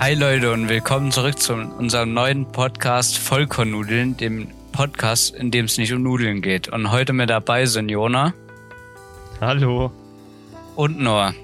Hi 0.00 0.14
Leute 0.14 0.52
und 0.52 0.68
willkommen 0.68 1.10
zurück 1.10 1.38
zu 1.38 1.54
unserem 1.54 2.14
neuen 2.14 2.50
Podcast 2.52 3.18
Vollkornnudeln, 3.18 4.16
dem 4.16 4.48
Podcast, 4.72 5.34
in 5.34 5.50
dem 5.50 5.64
es 5.64 5.76
nicht 5.76 5.92
um 5.92 6.02
Nudeln 6.02 6.40
geht. 6.40 6.68
Und 6.68 6.90
heute 6.92 7.12
mit 7.12 7.30
dabei 7.30 7.66
sind 7.66 7.88
Jona 7.88 8.32
Hallo. 9.40 9.92
und 10.76 11.00
Noah. 11.00 11.34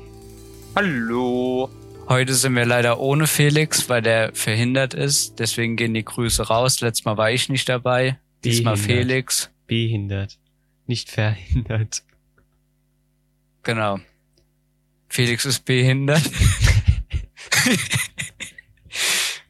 Hallo. 0.76 1.68
Heute 2.08 2.34
sind 2.34 2.54
wir 2.54 2.64
leider 2.64 3.00
ohne 3.00 3.26
Felix, 3.26 3.88
weil 3.88 4.02
der 4.02 4.32
verhindert 4.34 4.94
ist. 4.94 5.38
Deswegen 5.40 5.76
gehen 5.76 5.94
die 5.94 6.04
Grüße 6.04 6.46
raus. 6.46 6.80
Letztes 6.80 7.04
Mal 7.04 7.16
war 7.16 7.30
ich 7.30 7.48
nicht 7.48 7.68
dabei. 7.68 8.18
Diesmal 8.44 8.74
Behindert. 8.74 9.06
Felix. 9.06 9.50
Behindert. 9.66 10.38
Nicht 10.86 11.10
verhindert. 11.10 12.02
Genau. 13.62 13.98
Felix 15.08 15.44
ist 15.44 15.64
behindert. 15.64 16.22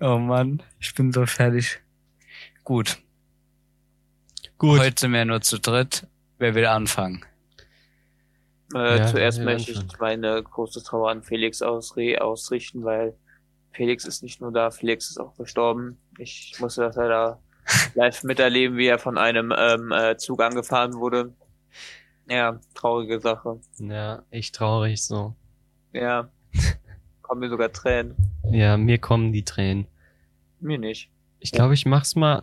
oh 0.04 0.18
Mann, 0.18 0.62
ich 0.78 0.94
bin 0.94 1.12
so 1.12 1.24
fertig. 1.26 1.80
Gut. 2.62 2.98
Gut. 4.58 4.78
Heute 4.78 5.00
sind 5.00 5.12
wir 5.12 5.24
nur 5.24 5.40
zu 5.40 5.58
dritt. 5.58 6.06
Wer 6.38 6.54
will 6.54 6.66
anfangen? 6.66 7.24
Äh, 8.74 8.98
Ja, 8.98 9.06
zuerst 9.06 9.40
möchte 9.40 9.72
ich 9.72 9.98
meine 9.98 10.42
große 10.42 10.82
Trauer 10.82 11.10
an 11.10 11.22
Felix 11.22 11.62
ausre 11.62 12.20
ausrichten, 12.20 12.84
weil 12.84 13.16
Felix 13.72 14.04
ist 14.04 14.22
nicht 14.22 14.40
nur 14.40 14.52
da, 14.52 14.70
Felix 14.70 15.10
ist 15.10 15.18
auch 15.18 15.36
gestorben. 15.36 15.98
Ich 16.18 16.54
musste 16.60 16.82
das 16.82 16.96
leider 16.96 17.40
live 17.94 18.22
miterleben, 18.24 18.76
wie 18.76 18.86
er 18.86 18.98
von 18.98 19.18
einem 19.18 19.52
ähm, 19.56 19.90
äh, 19.92 20.16
Zug 20.16 20.42
angefahren 20.42 20.94
wurde. 20.94 21.34
Ja, 22.28 22.60
traurige 22.74 23.20
Sache. 23.20 23.60
Ja, 23.78 24.22
echt 24.30 24.54
traurig 24.54 25.02
so. 25.02 25.34
Ja, 25.92 26.30
kommen 27.22 27.40
mir 27.40 27.48
sogar 27.48 27.72
Tränen. 27.72 28.14
Ja, 28.50 28.76
mir 28.76 28.98
kommen 28.98 29.32
die 29.32 29.44
Tränen. 29.44 29.86
Mir 30.64 30.78
nicht. 30.78 31.10
Ich 31.40 31.52
glaube, 31.52 31.74
ich 31.74 31.84
mach's 31.84 32.16
mal. 32.16 32.42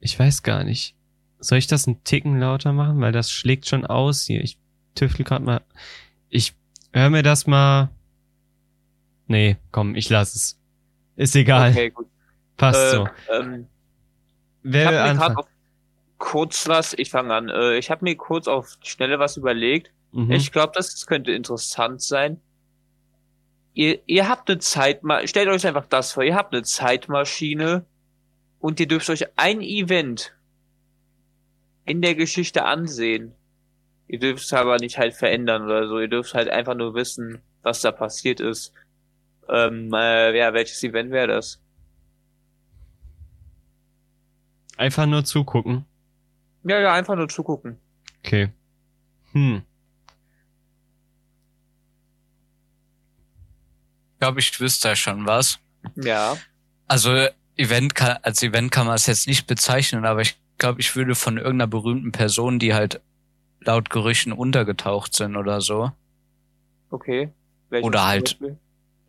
Ich 0.00 0.18
weiß 0.18 0.42
gar 0.42 0.64
nicht. 0.64 0.96
Soll 1.38 1.58
ich 1.58 1.66
das 1.68 1.86
einen 1.86 2.02
Ticken 2.04 2.38
lauter 2.40 2.72
machen? 2.72 3.00
Weil 3.00 3.12
das 3.12 3.30
schlägt 3.30 3.66
schon 3.66 3.86
aus 3.86 4.24
hier. 4.24 4.42
Ich 4.42 4.58
tüftel 4.94 5.24
gerade 5.24 5.44
mal. 5.44 5.60
Ich 6.28 6.54
hör 6.92 7.10
mir 7.10 7.22
das 7.22 7.46
mal. 7.46 7.90
Nee, 9.28 9.56
komm, 9.70 9.94
ich 9.94 10.10
lass 10.10 10.34
es. 10.34 10.58
Ist 11.16 11.36
egal. 11.36 11.70
Okay, 11.70 11.90
gut. 11.90 12.08
Passt 12.56 12.80
Äh, 12.80 12.96
so. 12.96 13.08
ähm, 13.32 13.66
ich 14.64 14.72
Wer 14.72 14.90
will 14.90 14.98
anfangen? 14.98 15.36
auf 15.36 15.46
kurz 16.18 16.68
was, 16.68 16.92
ich 16.92 17.10
fange 17.10 17.32
an, 17.32 17.48
äh, 17.48 17.78
ich 17.78 17.90
habe 17.90 18.04
mir 18.04 18.16
kurz 18.16 18.48
auf 18.48 18.76
Schnelle 18.82 19.18
was 19.18 19.36
überlegt. 19.36 19.92
Mhm. 20.12 20.32
Ich 20.32 20.50
glaube, 20.52 20.72
das 20.74 21.06
könnte 21.06 21.32
interessant 21.32 22.02
sein. 22.02 22.40
Ihr, 23.80 23.98
ihr 24.04 24.28
habt 24.28 24.50
eine 24.50 24.58
Zeitmaschine, 24.58 25.26
stellt 25.26 25.48
euch 25.48 25.66
einfach 25.66 25.86
das 25.86 26.12
vor, 26.12 26.22
ihr 26.22 26.34
habt 26.34 26.52
eine 26.52 26.64
Zeitmaschine 26.64 27.86
und 28.58 28.78
ihr 28.78 28.86
dürft 28.86 29.08
euch 29.08 29.24
ein 29.38 29.62
Event 29.62 30.36
in 31.86 32.02
der 32.02 32.14
Geschichte 32.14 32.66
ansehen. 32.66 33.32
Ihr 34.06 34.18
dürft 34.18 34.44
es 34.44 34.52
aber 34.52 34.76
nicht 34.76 34.98
halt 34.98 35.14
verändern 35.14 35.62
oder 35.62 35.88
so, 35.88 35.98
ihr 35.98 36.08
dürft 36.08 36.34
halt 36.34 36.50
einfach 36.50 36.74
nur 36.74 36.92
wissen, 36.92 37.40
was 37.62 37.80
da 37.80 37.90
passiert 37.90 38.40
ist. 38.40 38.74
Ähm, 39.48 39.90
äh, 39.94 40.36
ja, 40.36 40.52
welches 40.52 40.82
Event 40.82 41.10
wäre 41.10 41.28
das? 41.28 41.62
Einfach 44.76 45.06
nur 45.06 45.24
zugucken. 45.24 45.86
Ja, 46.64 46.80
ja, 46.80 46.92
einfach 46.92 47.16
nur 47.16 47.30
zugucken. 47.30 47.78
Okay. 48.18 48.52
Hm. 49.32 49.62
Glaube, 54.20 54.40
ich 54.40 54.60
wüsste 54.60 54.94
schon 54.96 55.26
was. 55.26 55.58
Ja. 55.96 56.36
Also 56.86 57.26
Event 57.56 57.94
kann, 57.94 58.18
als 58.22 58.42
Event 58.42 58.70
kann 58.70 58.86
man 58.86 58.94
es 58.96 59.06
jetzt 59.06 59.26
nicht 59.26 59.46
bezeichnen, 59.46 60.04
aber 60.04 60.20
ich 60.20 60.36
glaube, 60.58 60.80
ich 60.80 60.94
würde 60.94 61.14
von 61.14 61.36
irgendeiner 61.36 61.66
berühmten 61.66 62.12
Person, 62.12 62.58
die 62.58 62.74
halt 62.74 63.00
laut 63.60 63.90
Gerüchten 63.90 64.32
untergetaucht 64.32 65.14
sind 65.14 65.36
oder 65.36 65.60
so, 65.60 65.90
Okay. 66.92 67.30
Welches 67.68 67.86
Oder 67.86 68.04
halt- 68.06 68.38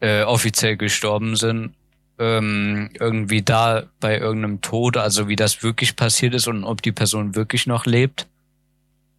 äh, 0.01 0.23
offiziell 0.23 0.77
gestorben 0.77 1.35
sind, 1.35 1.73
ähm, 2.19 2.91
irgendwie 2.99 3.41
da 3.41 3.83
bei 3.99 4.19
irgendeinem 4.19 4.61
Tod, 4.61 4.97
also 4.97 5.27
wie 5.27 5.35
das 5.35 5.63
wirklich 5.63 5.95
passiert 5.95 6.35
ist 6.35 6.47
und 6.47 6.63
ob 6.63 6.81
die 6.83 6.91
Person 6.91 7.33
wirklich 7.35 7.65
noch 7.65 7.85
lebt, 7.87 8.27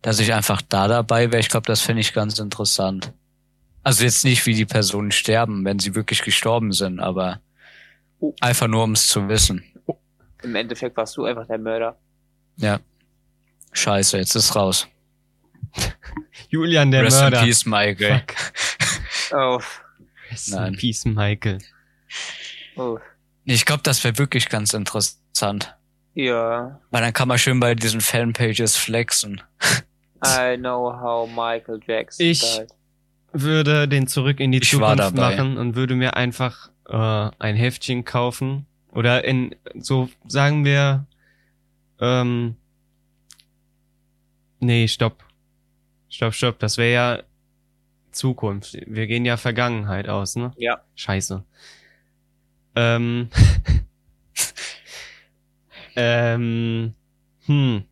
dass 0.01 0.21
ich 0.21 0.33
einfach 0.33 0.63
da 0.69 0.87
dabei 0.87 1.33
wäre. 1.33 1.41
Ich 1.41 1.49
glaube, 1.49 1.67
das 1.67 1.81
fände 1.81 2.01
ich 2.01 2.13
ganz 2.13 2.39
interessant. 2.39 3.13
Also 3.83 4.05
jetzt 4.05 4.25
nicht, 4.25 4.47
wie 4.47 4.55
die 4.55 4.65
Personen 4.67 5.11
sterben, 5.11 5.65
wenn 5.65 5.79
sie 5.79 5.95
wirklich 5.95 6.23
gestorben 6.23 6.73
sind, 6.73 7.01
aber 7.01 7.41
Oh. 8.21 8.35
einfach 8.41 8.69
nur, 8.69 8.85
um 8.85 8.93
es 8.93 9.09
zu 9.09 9.29
wissen. 9.29 9.65
Im 10.43 10.55
Endeffekt 10.55 10.97
warst 10.97 11.17
du 11.17 11.25
einfach 11.25 11.47
der 11.47 11.59
Mörder. 11.59 11.99
Ja. 12.57 12.79
Scheiße, 13.73 14.19
jetzt 14.19 14.35
ist 14.37 14.55
raus. 14.55 14.87
Julian 16.49 16.91
der 16.91 17.05
Rest 17.05 17.21
Mörder. 17.21 17.41
in 17.41 17.47
Peace, 17.47 17.67
Michael. 17.67 18.23
Fuck. 18.29 19.37
Oh, 19.37 19.61
Rest 20.31 20.51
Nein. 20.53 20.75
in 20.75 20.79
Peace, 20.79 21.05
Michael. 21.05 21.59
oh. 22.77 22.99
Ich 23.45 23.65
glaube, 23.65 23.83
das 23.83 24.05
wäre 24.05 24.19
wirklich 24.19 24.49
ganz 24.49 24.73
interessant. 24.73 25.75
Ja. 26.15 26.81
Weil 26.91 27.03
dann 27.03 27.13
kann 27.13 27.27
man 27.27 27.39
schön 27.39 27.59
bei 27.59 27.75
diesen 27.75 28.01
Fanpages 28.01 28.77
flexen. 28.77 29.41
I 30.25 30.57
know 30.57 30.93
how 30.93 31.29
Michael 31.29 31.81
Jackson 31.85 32.27
Ich- 32.27 32.41
died. 32.41 32.69
Würde 33.33 33.89
den 33.89 34.07
zurück 34.07 34.41
in 34.41 34.53
die 34.53 34.59
Ich 34.59 34.71
Zukunft 34.71 34.99
dabei. 34.99 35.37
machen 35.37 35.57
und 35.57 35.75
würde 35.75 35.95
mir 35.95 36.17
einfach 36.17 36.71
äh, 36.89 37.31
ein 37.39 37.57
Heftchen 37.57 38.05
kaufen. 38.05 38.67
Oder 38.91 39.25
in, 39.25 39.55
so 39.75 40.11
sagen 40.27 40.65
wir, 40.65 41.07
ähm, 42.01 42.57
nee, 44.61 44.87
stopp. 44.87 45.25
Stopp, 46.11 46.35
stopp. 46.35 46.59
Das 46.59 46.77
wäre 46.77 46.93
ja 46.93 47.23
Zukunft. 48.11 48.77
Wir 48.87 49.07
gehen 49.07 49.25
ja 49.25 49.37
Vergangenheit 49.37 50.09
aus, 50.09 50.37
ne? 50.37 50.53
Ja. 50.57 50.83
Scheiße. 50.95 51.43
Ähm, 52.75 53.29
ähm, 55.97 56.95
hm. 57.47 57.85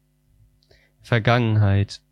Vergangenheit. 1.03 2.03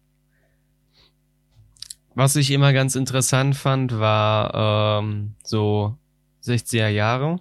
Was 2.19 2.35
ich 2.35 2.51
immer 2.51 2.73
ganz 2.73 2.97
interessant 2.97 3.55
fand, 3.55 3.97
war 4.01 4.99
ähm, 4.99 5.37
so 5.45 5.97
60er 6.43 6.89
Jahre 6.89 7.39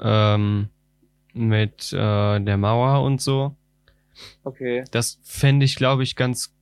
ähm, 0.00 0.66
mit 1.32 1.92
äh, 1.92 2.40
der 2.40 2.56
Mauer 2.56 3.04
und 3.04 3.20
so. 3.20 3.54
Okay. 4.42 4.82
Das 4.90 5.20
fände 5.22 5.64
ich, 5.64 5.76
glaube 5.76 6.02
ich, 6.02 6.16
ganz 6.16 6.56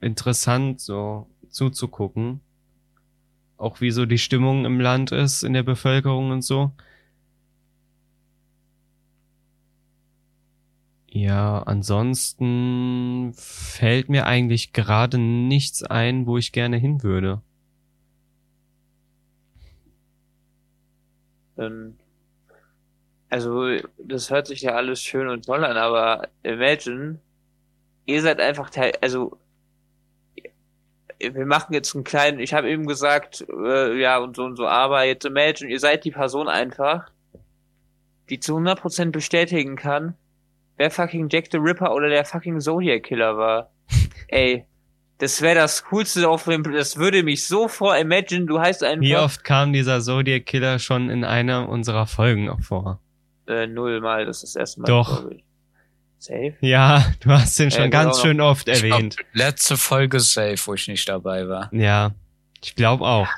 interessant, 0.00 0.80
so 0.80 1.28
zuzugucken. 1.50 2.40
Auch 3.58 3.82
wie 3.82 3.90
so 3.90 4.06
die 4.06 4.16
Stimmung 4.16 4.64
im 4.64 4.80
Land 4.80 5.12
ist, 5.12 5.42
in 5.42 5.52
der 5.52 5.62
Bevölkerung 5.62 6.30
und 6.30 6.40
so. 6.40 6.72
Ja, 11.18 11.64
ansonsten 11.64 13.32
fällt 13.34 14.08
mir 14.08 14.26
eigentlich 14.26 14.72
gerade 14.72 15.18
nichts 15.18 15.82
ein, 15.82 16.28
wo 16.28 16.38
ich 16.38 16.52
gerne 16.52 16.76
hin 16.76 17.02
würde. 17.02 17.42
Ähm, 21.58 21.96
also, 23.28 23.66
das 23.98 24.30
hört 24.30 24.46
sich 24.46 24.62
ja 24.62 24.76
alles 24.76 25.02
schön 25.02 25.26
und 25.26 25.44
toll 25.44 25.64
an, 25.64 25.76
aber 25.76 26.28
imagine, 26.44 27.18
ihr 28.06 28.22
seid 28.22 28.38
einfach 28.38 28.70
Teil, 28.70 28.92
also, 29.00 29.40
wir 31.18 31.46
machen 31.46 31.74
jetzt 31.74 31.96
einen 31.96 32.04
kleinen, 32.04 32.38
ich 32.38 32.54
habe 32.54 32.70
eben 32.70 32.86
gesagt, 32.86 33.44
äh, 33.50 34.00
ja, 34.00 34.18
und 34.18 34.36
so 34.36 34.44
und 34.44 34.54
so, 34.54 34.68
aber 34.68 35.02
jetzt 35.02 35.24
imagine, 35.24 35.68
ihr 35.68 35.80
seid 35.80 36.04
die 36.04 36.12
Person 36.12 36.46
einfach, 36.46 37.10
die 38.30 38.38
zu 38.38 38.56
100% 38.56 39.10
bestätigen 39.10 39.74
kann, 39.74 40.14
wer 40.78 40.90
fucking 40.90 41.28
Jack 41.28 41.48
the 41.52 41.58
Ripper 41.58 41.92
oder 41.94 42.08
der 42.08 42.24
fucking 42.24 42.58
Zodiac 42.60 43.02
Killer 43.02 43.36
war. 43.36 43.70
Ey, 44.28 44.64
das 45.18 45.42
wäre 45.42 45.56
das 45.56 45.84
coolste 45.86 46.28
auf 46.28 46.44
dem, 46.44 46.62
das 46.62 46.96
würde 46.96 47.22
mich 47.22 47.46
so 47.46 47.68
vor, 47.68 47.96
imagine, 47.96 48.46
du 48.46 48.58
heißt 48.60 48.82
einfach, 48.84 49.02
Wie 49.02 49.16
oft 49.16 49.44
kam 49.44 49.72
dieser 49.72 50.00
Zodiac 50.00 50.46
Killer 50.46 50.78
schon 50.78 51.10
in 51.10 51.24
einer 51.24 51.68
unserer 51.68 52.06
Folgen 52.06 52.48
auch 52.48 52.60
vor? 52.62 53.00
äh, 53.46 53.66
null 53.66 54.00
mal, 54.00 54.24
das 54.26 54.42
ist 54.42 54.54
das 54.54 54.60
erste 54.60 54.80
Mal, 54.82 54.86
Doch. 54.88 55.20
glaub. 55.28 55.40
Safe? 56.20 56.54
Ja, 56.60 57.04
du 57.20 57.30
hast 57.30 57.58
den 57.58 57.70
schon 57.70 57.84
Äh, 57.84 57.90
ganz 57.90 58.16
genau. 58.16 58.22
schön 58.26 58.40
oft 58.40 58.68
Ich 58.68 58.82
glaub, 58.82 58.92
erwähnt. 58.98 59.16
letzte 59.32 59.76
Folge 59.76 60.18
safe, 60.20 60.56
wo 60.66 60.74
ich 60.74 60.86
nicht 60.88 61.08
dabei 61.08 61.48
war. 61.48 61.68
Ja, 61.72 62.12
ich 62.62 62.74
glaube 62.74 63.04
auch. 63.04 63.28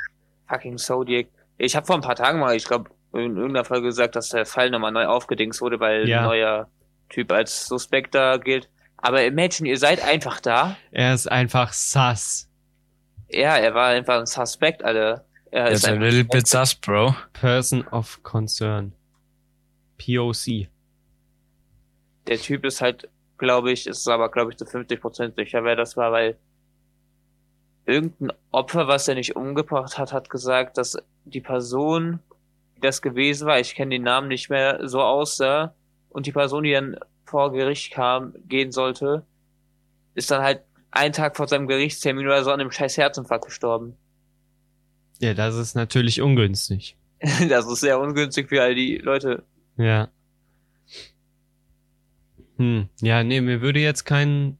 Fucking 0.48 0.78
Zodiac. 0.78 1.26
Ich 1.58 1.76
habe 1.76 1.86
vor 1.86 1.96
ein 1.96 2.00
paar 2.02 2.16
Tagen 2.16 2.40
mal, 2.40 2.56
ich 2.56 2.64
glaube, 2.64 2.90
in 3.12 3.36
irgendeiner 3.36 3.64
Folge 3.64 3.86
gesagt, 3.88 4.16
dass 4.16 4.30
der 4.30 4.46
Fall 4.46 4.70
nochmal 4.70 4.92
neu 4.92 5.06
aufgedingst 5.06 5.60
wurde, 5.60 5.78
weil 5.78 6.08
Ja. 6.08 6.20
ein 6.20 6.24
neuer 6.26 6.68
Typ 7.10 7.30
als 7.32 7.66
Suspekt 7.66 8.14
da 8.14 8.38
gilt. 8.38 8.68
Aber 8.96 9.24
imagine, 9.24 9.68
ihr 9.68 9.78
seid 9.78 10.02
einfach 10.02 10.40
da. 10.40 10.76
Er 10.90 11.14
ist 11.14 11.30
einfach 11.30 11.72
sass. 11.72 12.48
Ja, 13.28 13.56
er 13.56 13.74
war 13.74 13.88
einfach 13.88 14.18
ein 14.18 14.26
Suspekt, 14.26 14.82
Alter. 14.82 15.24
Er 15.50 15.72
It's 15.72 15.84
a 15.84 15.92
little 15.92 16.24
bit 16.24 16.46
sus, 16.46 16.74
bro. 16.74 17.14
Person 17.32 17.86
of 17.88 18.22
Concern. 18.22 18.92
POC. 19.98 20.68
der 22.26 22.38
Typ 22.38 22.64
ist 22.64 22.80
halt, 22.80 23.08
glaube 23.38 23.72
ich, 23.72 23.86
ist 23.86 24.08
aber, 24.08 24.30
glaube 24.30 24.52
ich, 24.52 24.56
zu 24.56 24.64
50% 24.64 25.34
sicher, 25.34 25.64
wer 25.64 25.76
das 25.76 25.96
war, 25.96 26.12
weil 26.12 26.38
irgendein 27.86 28.32
Opfer, 28.50 28.86
was 28.86 29.08
er 29.08 29.14
nicht 29.14 29.36
umgebracht 29.36 29.98
hat, 29.98 30.12
hat 30.12 30.30
gesagt, 30.30 30.78
dass 30.78 30.96
die 31.24 31.40
Person, 31.40 32.20
die 32.76 32.80
das 32.80 33.02
gewesen 33.02 33.46
war, 33.46 33.58
ich 33.58 33.74
kenne 33.74 33.96
den 33.96 34.04
Namen 34.04 34.28
nicht 34.28 34.48
mehr, 34.48 34.88
so 34.88 35.02
aussah 35.02 35.74
und 36.10 36.26
die 36.26 36.32
Person, 36.32 36.64
die 36.64 36.72
dann 36.72 36.96
vor 37.24 37.52
Gericht 37.52 37.92
kam, 37.92 38.34
gehen 38.46 38.72
sollte, 38.72 39.24
ist 40.14 40.30
dann 40.30 40.42
halt 40.42 40.62
einen 40.90 41.12
Tag 41.12 41.36
vor 41.36 41.48
seinem 41.48 41.66
Gerichtstermin 41.66 42.26
oder 42.26 42.44
so 42.44 42.50
an 42.50 42.60
einem 42.60 42.70
scheiß 42.70 42.96
Herzinfarkt 42.96 43.46
gestorben. 43.46 43.96
Ja, 45.20 45.34
das 45.34 45.54
ist 45.56 45.74
natürlich 45.74 46.20
ungünstig. 46.20 46.96
das 47.48 47.70
ist 47.70 47.80
sehr 47.80 48.00
ungünstig 48.00 48.48
für 48.48 48.62
all 48.62 48.74
die 48.74 48.96
Leute. 48.96 49.44
Ja. 49.76 50.08
Hm. 52.56 52.88
Ja, 53.00 53.22
nee, 53.22 53.40
mir 53.40 53.60
würde 53.60 53.80
jetzt 53.80 54.04
kein 54.04 54.58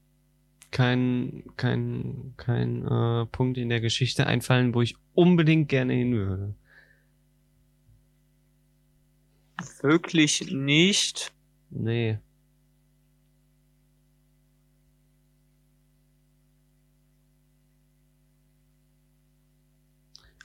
kein 0.71 1.43
kein 1.57 2.35
kein 2.37 2.87
äh, 2.87 3.27
Punkt 3.27 3.59
in 3.59 3.69
der 3.69 3.81
Geschichte 3.81 4.27
einfallen, 4.27 4.75
wo 4.75 4.83
ich 4.83 4.97
unbedingt 5.15 5.69
gerne 5.69 5.95
hin 5.95 6.15
würde. 6.15 6.55
Wirklich 9.83 10.53
nicht. 10.53 11.33
Nee. 11.71 12.19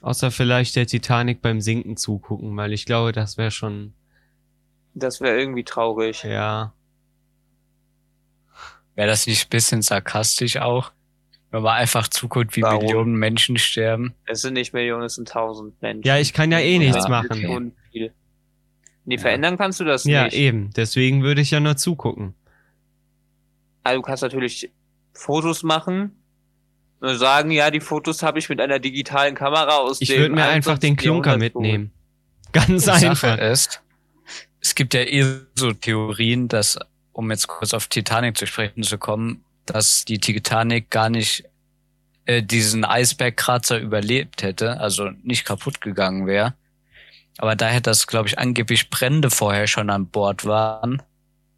Außer 0.02 0.30
vielleicht 0.30 0.76
der 0.76 0.86
Titanic 0.86 1.42
beim 1.42 1.60
Sinken 1.60 1.96
zugucken, 1.96 2.56
weil 2.56 2.72
ich 2.72 2.84
glaube, 2.86 3.12
das 3.12 3.36
wäre 3.38 3.50
schon, 3.50 3.94
Das 4.94 5.20
wäre 5.20 5.38
irgendwie 5.38 5.64
traurig. 5.64 6.22
ja. 6.22 6.72
Wäre 8.94 9.08
das 9.08 9.26
nicht 9.26 9.46
ein 9.46 9.50
bisschen 9.50 9.82
sarkastisch 9.82 10.56
auch? 10.56 10.90
Wenn 11.50 11.62
man 11.62 11.74
einfach 11.74 12.08
zuguckt, 12.08 12.56
wie 12.56 12.62
Warum? 12.62 12.82
Millionen 12.82 13.14
Menschen 13.16 13.58
sterben. 13.58 14.14
Es 14.24 14.40
sind 14.40 14.54
nicht 14.54 14.72
Millionen, 14.72 15.02
es 15.04 15.16
sind 15.16 15.28
tausend 15.28 15.80
Menschen. 15.82 16.06
Ja, 16.06 16.16
ich 16.18 16.32
kann 16.32 16.50
ja 16.50 16.60
eh 16.60 16.78
nichts 16.78 17.04
Ja, 17.04 17.08
machen. 17.10 17.72
Nee, 19.06 19.14
Ja. 19.16 19.20
verändern 19.22 19.56
kannst 19.56 19.80
du 19.80 19.84
das 19.84 20.04
Ja, 20.04 20.24
nicht. 20.24 20.34
eben. 20.34 20.70
Deswegen 20.76 21.22
würde 21.22 21.40
ich 21.40 21.50
ja 21.50 21.60
nur 21.60 21.76
zugucken. 21.76 22.34
Also 23.84 23.98
du 23.98 24.02
kannst 24.02 24.22
natürlich 24.22 24.70
Fotos 25.14 25.62
machen 25.62 26.12
und 27.00 27.16
sagen, 27.18 27.50
ja, 27.50 27.70
die 27.70 27.80
Fotos 27.80 28.22
habe 28.22 28.38
ich 28.38 28.48
mit 28.48 28.60
einer 28.60 28.78
digitalen 28.80 29.34
Kamera 29.34 29.76
aus 29.76 30.00
Ich 30.00 30.10
würde 30.10 30.34
mir 30.34 30.44
einfach 30.44 30.78
den 30.78 30.92
21. 30.92 30.96
Klunker 30.96 31.38
mitnehmen. 31.38 31.92
Ganz 32.52 32.84
Die 32.84 32.90
einfach. 32.90 33.14
Sache 33.36 33.40
ist, 33.42 33.80
es 34.60 34.74
gibt 34.74 34.92
ja 34.94 35.02
eh 35.02 35.24
so 35.54 35.72
Theorien, 35.72 36.48
dass, 36.48 36.78
um 37.12 37.30
jetzt 37.30 37.46
kurz 37.46 37.74
auf 37.74 37.86
Titanic 37.86 38.36
zu 38.36 38.46
sprechen 38.46 38.82
zu 38.82 38.98
kommen, 38.98 39.44
dass 39.66 40.04
die 40.04 40.18
Titanic 40.18 40.90
gar 40.90 41.10
nicht 41.10 41.44
äh, 42.24 42.42
diesen 42.42 42.84
Eisbergkratzer 42.84 43.78
überlebt 43.78 44.42
hätte, 44.42 44.80
also 44.80 45.10
nicht 45.22 45.44
kaputt 45.44 45.80
gegangen 45.80 46.26
wäre. 46.26 46.54
Aber 47.38 47.56
daher, 47.56 47.80
dass, 47.80 48.06
glaube 48.06 48.28
ich, 48.28 48.38
angeblich 48.38 48.90
Brände 48.90 49.30
vorher 49.30 49.66
schon 49.66 49.90
an 49.90 50.08
Bord 50.08 50.44
waren, 50.44 51.02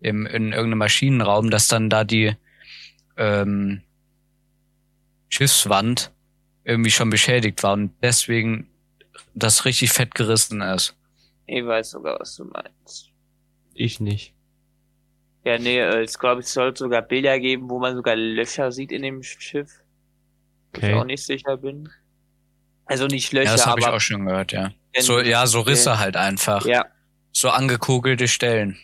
im, 0.01 0.27
in 0.27 0.53
irgendeinem 0.53 0.79
Maschinenraum, 0.79 1.51
dass 1.51 1.69
dann 1.69 1.91
da 1.91 2.05
die 2.05 2.35
ähm, 3.17 3.83
Schiffswand 5.31 6.13
irgendwie 6.65 6.91
schon 6.91 7.09
beschädigt 7.11 7.63
war 7.63 7.73
und 7.75 7.93
deswegen 8.03 8.69
das 9.35 9.65
richtig 9.65 9.93
fett 9.93 10.15
gerissen 10.15 10.61
ist. 10.63 10.97
Ich 11.47 11.65
weiß 11.67 11.91
sogar, 11.91 12.21
was 12.21 12.37
du 12.37 12.45
meinst. 12.45 13.13
Ich 13.73 13.99
nicht. 13.99 14.35
Ja, 15.45 15.59
nee, 15.59 15.79
äh, 15.81 16.03
es 16.03 16.19
glaube 16.19 16.41
ich, 16.43 16.47
es 16.47 16.53
sollte 16.53 16.79
sogar 16.81 17.03
Bilder 17.03 17.39
geben, 17.41 17.69
wo 17.71 17.79
man 17.79 17.97
sogar 17.97 18.17
Löcher 18.17 18.71
sieht 18.73 18.93
in 18.93 19.03
dem 19.03 19.23
Schiff. 19.23 19.83
wo 20.73 20.81
Ich 20.81 20.93
auch 20.95 21.05
Okay. 21.05 21.05
nicht 21.05 21.25
sicher 21.25 21.57
bin. 21.59 21.89
Also 22.87 23.07
nicht 23.07 23.33
Löcher, 23.33 23.45
Ja, 23.45 23.53
das 23.53 23.67
habe 23.67 23.81
ich 23.81 23.87
aber 23.87 23.97
auch 23.97 24.01
schon 24.01 24.27
gehört, 24.27 24.53
ja. 24.53 24.73
Wenn- 24.99 25.05
So, 25.05 25.21
ja, 25.21 25.47
so 25.47 25.61
Risse 25.61 25.91
Ja. 25.91 25.99
halt 25.99 26.17
einfach. 26.17 26.65
ja. 26.67 26.87
So 27.33 27.51
angekogelte 27.51 28.27
Stellen, 28.27 28.77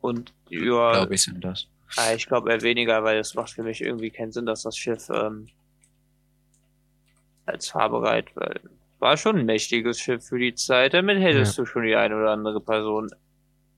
Und 0.00 0.32
ja, 0.50 0.92
glaube 0.92 1.14
ich, 1.14 1.22
sind 1.22 1.42
das. 1.42 1.66
Ah, 1.96 2.12
ich 2.14 2.26
glaube 2.26 2.50
eher 2.52 2.60
weniger, 2.62 3.02
weil 3.02 3.18
es 3.18 3.34
macht 3.34 3.50
für 3.50 3.62
mich 3.62 3.80
irgendwie 3.80 4.10
keinen 4.10 4.30
Sinn, 4.32 4.46
dass 4.46 4.62
das 4.62 4.76
Schiff 4.76 5.08
ähm, 5.10 5.48
als 7.46 7.68
fahrbereit, 7.70 8.26
weil 8.36 8.60
war 8.98 9.16
schon 9.16 9.38
ein 9.38 9.46
mächtiges 9.46 10.00
Schiff 10.00 10.26
für 10.26 10.38
die 10.38 10.54
Zeit. 10.54 10.92
Damit 10.92 11.20
hättest 11.22 11.56
du 11.56 11.64
schon 11.64 11.84
die 11.84 11.94
eine 11.96 12.16
oder 12.16 12.32
andere 12.32 12.60
Person 12.60 13.08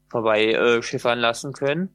vorbei 0.09 0.47
äh, 0.53 0.83
schiffern 0.83 1.19
lassen 1.21 1.53
können. 1.53 1.91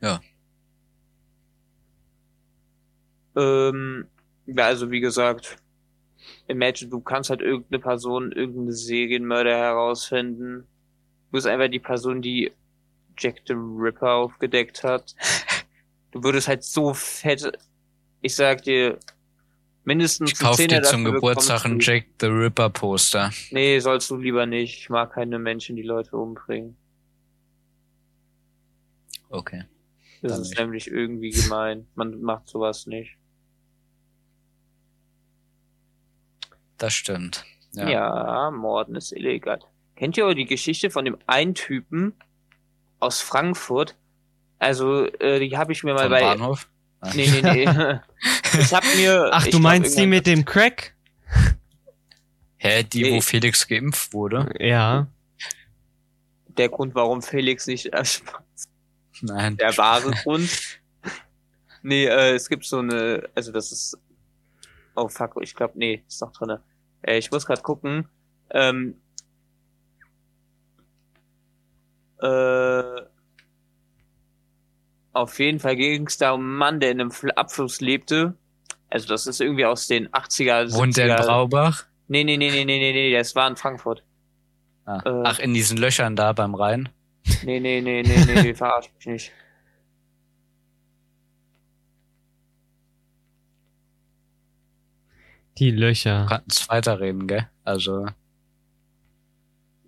Ja. 0.00 0.20
Ähm, 3.36 4.06
ja, 4.46 4.66
also 4.66 4.90
wie 4.90 5.00
gesagt, 5.00 5.56
Imagine, 6.48 6.90
du 6.90 7.00
kannst 7.00 7.30
halt 7.30 7.40
irgendeine 7.40 7.80
Person, 7.80 8.32
irgendeine 8.32 8.72
Serienmörder 8.72 9.56
herausfinden. 9.56 10.66
Du 11.26 11.32
bist 11.32 11.46
einfach 11.46 11.68
die 11.68 11.78
Person, 11.78 12.22
die 12.22 12.52
Jack 13.18 13.42
the 13.46 13.54
Ripper 13.54 14.12
aufgedeckt 14.12 14.84
hat. 14.84 15.14
Du 16.10 16.22
würdest 16.22 16.48
halt 16.48 16.62
so 16.62 16.92
fett, 16.92 17.58
ich 18.20 18.34
sag 18.34 18.62
dir, 18.62 18.98
mindestens 19.84 20.32
Ich 20.32 20.38
kauf 20.38 20.56
dir 20.56 20.82
zum 20.82 21.04
Geburtstag 21.04 21.64
ein. 21.64 21.80
Jack 21.80 22.06
the 22.20 22.26
Ripper 22.26 22.70
Poster. 22.70 23.30
Nee, 23.50 23.78
sollst 23.78 24.10
du 24.10 24.16
lieber 24.16 24.46
nicht. 24.46 24.78
Ich 24.78 24.90
mag 24.90 25.12
keine 25.14 25.38
Menschen, 25.38 25.76
die 25.76 25.82
Leute 25.82 26.16
umbringen. 26.16 26.76
Okay. 29.30 29.64
Das 30.20 30.32
Dann 30.32 30.42
ist 30.42 30.48
nicht. 30.50 30.60
nämlich 30.60 30.86
irgendwie 30.88 31.30
gemein. 31.30 31.86
Man 31.94 32.20
macht 32.20 32.48
sowas 32.48 32.86
nicht. 32.86 33.16
Das 36.82 36.94
stimmt. 36.94 37.44
Ja. 37.74 37.88
Ja. 37.88 38.50
Morden 38.50 38.96
ist 38.96 39.12
illegal. 39.12 39.60
Kennt 39.94 40.16
ihr 40.16 40.26
auch 40.26 40.34
die 40.34 40.46
Geschichte 40.46 40.90
von 40.90 41.04
dem 41.04 41.16
einen 41.28 41.54
Typen 41.54 42.12
aus 42.98 43.20
Frankfurt? 43.20 43.96
Also, 44.58 45.06
äh, 45.20 45.38
die 45.38 45.56
habe 45.56 45.70
ich 45.70 45.84
mir 45.84 45.94
mal 45.94 46.02
Vom 46.02 46.10
bei. 46.10 46.20
Bahnhof? 46.22 46.68
Nee, 47.14 47.28
nee, 47.28 47.40
nee. 47.40 47.62
ich 48.60 48.74
hab 48.74 48.82
mir. 48.96 49.30
Ach, 49.32 49.46
du 49.46 49.60
meinst 49.60 49.96
die 49.96 50.08
mit 50.08 50.26
dem 50.26 50.44
Crack? 50.44 50.96
Hä, 52.56 52.82
die, 52.82 53.02
Nee. 53.02 53.12
wo 53.14 53.20
Felix 53.20 53.68
geimpft 53.68 54.12
wurde? 54.12 54.52
Ja. 54.58 55.06
Der 56.48 56.68
Grund, 56.68 56.96
warum 56.96 57.22
Felix 57.22 57.68
nicht. 57.68 57.92
Äh, 57.92 58.02
Nein. 59.20 59.56
der 59.56 59.76
wahre 59.78 60.10
Grund. 60.10 60.80
Nee, 61.82 62.06
äh, 62.06 62.34
es 62.34 62.48
gibt 62.48 62.64
so 62.64 62.80
eine. 62.80 63.28
Also, 63.36 63.52
das 63.52 63.70
ist. 63.70 63.96
Oh 64.96 65.06
fuck, 65.06 65.38
ich 65.42 65.54
glaube, 65.54 65.74
nee, 65.76 66.02
ist 66.08 66.20
noch 66.20 66.32
drinne. 66.32 66.60
Äh, 67.02 67.18
ich 67.18 67.30
muss 67.30 67.46
gerade 67.46 67.62
gucken. 67.62 68.08
Ähm, 68.50 68.94
äh, 72.20 72.82
auf 75.12 75.38
jeden 75.38 75.60
Fall 75.60 75.76
ging 75.76 76.06
es 76.06 76.18
da 76.18 76.32
um 76.32 76.40
einen 76.40 76.56
Mann, 76.56 76.80
der 76.80 76.90
in 76.92 77.00
einem 77.00 77.10
Fl- 77.10 77.32
Abfluss 77.34 77.80
lebte. 77.80 78.34
Also 78.88 79.08
das 79.08 79.26
ist 79.26 79.40
irgendwie 79.40 79.64
aus 79.66 79.86
den 79.86 80.08
80er, 80.08 80.72
Wohnt 80.74 80.96
der 80.96 81.06
in 81.06 81.12
70er. 81.12 81.26
Braubach? 81.26 81.84
Nee, 82.08 82.24
nee, 82.24 82.36
nee, 82.36 82.50
nee, 82.50 82.64
nee, 82.64 82.78
nee, 82.78 82.92
nee, 82.92 83.12
das 83.12 83.34
war 83.34 83.48
in 83.48 83.56
Frankfurt. 83.56 84.04
Ah. 84.84 85.00
Äh. 85.04 85.22
Ach, 85.24 85.38
in 85.38 85.54
diesen 85.54 85.78
Löchern 85.78 86.16
da 86.16 86.32
beim 86.32 86.54
Rhein? 86.54 86.88
Nee, 87.44 87.60
nee, 87.60 87.80
nee, 87.80 88.02
nee, 88.02 88.24
nee, 88.26 88.42
nee, 88.42 88.54
verarsch 88.54 88.90
mich 88.96 89.06
nicht. 89.06 89.32
Die 95.58 95.70
Löcher. 95.70 96.26
Kannst 96.28 96.68
weiterreden, 96.68 97.26
gell? 97.26 97.48
Also, 97.64 98.06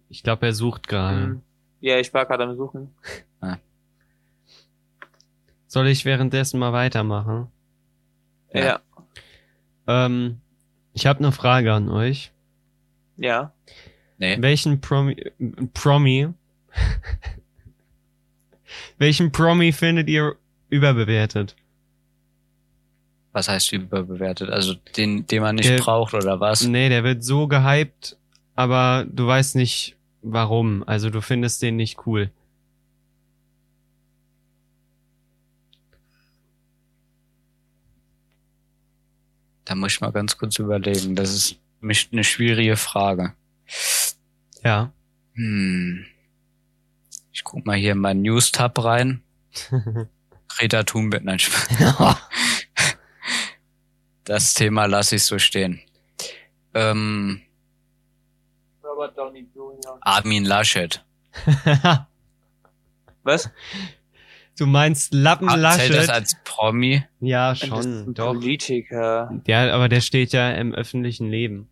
Ich 0.09 0.23
glaube, 0.23 0.47
er 0.47 0.53
sucht 0.53 0.89
gerade. 0.89 1.23
Hm. 1.23 1.43
Ja, 1.81 1.99
ich 1.99 2.13
war 2.15 2.25
gerade 2.27 2.45
am 2.45 2.57
Suchen. 2.57 2.95
Soll 5.67 5.89
ich 5.89 6.05
währenddessen 6.05 6.61
mal 6.61 6.73
weitermachen? 6.73 7.49
Ja, 8.53 8.61
Ja. 8.61 8.67
ja. 9.87 10.07
Ähm, 10.07 10.41
ich 10.93 11.07
habe 11.07 11.19
eine 11.19 11.33
Frage 11.33 11.73
an 11.73 11.89
euch. 11.89 12.33
ja. 13.17 13.53
nee. 14.19 14.41
Welchen 14.41 14.81
Promi, 14.81 15.17
Promi, 15.75 16.29
welchen 18.99 19.33
Promi 19.33 19.73
findet 19.73 20.09
ihr 20.09 20.37
überbewertet? 20.71 21.57
was 23.35 23.49
heißt 23.49 23.73
überbewertet? 23.73 24.49
Also 24.49 24.75
den, 24.97 25.27
den 25.27 25.43
man 25.43 25.57
nicht 25.57 25.69
der, 25.69 25.79
braucht 25.79 26.15
oder 26.15 26.39
was? 26.39 26.63
Nee, 26.63 26.89
der 26.89 27.03
wird 27.03 27.25
so 27.25 27.49
gehypt, 27.49 28.17
aber 28.55 29.05
du 29.11 29.27
weißt 29.27 29.57
nicht 29.57 29.97
warum. 30.23 30.85
Also 30.87 31.11
du 31.11 31.21
findest 31.21 31.61
den 31.61 31.77
nicht 31.77 32.07
cool. 32.07 32.31
Da 39.65 39.75
muss 39.75 39.95
ich 39.95 40.01
mal 40.01 40.13
ganz 40.13 40.39
kurz 40.39 40.59
überlegen. 40.61 41.17
Das 41.17 41.35
ist 41.35 41.57
mich 41.81 42.11
eine 42.13 42.23
schwierige 42.23 42.77
Frage. 42.77 43.35
Ja. 44.63 44.93
Hm. 45.35 46.05
Ich 47.33 47.43
guck 47.43 47.67
mal 47.67 47.77
hier 47.77 47.93
in 47.93 47.99
meinen 47.99 48.23
News-Tab 48.23 48.85
rein. 48.85 49.23
Greta 50.49 50.85
Thunberg, 50.85 51.25
nein, 51.25 51.39
Das 54.25 54.55
Thema 54.55 54.87
lasse 54.87 55.17
ich 55.17 55.25
so 55.25 55.39
stehen. 55.39 55.81
Ähm, 56.75 57.43
Robert 58.83 59.17
Downey 59.17 59.47
Jr. 59.55 59.99
Armin 60.01 60.45
Laschet. 60.45 61.05
Was? 63.23 63.51
du 64.59 64.67
meinst 64.67 65.13
Lappen 65.15 65.49
Ah, 65.49 65.73
Zählt 65.77 65.91
das 65.91 66.07
Laschet? 66.07 66.11
als 66.11 66.37
Promi? 66.45 67.05
Ja, 67.21 67.55
schon, 67.55 68.15
doch. 68.15 68.27
Politiker. 68.35 69.41
Ja, 69.47 69.73
aber 69.75 69.89
der 69.89 70.01
steht 70.01 70.33
ja 70.33 70.51
im 70.53 70.75
öffentlichen 70.75 71.29
Leben. 71.29 71.69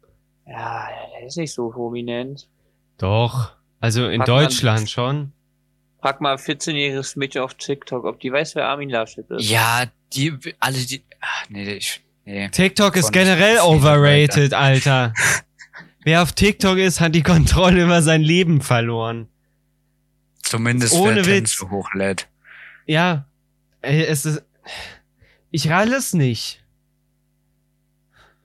Ja, 0.47 0.89
der 1.19 1.27
ist 1.27 1.37
nicht 1.37 1.53
so 1.53 1.71
prominent. 1.71 2.49
Doch. 2.99 3.53
Also 3.81 4.09
in 4.09 4.19
man- 4.19 4.27
Deutschland 4.27 4.91
schon. 4.91 5.33
Frag 6.01 6.21
mal 6.21 6.33
ein 6.33 6.39
14-jähriges 6.39 7.17
Mädchen 7.17 7.43
auf 7.43 7.55
TikTok, 7.55 8.05
ob 8.05 8.19
die 8.19 8.33
weiß, 8.33 8.57
wer 8.57 8.69
Armin 8.69 8.91
Laschet 8.91 9.29
ist. 9.31 9.49
Ja, 9.49 9.85
die, 10.13 10.37
alle 10.59 10.79
die, 10.79 11.05
ach, 11.21 11.45
nee, 11.49 11.75
ich, 11.75 12.02
nee. 12.25 12.49
TikTok 12.49 12.97
ist 12.97 13.13
generell 13.13 13.59
overrated, 13.61 14.55
Alter. 14.55 15.13
Wer 16.05 16.23
auf 16.23 16.33
TikTok 16.33 16.79
ist, 16.79 17.01
hat 17.01 17.15
die 17.15 17.23
Kontrolle 17.23 17.85
über 17.85 18.03
sein 18.03 18.23
Leben 18.23 18.61
verloren. 18.61 19.29
Zumindest 20.43 20.95
Ohne 20.95 21.25
Witz. 21.25 21.57
Tänze 21.57 21.71
hochlädt. 21.71 22.29
Ja, 22.87 23.27
es 23.81 24.27
ist. 24.27 24.43
Ich 25.51 25.71
ralle 25.71 25.97
es 25.97 26.13
nicht. 26.13 26.63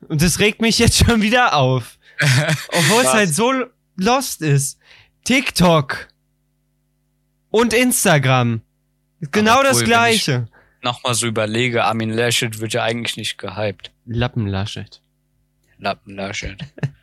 Und 0.08 0.22
das 0.22 0.40
regt 0.40 0.62
mich 0.62 0.78
jetzt 0.80 0.98
schon 0.98 1.22
wieder 1.22 1.56
auf. 1.56 1.98
Obwohl 2.20 3.02
es 3.02 3.14
halt 3.14 3.34
so 3.34 3.54
lost 3.96 4.42
ist. 4.42 4.80
TikTok 5.24 6.08
und 7.50 7.74
Instagram. 7.74 8.62
Genau 9.32 9.64
das 9.64 9.84
gleiche. 9.84 10.48
Nochmal 10.88 11.16
so 11.16 11.28
überlege, 11.28 11.84
Armin 11.84 12.12
Laschet 12.12 12.60
wird 12.62 12.72
ja 12.72 12.82
eigentlich 12.84 13.18
nicht 13.18 13.38
gehypt. 13.38 13.92
Lappenlaschet. 14.06 15.02
Lappen 15.78 16.16
Laschet. 16.16 16.58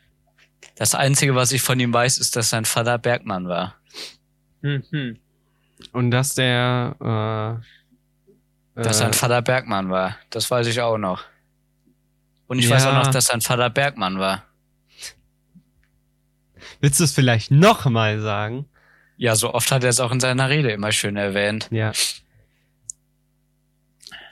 Das 0.76 0.92
Einzige, 0.96 1.36
was 1.36 1.52
ich 1.52 1.62
von 1.62 1.78
ihm 1.78 1.92
weiß, 1.92 2.18
ist, 2.18 2.34
dass 2.34 2.50
sein 2.50 2.64
Vater 2.64 2.98
Bergmann 2.98 3.46
war. 3.46 3.76
Hm, 4.62 4.82
hm. 4.90 5.18
Und 5.92 6.10
dass 6.10 6.34
der 6.34 7.60
äh, 8.74 8.82
Dass 8.82 8.96
äh, 8.96 8.98
sein 9.00 9.12
Vater 9.12 9.40
Bergmann 9.42 9.90
war. 9.90 10.16
Das 10.30 10.50
weiß 10.50 10.66
ich 10.66 10.80
auch 10.80 10.98
noch. 10.98 11.22
Und 12.48 12.58
ich 12.58 12.68
weiß 12.68 12.82
Ja. 12.84 12.90
auch 12.90 13.04
noch, 13.04 13.12
dass 13.12 13.26
sein 13.26 13.40
Vater 13.40 13.70
Bergmann 13.70 14.18
war. 14.18 14.42
Willst 16.80 16.98
du 16.98 17.04
es 17.04 17.12
vielleicht 17.12 17.52
noch 17.52 17.84
mal 17.84 18.20
sagen? 18.20 18.64
Ja, 19.16 19.36
so 19.36 19.54
oft 19.54 19.70
hat 19.70 19.84
er 19.84 19.90
es 19.90 20.00
auch 20.00 20.10
in 20.10 20.18
seiner 20.18 20.48
Rede 20.48 20.72
immer 20.72 20.90
schön 20.90 21.16
erwähnt. 21.16 21.68
Ja. 21.70 21.92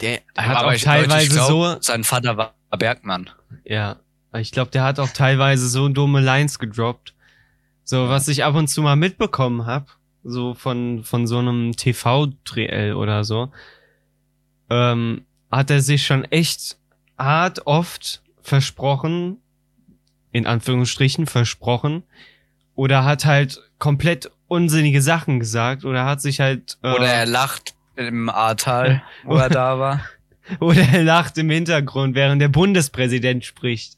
Der 0.02 0.21
hat 0.37 0.56
Aber 0.59 0.68
auch 0.68 0.73
ich- 0.73 0.82
teilweise 0.82 1.25
ich 1.26 1.30
glaub, 1.32 1.49
so, 1.49 1.76
Sein 1.80 2.04
Vater 2.04 2.37
war 2.37 2.54
Bergmann. 2.78 3.30
ja, 3.64 3.97
ich 4.35 4.50
glaube, 4.50 4.71
der 4.71 4.82
hat 4.85 4.99
auch 4.99 5.11
teilweise 5.11 5.68
so 5.68 5.88
dumme 5.88 6.21
Lines 6.21 6.59
gedroppt. 6.59 7.14
So, 7.85 8.09
was 8.09 8.28
ich 8.28 8.44
ab 8.44 8.54
und 8.54 8.68
zu 8.68 8.80
mal 8.82 8.97
mitbekommen 8.97 9.66
hab, 9.66 9.97
so 10.25 10.54
von 10.54 11.02
von 11.04 11.26
so 11.26 11.38
einem 11.38 11.73
TV-Triell 11.76 12.94
oder 12.94 13.25
so, 13.25 13.52
ähm, 14.71 15.25
hat 15.50 15.71
er 15.71 15.80
sich 15.80 16.06
schon 16.06 16.25
echt 16.25 16.76
hart 17.18 17.66
oft 17.66 18.23
versprochen, 18.40 19.38
in 20.32 20.47
Anführungsstrichen 20.47 21.26
versprochen, 21.26 22.02
oder 22.75 23.04
hat 23.04 23.25
halt 23.26 23.61
komplett 23.78 24.30
unsinnige 24.49 25.02
Sachen 25.02 25.40
gesagt 25.40 25.85
oder 25.85 26.04
hat 26.06 26.21
sich 26.23 26.40
halt 26.40 26.78
äh, 26.82 26.92
Oder 26.94 27.06
er 27.12 27.26
lacht 27.26 27.75
im 28.09 28.28
Ahrtal, 28.28 29.02
wo 29.25 29.37
er 29.37 29.49
da 29.49 29.78
war. 29.78 30.00
Oder 30.61 30.82
er 30.92 31.04
lacht 31.04 31.38
im 31.38 31.50
Hintergrund, 31.50 32.14
während 32.14 32.42
der 32.42 32.49
Bundespräsident 32.49 33.44
spricht. 33.44 33.97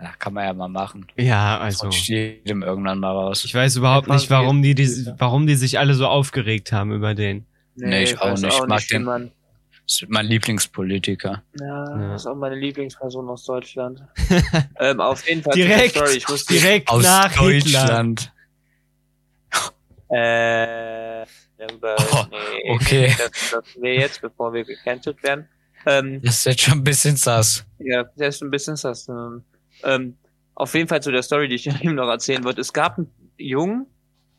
Ja, 0.00 0.12
kann 0.18 0.32
man 0.34 0.44
ja 0.44 0.52
mal 0.52 0.68
machen. 0.68 1.06
Ja, 1.16 1.58
Also. 1.58 1.86
also. 1.86 1.86
Rutscht 1.86 2.08
jedem 2.08 2.62
irgendwann 2.62 3.00
mal 3.00 3.10
raus. 3.10 3.44
Ich 3.44 3.54
weiß 3.54 3.76
überhaupt 3.76 4.08
nicht, 4.08 4.30
warum 4.30 4.62
die, 4.62 4.74
die, 4.74 4.88
warum 5.18 5.46
die 5.46 5.56
sich 5.56 5.78
alle 5.78 5.94
so 5.94 6.06
aufgeregt 6.06 6.70
haben 6.70 6.92
über 6.92 7.14
den. 7.14 7.46
Nee, 7.74 8.04
ich 8.04 8.20
auch 8.20 8.36
nicht. 8.38 8.44
Ich 8.60 8.66
mag 8.66 8.86
den- 8.88 9.02
Man, 9.04 9.32
Das 9.86 10.02
ist 10.02 10.08
mein 10.08 10.26
Lieblingspolitiker. 10.26 11.42
ja, 11.58 11.66
Ja. 11.66 12.08
das 12.12 12.22
ist 12.22 12.26
auch 12.26 12.36
meine 12.36 12.54
Lieblingsperson 12.56 13.28
aus 13.28 13.44
Deutschland. 13.44 14.02
ähm, 14.78 15.00
auf 15.00 15.26
jeden 15.28 15.42
Fall. 15.42 15.54
Direkt, 15.54 15.94
Sorry, 15.96 16.16
ich 16.18 16.28
muss 16.28 16.44
direkt 16.44 16.92
nach 16.92 17.32
Hitler. 17.32 17.80
Deutschland. 17.80 18.32
Äh, 20.10 21.07
darüber, 21.58 21.96
Oh, 22.12 22.24
nee, 22.30 22.70
okay. 22.74 23.14
Das, 23.18 23.30
das 23.50 23.64
wir 23.80 23.94
jetzt, 23.94 24.20
bevor 24.20 24.52
wir 24.52 24.64
gecancelt 24.64 25.22
werden. 25.22 25.48
Ähm, 25.86 26.20
Das 26.22 26.36
ist 26.38 26.46
jetzt 26.46 26.60
schon 26.62 26.78
ein 26.78 26.84
bisschen 26.84 27.16
sass. 27.16 27.64
ja, 27.78 28.04
das 28.16 28.36
ist 28.36 28.42
ein 28.42 28.50
bisschen 28.50 28.76
das. 28.82 29.08
Ähm, 29.08 29.44
ähm, 29.84 30.16
auf 30.54 30.74
jeden 30.74 30.88
Fall 30.88 31.02
zu 31.02 31.12
der 31.12 31.22
Story, 31.22 31.48
die 31.48 31.54
ich 31.56 31.66
ihm 31.84 31.94
noch 31.94 32.08
erzählen 32.08 32.42
wollte. 32.44 32.60
Es 32.60 32.72
gab 32.72 32.98
einen 32.98 33.12
Jungen, 33.36 33.86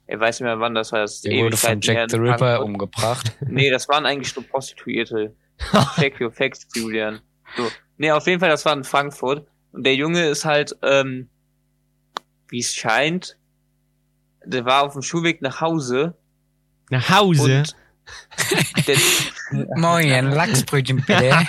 ich 0.08 0.20
weiß 0.20 0.40
nicht 0.40 0.46
mehr 0.46 0.60
wann 0.60 0.74
das 0.76 0.92
war, 0.92 1.00
das 1.02 1.22
Der 1.22 1.38
wurde 1.38 1.56
von 1.56 1.80
Jack 1.82 2.10
the 2.12 2.18
Ripper 2.18 2.64
umgebracht. 2.64 3.32
Nee, 3.48 3.70
das 3.70 3.88
waren 3.88 4.06
eigentlich 4.06 4.36
nur 4.36 4.46
Prostituierte. 4.46 5.36
Check 5.98 6.20
your 6.20 6.32
facts, 6.32 6.68
Julian. 6.74 7.20
So. 7.56 7.68
Nee, 7.98 8.12
auf 8.12 8.26
jeden 8.28 8.40
Fall, 8.40 8.50
das 8.50 8.66
war 8.66 8.74
in 8.74 8.84
Frankfurt. 8.84 9.46
Und 9.72 9.86
der 9.86 9.96
Junge 9.96 10.28
ist 10.28 10.46
halt, 10.46 10.76
ähm, 10.84 11.30
wie 12.50 12.60
es 12.60 12.74
scheint, 12.74 13.38
der 14.44 14.66
war 14.66 14.84
auf 14.84 14.94
dem 14.94 15.02
Schulweg 15.04 15.42
nach 15.42 15.62
Hause 15.62 16.16
Nach 16.90 17.10
Hause. 17.10 17.64
Moin, 19.76 20.32
Lachsbrötchen 20.32 21.04
bitte. 21.06 21.48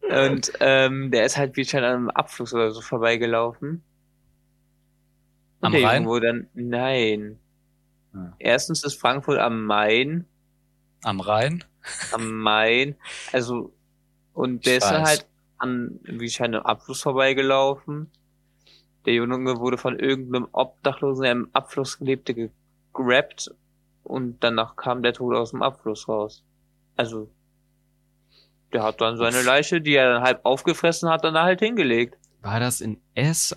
und 0.26 0.52
ähm, 0.60 1.10
der 1.10 1.26
ist 1.26 1.36
halt 1.36 1.56
wie 1.56 1.76
an 1.76 1.84
einem 1.84 2.10
Abfluss 2.10 2.54
oder 2.54 2.70
so 2.70 2.80
vorbeigelaufen. 2.80 3.82
Und 5.60 5.74
Am 5.74 5.84
Rhein? 5.84 6.06
Wurde 6.06 6.26
dann, 6.26 6.46
nein. 6.54 7.38
Hm. 8.12 8.32
Erstens 8.38 8.84
ist 8.84 9.00
Frankfurt 9.00 9.38
am 9.38 9.64
Main, 9.64 10.26
Am 11.02 11.20
Rhein? 11.20 11.64
am 12.12 12.36
Main, 12.38 12.96
also, 13.32 13.74
und 14.32 14.66
der 14.66 14.78
Ich 14.78 14.84
ist 14.84 14.90
weiß. 14.90 15.08
halt 15.08 15.26
an, 15.58 16.00
wie 16.04 16.28
scheint, 16.28 16.54
am 16.54 16.62
Abfluss 16.62 17.02
vorbeigelaufen. 17.02 18.10
Der 19.06 19.14
Junge 19.14 19.58
wurde 19.58 19.78
von 19.78 19.98
irgendeinem 19.98 20.48
Obdachlosen, 20.52 21.22
der 21.24 21.32
im 21.32 21.48
Abfluss 21.52 21.98
lebte, 22.00 22.34
gegrabt 22.34 23.50
und 24.04 24.38
danach 24.44 24.76
kam 24.76 25.02
der 25.02 25.12
Tod 25.12 25.34
aus 25.34 25.50
dem 25.50 25.62
Abfluss 25.62 26.08
raus. 26.08 26.44
Also, 26.96 27.28
der 28.72 28.82
hat 28.84 29.00
dann 29.00 29.16
seine 29.16 29.42
Leiche, 29.42 29.80
die 29.80 29.94
er 29.94 30.12
dann 30.14 30.22
halb 30.22 30.44
aufgefressen 30.44 31.08
hat, 31.08 31.24
dann 31.24 31.34
halt 31.36 31.60
hingelegt. 31.60 32.16
War 32.42 32.60
das 32.60 32.80
in 32.80 33.00
S? 33.14 33.56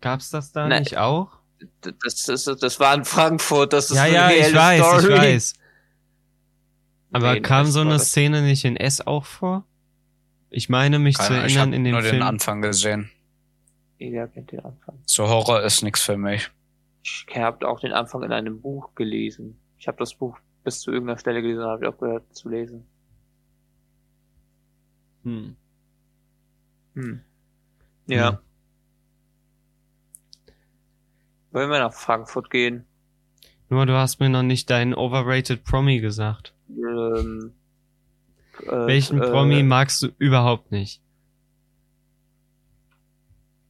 Gab's 0.00 0.30
das 0.30 0.52
da 0.52 0.66
Nein. 0.66 0.80
nicht 0.82 0.98
auch? 0.98 1.28
Das, 1.80 2.24
das, 2.24 2.44
das 2.44 2.80
war 2.80 2.92
in 2.94 3.04
Frankfurt, 3.04 3.72
das 3.72 3.90
ist 3.90 3.96
ja, 3.96 4.02
eine 4.04 4.14
ja, 4.14 4.30
ich 4.30 4.42
reelle 4.46 4.54
weiß, 4.56 4.80
Story. 5.00 5.14
ich 5.14 5.20
weiß. 5.20 5.54
Aber 7.12 7.34
Nee, 7.34 7.40
kam 7.40 7.66
so 7.66 7.80
eine 7.80 7.90
das- 7.90 8.08
Szene 8.08 8.42
nicht 8.42 8.64
in 8.64 8.76
S 8.76 9.06
auch 9.06 9.24
vor? 9.24 9.64
Ich 10.50 10.68
meine 10.68 10.98
mich 10.98 11.16
zu 11.16 11.22
Keine, 11.22 11.46
ich 11.46 11.54
erinnern 11.54 11.60
habe 11.68 11.76
in 11.76 11.84
dem 11.84 11.92
nur 11.92 12.02
Film. 12.02 12.16
den 12.16 12.22
Anfang 12.22 12.62
gesehen. 12.62 13.10
Jeder 13.98 14.26
kennt 14.28 14.50
den 14.50 14.60
Anfang. 14.64 14.98
So 15.06 15.28
Horror 15.28 15.62
ist 15.62 15.82
nix 15.82 16.02
für 16.02 16.16
mich. 16.16 16.50
Ich 17.02 17.26
habe 17.34 17.68
auch 17.68 17.80
den 17.80 17.92
Anfang 17.92 18.22
in 18.22 18.32
einem 18.32 18.60
Buch 18.60 18.94
gelesen. 18.94 19.58
Ich 19.78 19.88
habe 19.88 19.98
das 19.98 20.14
Buch 20.14 20.38
bis 20.64 20.80
zu 20.80 20.92
irgendeiner 20.92 21.18
Stelle 21.18 21.42
gelesen 21.42 21.62
und 21.62 21.68
habe 21.68 21.84
ich 21.84 21.88
aufgehört 21.88 22.34
zu 22.34 22.48
lesen. 22.48 22.86
Hm. 25.24 25.56
Hm. 26.94 27.20
Ja. 28.06 28.30
Hm. 28.30 28.38
Wollen 31.52 31.70
wir 31.70 31.80
nach 31.80 31.92
Frankfurt 31.92 32.50
gehen? 32.50 32.86
Nur 33.68 33.86
du 33.86 33.94
hast 33.94 34.20
mir 34.20 34.28
noch 34.28 34.42
nicht 34.42 34.70
deinen 34.70 34.94
overrated 34.94 35.64
Promi 35.64 36.00
gesagt. 36.00 36.54
Ähm, 36.68 37.52
äh, 38.60 38.70
Welchen 38.86 39.20
äh, 39.20 39.30
Promi 39.30 39.62
magst 39.62 40.02
du 40.02 40.08
überhaupt 40.18 40.70
nicht? 40.70 41.01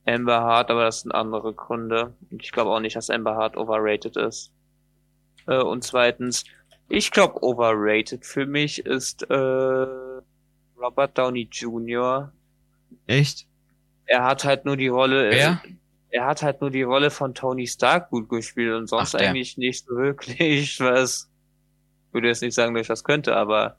Amber 0.05 0.41
Hart, 0.41 0.71
aber 0.71 0.85
das 0.85 1.01
sind 1.03 1.13
andere 1.13 1.53
Gründe. 1.55 2.15
Und 2.31 2.43
ich 2.43 2.53
glaube 2.53 2.71
auch 2.71 2.81
nicht, 2.81 2.97
dass 2.97 3.11
Amber 3.11 3.37
Hart 3.37 3.57
overrated 3.57 4.17
ist. 4.17 4.53
Äh, 5.47 5.63
und 5.63 5.85
zweitens, 5.85 6.45
ich 6.89 7.11
glaube 7.11 7.43
overrated 7.43 8.27
für 8.27 8.47
mich 8.47 8.85
ist 8.85 9.23
äh, 9.31 9.87
Robert 10.77 11.17
Downey 11.17 11.49
Jr. 11.51 12.33
Echt? 13.07 13.47
Er 14.07 14.25
hat 14.25 14.45
halt 14.45 14.65
nur 14.65 14.77
die 14.77 14.89
Rolle. 14.89 15.31
Wer? 15.31 15.63
Äh, 15.65 15.73
er 16.11 16.27
hat 16.27 16.43
halt 16.43 16.61
nur 16.61 16.71
die 16.71 16.83
Rolle 16.83 17.11
von 17.11 17.35
Tony 17.35 17.67
Stark 17.67 18.11
gut 18.11 18.29
gespielt 18.29 18.75
und 18.75 18.87
sonst 18.87 19.15
Ach, 19.15 19.21
eigentlich 19.21 19.57
nicht 19.57 19.89
wirklich 19.89 20.79
was. 20.81 21.31
Ich 22.09 22.15
würde 22.15 22.29
jetzt 22.29 22.43
nicht 22.43 22.55
sagen, 22.55 22.75
dass 22.75 22.83
ich 22.83 22.89
das 22.89 23.05
könnte, 23.05 23.35
aber 23.35 23.79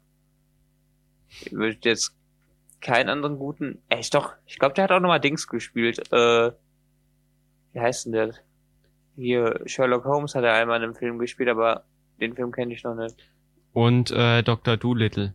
ich 1.29 1.51
würde 1.51 1.77
jetzt 1.83 2.15
keinen 2.83 3.09
anderen 3.09 3.39
guten. 3.39 3.81
Echt 3.89 4.13
doch, 4.13 4.33
ich 4.45 4.59
glaube, 4.59 4.75
der 4.75 4.83
hat 4.83 4.91
auch 4.91 4.99
nochmal 4.99 5.19
Dings 5.19 5.47
gespielt. 5.47 6.11
Äh, 6.11 6.51
wie 7.71 7.79
heißt 7.79 8.05
denn 8.05 8.11
der? 8.11 8.33
Hier, 9.15 9.61
Sherlock 9.65 10.05
Holmes 10.05 10.35
hat 10.35 10.43
er 10.43 10.53
einmal 10.53 10.77
in 10.77 10.83
einem 10.83 10.95
Film 10.95 11.17
gespielt, 11.17 11.49
aber 11.49 11.85
den 12.19 12.35
Film 12.35 12.51
kenne 12.51 12.73
ich 12.73 12.83
noch 12.83 12.95
nicht. 12.95 13.15
Und 13.73 14.11
äh, 14.11 14.43
Dr. 14.43 14.77
Doolittle. 14.77 15.33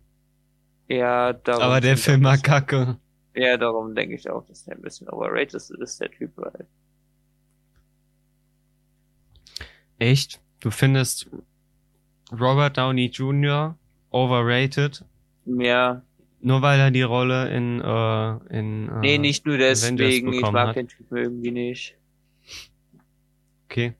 Ja, 0.87 1.33
darum. 1.33 1.63
Aber 1.63 1.81
der 1.81 1.97
Film 1.97 2.23
war 2.23 2.37
kacke. 2.37 2.97
Ja, 3.35 3.57
darum 3.57 3.95
denke 3.95 4.15
ich 4.15 4.29
auch, 4.29 4.45
dass 4.45 4.65
der 4.65 4.75
ein 4.75 4.81
bisschen 4.81 5.09
overrated 5.09 5.53
ist, 5.53 5.69
ist 5.71 6.01
der 6.01 6.11
Typ. 6.11 6.31
Weil 6.35 6.67
Echt? 9.97 10.41
Du 10.59 10.71
findest 10.71 11.29
Robert 12.31 12.77
Downey 12.77 13.05
Jr. 13.05 13.75
overrated, 14.11 15.05
ja, 15.45 16.01
nur 16.41 16.61
weil 16.61 16.79
er 16.79 16.91
die 16.91 17.01
Rolle 17.01 17.49
in 17.49 17.81
äh, 17.81 18.57
in 18.57 18.89
äh, 18.89 18.99
nee, 18.99 19.17
nicht 19.17 19.45
nur 19.45 19.57
deswegen. 19.57 20.33
Ich 20.33 20.41
mag 20.41 20.69
hat. 20.69 20.75
den 20.75 20.87
Typen 20.87 21.17
irgendwie 21.17 21.51
nicht. 21.51 21.95
Okay. 23.65 23.93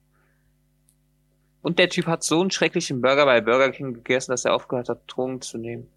Und 1.62 1.78
der 1.78 1.90
Typ 1.90 2.08
hat 2.08 2.24
so 2.24 2.42
einen 2.42 2.52
schrecklichen 2.52 3.02
Burger 3.02 3.26
bei 3.26 3.42
Burger 3.42 3.72
King 3.72 3.94
gegessen, 3.94 4.32
dass 4.32 4.46
er 4.46 4.54
aufgehört 4.54 4.90
hat, 4.90 5.02
Drogen 5.08 5.42
zu 5.42 5.58
nehmen. 5.58 5.88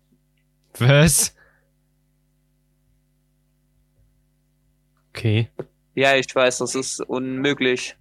Was? 0.78 1.34
Okay. 5.10 5.48
Ja, 5.94 6.16
ich 6.16 6.34
weiß, 6.34 6.58
das 6.58 6.74
ist 6.74 7.00
unmöglich. 7.00 7.96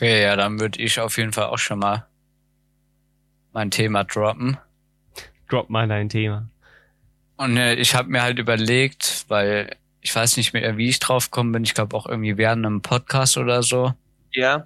Okay, 0.00 0.22
ja, 0.22 0.34
dann 0.34 0.58
würde 0.58 0.80
ich 0.80 0.98
auf 0.98 1.18
jeden 1.18 1.34
Fall 1.34 1.48
auch 1.48 1.58
schon 1.58 1.78
mal 1.78 2.06
mein 3.52 3.70
Thema 3.70 4.02
droppen. 4.04 4.56
Drop 5.46 5.68
mal 5.68 5.86
dein 5.86 6.08
Thema. 6.08 6.48
Und 7.36 7.58
äh, 7.58 7.74
ich 7.74 7.94
habe 7.94 8.08
mir 8.08 8.22
halt 8.22 8.38
überlegt, 8.38 9.26
weil 9.28 9.76
ich 10.00 10.16
weiß 10.16 10.38
nicht 10.38 10.54
mehr, 10.54 10.78
wie 10.78 10.88
ich 10.88 11.00
drauf 11.00 11.30
gekommen 11.30 11.52
bin. 11.52 11.64
Ich 11.64 11.74
glaube 11.74 11.94
auch 11.94 12.06
irgendwie 12.06 12.38
während 12.38 12.64
einem 12.64 12.80
Podcast 12.80 13.36
oder 13.36 13.62
so. 13.62 13.92
Ja, 14.32 14.64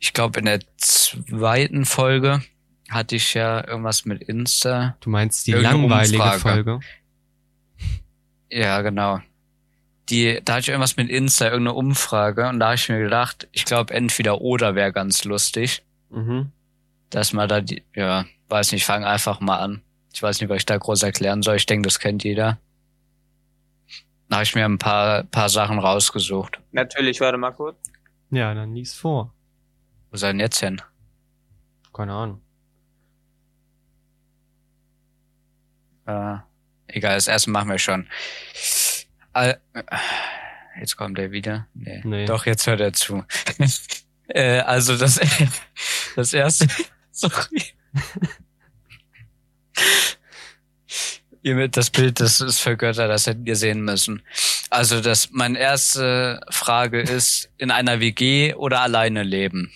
Ich 0.00 0.12
glaube 0.12 0.38
in 0.40 0.44
der 0.44 0.60
zweiten 0.76 1.86
Folge 1.86 2.42
hatte 2.90 3.16
ich 3.16 3.32
ja 3.32 3.66
irgendwas 3.66 4.04
mit 4.04 4.20
Insta. 4.22 4.98
Du 5.00 5.08
meinst 5.08 5.46
die 5.46 5.52
langweilige 5.52 6.22
Umfrage. 6.22 6.40
Folge? 6.40 6.80
Ja, 8.50 8.82
genau. 8.82 9.20
Die, 10.10 10.40
da 10.44 10.54
hatte 10.54 10.60
ich 10.62 10.68
irgendwas 10.68 10.96
mit 10.96 11.10
Insta, 11.10 11.46
irgendeine 11.46 11.74
Umfrage 11.74 12.48
und 12.48 12.60
da 12.60 12.66
habe 12.66 12.74
ich 12.76 12.88
mir 12.88 12.98
gedacht, 13.00 13.46
ich 13.52 13.64
glaube 13.66 13.92
entweder 13.92 14.40
oder 14.40 14.74
wäre 14.74 14.92
ganz 14.92 15.24
lustig, 15.24 15.84
Mhm. 16.10 16.50
dass 17.10 17.32
man 17.34 17.48
da 17.48 17.60
die, 17.60 17.82
ja, 17.94 18.24
weiß 18.48 18.72
nicht, 18.72 18.86
fang 18.86 19.04
einfach 19.04 19.40
mal 19.40 19.58
an. 19.58 19.82
Ich 20.14 20.22
weiß 20.22 20.40
nicht, 20.40 20.48
was 20.48 20.56
ich 20.58 20.66
da 20.66 20.78
groß 20.78 21.02
erklären 21.02 21.42
soll. 21.42 21.56
Ich 21.56 21.66
denke, 21.66 21.86
das 21.86 21.98
kennt 22.00 22.24
jeder. 22.24 22.58
Da 24.30 24.36
habe 24.36 24.44
ich 24.44 24.54
mir 24.54 24.64
ein 24.64 24.78
paar, 24.78 25.24
paar 25.24 25.48
Sachen 25.50 25.78
rausgesucht. 25.78 26.58
natürlich, 26.72 27.20
warte 27.20 27.36
mal 27.38 27.50
kurz. 27.52 27.76
Ja, 28.30 28.52
dann 28.54 28.74
lies 28.74 28.94
vor. 28.94 29.32
Wo 30.10 30.16
soll 30.16 30.30
denn 30.30 30.40
jetzt 30.40 30.60
hin? 30.60 30.80
Keine 31.92 32.12
Ahnung. 32.12 32.40
Äh, 36.06 36.36
egal, 36.86 37.14
das 37.16 37.28
erste 37.28 37.50
machen 37.50 37.68
wir 37.70 37.78
schon. 37.78 38.06
Äh, 39.44 39.54
Jetzt 40.80 40.96
kommt 40.96 41.18
er 41.18 41.30
wieder. 41.32 41.66
Nee. 41.74 42.00
Nee. 42.04 42.24
Doch, 42.26 42.46
jetzt 42.46 42.66
hört 42.66 42.80
er 42.80 42.92
zu. 42.92 43.24
äh, 44.28 44.60
also 44.60 44.96
das, 44.96 45.20
das 46.16 46.32
erste. 46.32 46.68
Sorry. 47.10 47.62
Ihr 51.42 51.54
mit 51.54 51.76
das 51.76 51.90
Bild, 51.90 52.20
das 52.20 52.40
ist 52.40 52.60
für 52.60 52.76
Götter, 52.76 53.08
das 53.08 53.26
hättet 53.26 53.46
ihr 53.46 53.56
sehen 53.56 53.82
müssen. 53.82 54.22
Also 54.70 55.00
das, 55.00 55.30
meine 55.30 55.58
erste 55.58 56.40
Frage 56.50 57.00
ist, 57.00 57.50
in 57.56 57.70
einer 57.70 58.00
WG 58.00 58.54
oder 58.54 58.80
alleine 58.80 59.22
leben? 59.22 59.72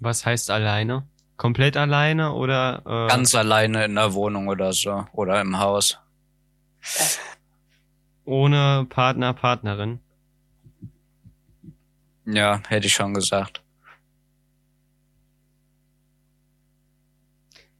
Was 0.00 0.26
heißt 0.26 0.50
alleine? 0.50 1.08
Komplett 1.36 1.76
alleine 1.76 2.32
oder 2.32 2.82
äh, 2.86 3.08
Ganz 3.08 3.34
alleine 3.34 3.84
in 3.86 3.94
der 3.94 4.14
Wohnung 4.14 4.48
oder 4.48 4.72
so. 4.72 5.06
Oder 5.12 5.40
im 5.40 5.58
Haus. 5.58 5.98
Ohne 8.24 8.86
Partner, 8.88 9.32
Partnerin? 9.32 10.00
Ja, 12.26 12.62
hätte 12.68 12.86
ich 12.86 12.94
schon 12.94 13.14
gesagt. 13.14 13.62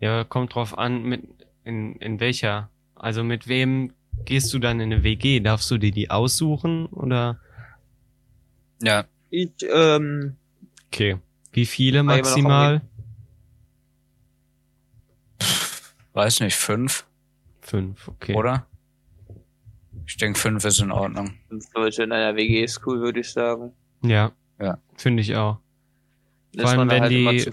Ja, 0.01 0.25
kommt 0.25 0.55
drauf 0.55 0.77
an, 0.77 1.03
mit 1.05 1.23
in, 1.65 1.97
in 1.97 2.21
welcher. 2.21 2.69
Also 2.95 3.25
mit 3.25 3.49
wem 3.49 3.93
gehst 4.25 4.53
du 4.53 4.59
dann 4.59 4.81
in 4.81 4.93
eine 4.93 5.03
WG? 5.03 5.41
Darfst 5.41 5.71
du 5.71 5.79
dir 5.79 5.93
die 5.93 6.11
aussuchen 6.11 6.87
oder? 6.87 7.41
Ja, 8.83 9.05
Ich, 9.31 9.51
ähm, 9.73 10.37
Okay. 10.89 11.19
Wie 11.53 11.67
viele 11.67 12.03
maximal? 12.03 12.83
weiß 16.13 16.41
nicht, 16.41 16.55
fünf, 16.57 17.07
Fünf, 17.61 18.09
okay. 18.09 18.35
oder? 18.35 18.67
Ich 20.07 20.17
denke, 20.17 20.39
fünf 20.39 20.65
ist 20.65 20.81
in 20.81 20.93
Ordnung. 20.93 21.35
fünf 21.49 21.65
Leute 21.75 22.03
in 22.03 22.13
einer 22.13 22.37
WG 22.37 22.63
ist 22.65 22.87
cool, 22.87 23.01
würde 23.01 23.21
ich 23.21 23.31
sagen. 23.31 23.73
Ja. 24.03 24.33
Ja. 24.61 24.79
Finde 24.97 25.23
ich 25.23 25.35
auch. 25.35 25.59
Vor 26.57 26.69
allem, 26.69 26.91
wenn 26.91 27.03
halt 27.03 27.11
die-. 27.11 27.51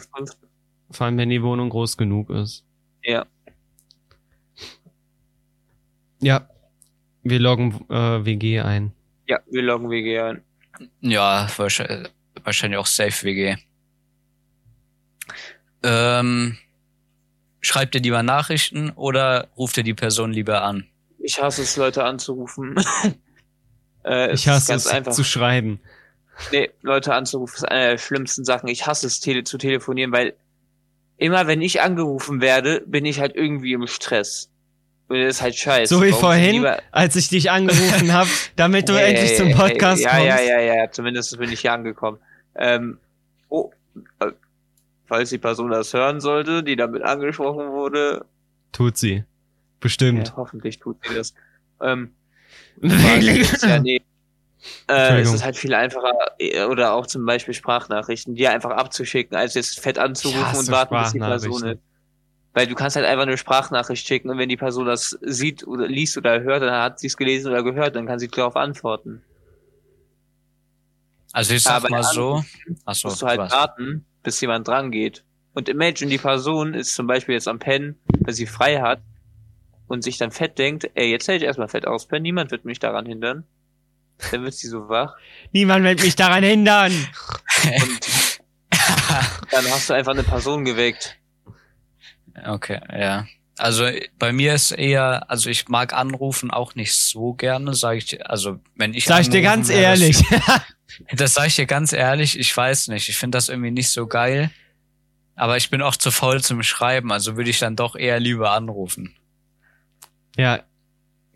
Vor 0.91 1.05
allem, 1.05 1.17
wenn 1.17 1.29
die 1.29 1.41
Wohnung 1.41 1.69
groß 1.69 1.97
genug 1.97 2.29
ist. 2.29 2.65
Ja. 3.03 3.25
Ja. 6.21 6.47
Wir 7.23 7.39
loggen 7.39 7.85
äh, 7.89 8.25
WG 8.25 8.59
ein. 8.59 8.93
Ja, 9.27 9.39
wir 9.49 9.61
loggen 9.61 9.89
WG 9.89 10.19
ein. 10.19 10.41
Ja, 11.01 11.47
wahrscheinlich, 11.57 12.09
wahrscheinlich 12.43 12.79
auch 12.79 12.85
Safe 12.85 13.25
WG. 13.25 13.55
Ähm, 15.83 16.57
schreibt 17.61 17.95
ihr 17.95 18.01
lieber 18.01 18.23
Nachrichten 18.23 18.89
oder 18.91 19.49
ruft 19.57 19.77
ihr 19.77 19.83
die 19.83 19.93
Person 19.93 20.33
lieber 20.33 20.63
an? 20.63 20.87
Ich 21.23 21.41
hasse 21.41 21.61
es, 21.61 21.77
Leute 21.77 22.03
anzurufen. 22.03 22.75
äh, 24.05 24.33
Ich 24.33 24.47
hasse 24.47 24.71
ganz 24.71 24.85
es 24.85 24.91
einfach. 24.91 25.11
zu 25.11 25.23
schreiben. 25.23 25.79
Nee, 26.51 26.71
Leute 26.81 27.13
anzurufen 27.13 27.57
ist 27.57 27.65
eine 27.65 27.91
der 27.91 27.97
schlimmsten 27.97 28.45
Sachen. 28.45 28.67
Ich 28.67 28.87
hasse 28.87 29.07
es, 29.07 29.19
tele 29.19 29.43
zu 29.43 29.57
telefonieren, 29.57 30.11
weil 30.11 30.33
immer 31.17 31.45
wenn 31.45 31.61
ich 31.61 31.81
angerufen 31.81 32.41
werde, 32.41 32.81
bin 32.87 33.05
ich 33.05 33.19
halt 33.19 33.35
irgendwie 33.35 33.73
im 33.73 33.85
Stress. 33.85 34.49
Und 35.07 35.19
das 35.19 35.35
ist 35.35 35.41
halt 35.41 35.55
scheiße. 35.55 35.93
So 35.93 36.01
wie 36.01 36.11
Warum 36.11 36.21
vorhin, 36.21 36.67
als 36.91 37.15
ich 37.15 37.27
dich 37.27 37.51
angerufen 37.51 38.13
habe, 38.13 38.29
damit 38.55 38.89
du 38.89 38.93
Hey, 38.93 39.09
endlich 39.13 39.35
zum 39.35 39.47
hey, 39.47 39.55
Podcast 39.55 40.01
ja, 40.01 40.11
kommst. 40.11 40.25
Ja, 40.25 40.39
ja, 40.39 40.59
ja, 40.61 40.91
zumindest 40.91 41.37
bin 41.37 41.51
ich 41.51 41.59
hier 41.59 41.73
angekommen. 41.73 42.17
Ähm, 42.55 42.97
oh, 43.49 43.71
äh, 44.19 44.31
falls 45.05 45.29
die 45.29 45.37
Person 45.37 45.69
das 45.69 45.93
hören 45.93 46.21
sollte, 46.21 46.63
die 46.63 46.75
damit 46.75 47.03
angesprochen 47.03 47.71
wurde, 47.71 48.25
Tut 48.71 48.97
sie. 48.97 49.25
Bestimmt. 49.81 50.29
ja, 50.29 50.35
hoffentlich 50.37 50.79
tut 50.79 50.97
sie 51.05 51.15
das. 51.15 51.33
Ähm, 51.81 52.13
ist 52.81 53.63
ja, 53.63 53.79
nee. 53.79 54.01
Äh, 54.87 55.21
es 55.21 55.33
ist 55.33 55.43
halt 55.43 55.57
viel 55.57 55.73
einfacher, 55.73 56.13
äh, 56.37 56.63
oder 56.65 56.93
auch 56.93 57.07
zum 57.07 57.25
Beispiel 57.25 57.53
Sprachnachrichten, 57.53 58.35
die 58.35 58.47
einfach 58.47 58.69
abzuschicken, 58.69 59.35
als 59.35 59.55
jetzt 59.55 59.79
fett 59.79 59.97
anzurufen 59.97 60.59
und 60.59 60.67
warten, 60.69 60.95
bis 60.95 61.11
die 61.13 61.19
Person 61.19 61.65
ist. 61.65 61.79
Weil 62.53 62.67
du 62.67 62.75
kannst 62.75 62.95
halt 62.95 63.05
einfach 63.05 63.23
eine 63.23 63.37
Sprachnachricht 63.37 64.05
schicken 64.05 64.29
und 64.29 64.37
wenn 64.37 64.49
die 64.49 64.57
Person 64.57 64.85
das 64.85 65.17
sieht 65.21 65.65
oder 65.65 65.87
liest 65.87 66.17
oder 66.17 66.41
hört, 66.41 66.61
dann 66.61 66.73
hat 66.73 66.99
sie 66.99 67.07
es 67.07 67.17
gelesen 67.17 67.51
oder 67.51 67.63
gehört, 67.63 67.95
dann 67.95 68.05
kann 68.05 68.19
sie 68.19 68.27
darauf 68.27 68.55
antworten. 68.55 69.23
Also 71.31 71.53
ich 71.53 71.63
sag 71.63 71.77
Aber 71.77 71.89
mal 71.89 72.03
so. 72.03 72.43
Achso, 72.85 73.07
musst 73.07 73.21
du 73.21 73.27
halt 73.27 73.39
was? 73.39 73.51
warten, 73.51 74.05
bis 74.21 74.41
jemand 74.41 74.67
dran 74.67 74.91
geht. 74.91 75.23
Und 75.53 75.69
imagine, 75.69 76.11
die 76.11 76.17
Person 76.17 76.73
ist 76.73 76.93
zum 76.93 77.07
Beispiel 77.07 77.33
jetzt 77.33 77.47
am 77.47 77.59
Pennen, 77.59 77.97
weil 78.19 78.33
sie 78.33 78.45
frei 78.45 78.81
hat 78.81 79.01
und 79.91 80.03
sich 80.03 80.17
dann 80.17 80.31
fett 80.31 80.57
denkt, 80.57 80.89
ey, 80.95 81.11
jetzt 81.11 81.27
hätte 81.27 81.37
ich 81.37 81.43
erstmal 81.43 81.67
fett 81.67 81.85
auspennen, 81.85 82.23
niemand 82.23 82.51
wird 82.51 82.65
mich 82.65 82.79
daran 82.79 83.05
hindern. 83.05 83.43
Dann 84.31 84.43
wird 84.43 84.53
sie 84.53 84.67
so 84.67 84.87
wach 84.87 85.15
Niemand 85.51 85.83
wird 85.83 86.01
mich 86.01 86.15
daran 86.15 86.43
hindern. 86.43 86.91
und 87.63 88.39
dann 89.51 89.65
hast 89.65 89.89
du 89.89 89.93
einfach 89.93 90.13
eine 90.13 90.23
Person 90.23 90.63
geweckt. 90.63 91.17
Okay, 92.45 92.79
ja. 92.91 93.25
Also 93.57 93.89
bei 94.17 94.31
mir 94.31 94.53
ist 94.53 94.71
eher, 94.71 95.29
also 95.29 95.49
ich 95.49 95.67
mag 95.67 95.93
anrufen 95.93 96.51
auch 96.51 96.75
nicht 96.75 96.95
so 96.95 97.33
gerne, 97.33 97.73
sage 97.73 97.97
ich 97.97 98.05
dir. 98.05 98.29
Also 98.29 98.59
wenn 98.75 98.93
ich 98.93 99.05
Sag 99.05 99.21
ich 99.21 99.29
dir 99.29 99.41
ganz 99.41 99.69
werde, 99.69 99.81
ehrlich. 99.81 100.23
Das, 101.09 101.19
das 101.19 101.33
sage 101.35 101.47
ich 101.47 101.55
dir 101.55 101.65
ganz 101.65 101.93
ehrlich, 101.93 102.37
ich 102.37 102.55
weiß 102.55 102.89
nicht. 102.89 103.07
Ich 103.07 103.17
finde 103.17 103.37
das 103.37 103.47
irgendwie 103.47 103.71
nicht 103.71 103.89
so 103.89 104.07
geil. 104.07 104.51
Aber 105.35 105.55
ich 105.55 105.69
bin 105.69 105.81
auch 105.81 105.95
zu 105.95 106.11
faul 106.11 106.41
zum 106.43 106.61
Schreiben, 106.63 107.13
also 107.13 107.37
würde 107.37 107.49
ich 107.49 107.59
dann 107.59 107.77
doch 107.77 107.95
eher 107.95 108.19
lieber 108.19 108.51
anrufen. 108.51 109.15
Ja, 110.37 110.63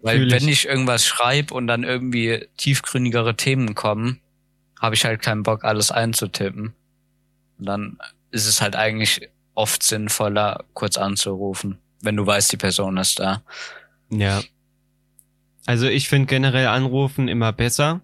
Weil 0.01 0.17
Fühl 0.19 0.27
ich. 0.27 0.34
wenn 0.41 0.49
ich 0.49 0.65
irgendwas 0.67 1.05
schreibe 1.05 1.53
und 1.53 1.67
dann 1.67 1.84
irgendwie 1.84 2.47
tiefgründigere 2.58 3.36
Themen 3.36 3.75
kommen, 3.75 4.19
habe 4.79 4.95
ich 4.95 5.03
halt 5.05 5.21
keinen 5.21 5.43
Bock, 5.43 5.63
alles 5.63 5.91
einzutippen. 5.91 6.73
Und 7.58 7.65
dann 7.65 7.97
ist 8.31 8.45
es 8.47 8.62
halt 8.62 8.75
eigentlich 8.75 9.29
oft 9.55 9.81
sinnvoller, 9.84 10.65
kurz 10.73 10.97
anzurufen, 10.97 11.79
wenn 12.01 12.15
du 12.17 12.25
weißt, 12.27 12.51
die 12.51 12.58
Person 12.58 12.97
ist 12.97 13.19
da. 13.19 13.41
Ja. 14.12 14.41
Also 15.65 15.88
ich 15.88 16.10
finde 16.10 16.27
generell 16.27 16.67
Anrufen 16.67 17.27
immer 17.27 17.51
besser. 17.51 18.01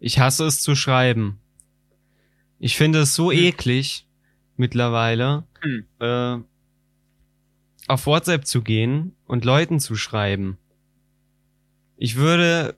Ich 0.00 0.18
hasse 0.18 0.44
es 0.46 0.60
zu 0.60 0.74
schreiben. 0.74 1.40
Ich 2.58 2.76
finde 2.76 3.00
es 3.00 3.14
so 3.14 3.30
Hm. 3.32 3.38
eklig 3.38 4.06
mittlerweile, 4.56 5.44
Hm. 5.62 5.86
äh, 6.00 6.38
auf 7.86 8.04
WhatsApp 8.06 8.46
zu 8.46 8.62
gehen 8.62 9.14
und 9.28 9.44
Leuten 9.44 9.78
zu 9.78 9.94
schreiben. 9.94 10.58
Ich 11.96 12.16
würde, 12.16 12.76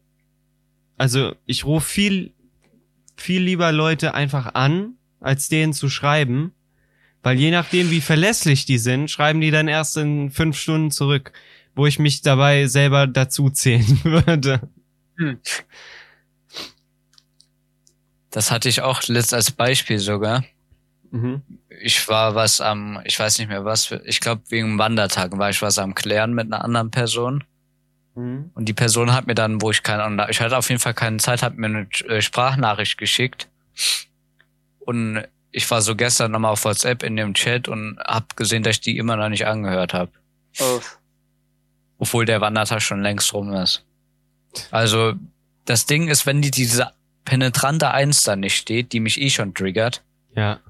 also 0.99 1.35
ich 1.47 1.65
rufe 1.65 1.89
viel, 1.89 2.35
viel 3.17 3.43
lieber 3.43 3.73
Leute 3.73 4.13
einfach 4.15 4.55
an, 4.55 4.95
als 5.21 5.49
denen 5.49 5.73
zu 5.73 5.89
schreiben, 5.89 6.53
weil 7.23 7.39
je 7.39 7.51
nachdem, 7.51 7.91
wie 7.91 8.01
verlässlich 8.01 8.67
die 8.67 8.79
sind, 8.79 9.11
schreiben 9.11 9.41
die 9.41 9.51
dann 9.51 9.69
erst 9.69 9.97
in 9.97 10.31
fünf 10.31 10.59
Stunden 10.59 10.91
zurück, 10.91 11.33
wo 11.75 11.87
ich 11.87 11.99
mich 11.99 12.23
dabei 12.23 12.67
selber 12.67 13.07
dazu 13.07 13.51
zählen 13.51 14.01
würde. 14.05 14.69
Das 18.31 18.51
hatte 18.51 18.69
ich 18.69 18.81
auch 18.83 19.03
letzt 19.07 19.35
als 19.35 19.51
Beispiel 19.51 19.99
sogar. 19.99 20.45
Mhm. 21.11 21.43
Ich 21.83 22.09
war 22.09 22.35
was 22.35 22.61
am, 22.61 23.01
ich 23.05 23.19
weiß 23.19 23.39
nicht 23.39 23.49
mehr 23.49 23.65
was, 23.65 23.87
für, 23.87 24.03
ich 24.05 24.21
glaube 24.21 24.43
wegen 24.49 24.79
Wandertagen 24.79 25.39
war 25.39 25.51
ich 25.51 25.63
was 25.63 25.79
am 25.79 25.95
Klären 25.95 26.35
mit 26.35 26.47
einer 26.47 26.65
anderen 26.65 26.91
Person. 26.91 27.45
Mhm. 28.15 28.51
Und 28.55 28.67
die 28.67 28.75
Person 28.75 29.13
hat 29.13 29.27
mir 29.27 29.35
dann, 29.35 29.63
wo 29.63 29.71
ich 29.71 29.83
keine 29.83 30.03
Ahnung, 30.03 30.27
ich 30.29 30.41
hatte 30.41 30.57
auf 30.57 30.69
jeden 30.69 30.81
Fall 30.81 30.95
keine 30.95 31.19
Zeit, 31.19 31.43
hat 31.43 31.57
mir 31.57 31.67
eine 31.67 31.89
äh, 32.09 32.21
Sprachnachricht 32.21 32.99
geschickt. 32.99 33.49
Und 34.81 35.25
ich 35.53 35.69
war 35.71 35.83
so 35.83 35.97
gestern 35.97 36.33
nochmal 36.33 36.53
auf 36.53 36.65
WhatsApp 36.65 37.03
in 37.03 37.17
dem 37.17 37.35
Chat 37.35 37.69
und 37.69 37.99
hab 37.99 38.37
gesehen, 38.37 38.63
dass 38.63 38.77
ich 38.77 38.81
die 38.81 38.99
immer 38.99 39.17
noch 39.17 39.29
nicht 39.29 39.47
angehört 39.47 39.95
habe. 39.95 40.13
Oh, 40.61 40.81
Obwohl 41.99 42.25
der 42.25 42.41
Wandertag 42.41 42.83
schon 42.83 43.03
längst 43.03 43.33
rum 43.35 43.53
ist. 43.53 43.85
Also, 44.71 45.15
das 45.65 45.87
Ding 45.87 46.09
ist, 46.09 46.27
wenn 46.27 46.43
die 46.43 46.51
diese 46.51 46.93
penetrante 47.25 47.91
Eins 47.91 48.23
da 48.25 48.37
nicht 48.37 48.57
steht, 48.57 48.93
die 48.93 49.01
mich 49.01 49.21
eh 49.21 49.31
schon 49.31 49.55
triggert, 49.55 50.03
Ja. 50.35 50.61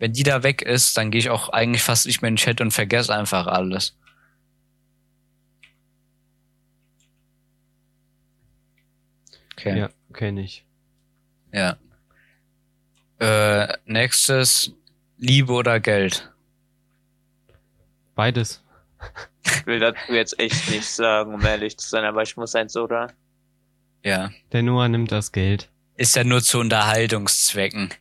Wenn 0.00 0.14
die 0.14 0.22
da 0.22 0.42
weg 0.42 0.62
ist, 0.62 0.96
dann 0.96 1.10
gehe 1.10 1.18
ich 1.18 1.28
auch 1.28 1.50
eigentlich 1.50 1.82
fast 1.82 2.06
nicht 2.06 2.22
mehr 2.22 2.30
in 2.30 2.36
den 2.36 2.38
Chat 2.38 2.60
und 2.62 2.72
vergesse 2.72 3.14
einfach 3.14 3.46
alles. 3.46 3.96
Okay. 9.52 9.78
Ja, 9.78 9.90
kenne 10.14 10.40
ich. 10.40 10.64
Ja. 11.52 11.76
Äh, 13.18 13.76
nächstes, 13.84 14.72
Liebe 15.18 15.52
oder 15.52 15.80
Geld? 15.80 16.32
Beides. 18.14 18.64
ich 19.44 19.66
will 19.66 19.80
dazu 19.80 20.14
jetzt 20.14 20.40
echt 20.40 20.70
nichts 20.70 20.96
sagen, 20.96 21.34
um 21.34 21.44
ehrlich 21.44 21.76
zu 21.76 21.86
sein, 21.86 22.04
aber 22.04 22.22
ich 22.22 22.38
muss 22.38 22.54
eins, 22.54 22.74
oder? 22.74 23.12
Ja. 24.02 24.30
Der 24.52 24.62
Noah 24.62 24.88
nimmt 24.88 25.12
das 25.12 25.30
Geld. 25.30 25.68
Ist 25.98 26.16
ja 26.16 26.24
nur 26.24 26.42
zu 26.42 26.58
Unterhaltungszwecken. 26.58 27.92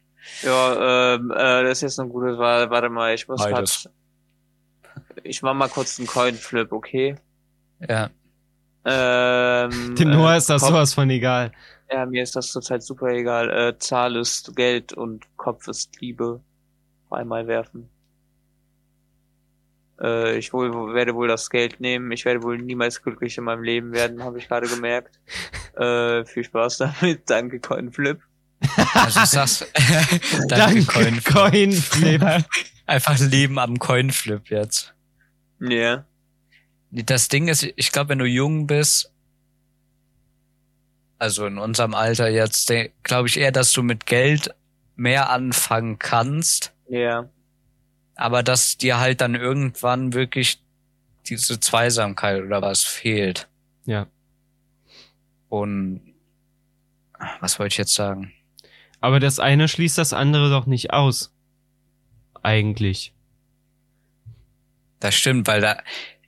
Ja, 0.44 1.15
ähm, 1.15 1.32
äh, 1.32 1.63
das 1.63 1.80
ist 1.80 1.82
jetzt 1.82 2.00
eine 2.00 2.10
gute 2.10 2.38
Wahl. 2.38 2.70
Warte 2.70 2.89
mal, 2.89 3.13
ich 3.13 3.28
muss 3.28 3.42
Beides. 3.44 3.89
grad, 4.94 5.15
Ich 5.24 5.42
mach 5.42 5.54
mal 5.54 5.70
kurz 5.70 6.00
einen 6.00 6.08
Coinflip, 6.08 6.72
okay? 6.72 7.15
Ja. 7.88 8.10
Ähm, 8.86 9.96
Dem 9.96 10.12
Noah 10.12 10.38
ist 10.38 10.50
das 10.50 10.62
Kopf- 10.62 10.72
sowas 10.72 10.94
von 10.94 11.10
egal. 11.10 11.52
Ja, 11.92 12.06
mir 12.06 12.24
ist 12.24 12.36
das 12.36 12.52
zurzeit 12.52 12.84
super 12.84 13.08
egal. 13.10 13.50
Äh, 13.50 13.78
Zahl 13.80 14.15
ist 14.15 14.56
Geld 14.56 14.94
und 14.94 15.26
Kopf 15.38 15.68
ist 15.68 16.00
Liebe. 16.02 16.42
Einmal 17.10 17.48
werfen. 17.48 17.89
Äh, 20.02 20.38
ich 20.38 20.54
wohl, 20.54 20.94
werde 20.94 21.15
wohl 21.15 21.28
das 21.28 21.50
Geld 21.50 21.80
nehmen. 21.82 22.12
Ich 22.12 22.24
werde 22.26 22.44
wohl 22.44 22.58
niemals 22.58 23.02
glücklich 23.02 23.38
in 23.38 23.44
meinem 23.44 23.63
Leben 23.63 23.92
werden, 23.92 24.24
habe 24.24 24.38
ich 24.38 24.48
gerade 24.48 24.68
gemerkt. 24.68 25.20
Äh, 25.76 26.26
viel 26.26 26.44
Spaß 26.44 26.78
damit. 26.80 27.30
Danke, 27.30 27.62
Coinflip. 27.62 28.20
Also 28.93 29.19
ich 29.22 29.30
sag's. 29.30 29.65
Danke, 30.48 30.86
Coinflip. 30.86 31.26
Coinflip. 31.26 32.24
Einfach 32.86 33.19
Leben 33.19 33.60
am 33.60 33.80
Coinflip 33.80 34.50
jetzt. 34.50 34.93
Ja. 35.60 36.06
Das 36.91 37.28
Ding 37.28 37.48
ist, 37.48 37.67
ich 37.76 37.91
glaube, 37.91 38.10
wenn 38.10 38.19
du 38.19 38.26
jung 38.26 38.65
bist, 38.67 39.12
also 41.19 41.45
in 41.45 41.58
unserem 41.58 41.93
Alter 41.93 42.30
jetzt, 42.30 42.72
glaube 43.04 43.28
ich 43.28 43.38
eher, 43.38 43.52
dass 43.52 43.72
du 43.74 43.84
mit 43.84 44.06
Geld 44.06 44.50
mehr 44.95 45.30
anfangen 45.30 46.00
kannst, 46.00 46.74
Ja. 46.88 47.30
aber 48.15 48.41
dass 48.41 48.78
dir 48.78 49.00
halt 49.00 49.22
dann 49.22 49.36
irgendwann 49.36 50.13
wirklich 50.13 50.62
diese 51.28 51.60
Zweisamkeit 51.60 52.41
oder 52.41 52.62
was 52.62 52.84
fehlt. 52.84 53.48
Ja. 53.86 54.08
Und 55.50 56.02
was 57.39 57.60
wollte 57.60 57.74
ich 57.74 57.78
jetzt 57.78 57.93
sagen? 57.93 58.32
Aber 59.02 59.20
das 59.20 59.40
eine 59.40 59.68
schließt 59.68 59.98
das 59.98 60.14
andere 60.14 60.50
doch 60.50 60.66
nicht 60.66 60.92
aus. 60.92 61.34
Eigentlich. 62.44 63.14
Das 65.00 65.16
stimmt, 65.16 65.48
weil 65.48 65.62
da, 65.62 65.78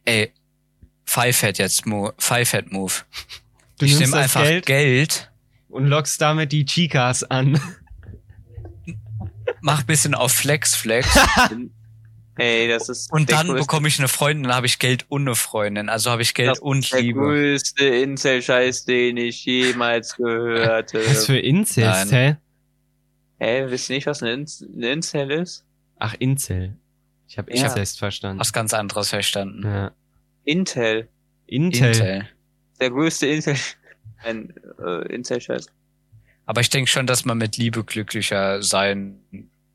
ey, 0.06 0.32
Five 1.04 1.42
Head 1.42 1.58
jetzt, 1.58 1.86
Mo 1.86 2.14
Five 2.18 2.52
Head 2.52 2.72
Move. 2.72 2.94
Du 3.80 3.86
ich 3.88 3.98
nimmst 3.98 4.14
einfach 4.14 4.44
Geld 4.44 4.66
Geld, 4.68 5.32
und 5.68 5.88
lockst 5.88 6.22
damit 6.22 6.52
die 6.52 6.66
Chicas 6.66 7.24
an. 7.24 7.60
mach 9.62 9.82
bisschen 9.84 10.14
auf 10.14 10.32
Flex 10.32 10.76
Flex 10.76 11.08
Ey, 12.38 12.68
das 12.68 12.90
ist 12.90 13.12
und 13.12 13.30
der 13.30 13.38
dann 13.38 13.48
größte- 13.48 13.60
bekomme 13.60 13.88
ich 13.88 13.98
eine 14.00 14.08
Freundin, 14.08 14.44
dann 14.44 14.54
habe 14.56 14.66
ich 14.68 14.78
Geld 14.80 15.06
und 15.10 15.24
eine 15.24 15.36
Freundin. 15.36 15.90
Also 15.90 16.12
habe 16.12 16.22
ich 16.22 16.34
Geld 16.34 16.50
Das 16.52 16.60
und 16.60 16.92
der 16.94 17.02
Liebe. 17.02 17.20
größte 17.20 17.86
Incel-Scheiß, 17.86 18.86
den 18.86 19.18
ich 19.18 19.44
jemals 19.46 20.16
gehört 20.16 20.94
habe. 20.94 21.06
Was 21.08 21.26
für 21.26 21.38
Incest, 21.40 22.12
hä? 22.12 22.38
Hä, 23.42 23.66
wisst 23.72 23.90
ihr 23.90 23.96
nicht, 23.96 24.06
was 24.06 24.22
ein, 24.22 24.28
Inz 24.42 24.62
ein 24.62 24.84
Incel 24.84 25.32
ist? 25.32 25.66
Ach, 25.98 26.14
Incel. 26.20 26.78
Ich 27.28 27.40
habe 27.40 27.52
Ja. 27.56 27.64
Incest 27.64 27.98
verstanden. 27.98 28.40
Was 28.40 28.54
ganz 28.54 28.72
anderes 28.72 29.10
verstanden. 29.10 29.64
Ja. 29.64 29.92
Intel. 30.44 31.10
Intel. 31.48 31.88
Intel. 31.88 32.30
Der 32.80 32.90
größte 32.92 33.26
Incel... 33.28 33.56
Ein 34.24 34.54
äh, 34.78 35.12
Incel-Scheiß. 35.16 35.66
Aber 36.46 36.62
ich 36.62 36.70
denke 36.70 36.88
schon, 36.92 37.08
dass 37.08 37.26
man 37.26 37.40
mit 37.40 37.58
Liebe 37.58 37.84
glücklicher 37.84 38.62
sein 38.62 39.20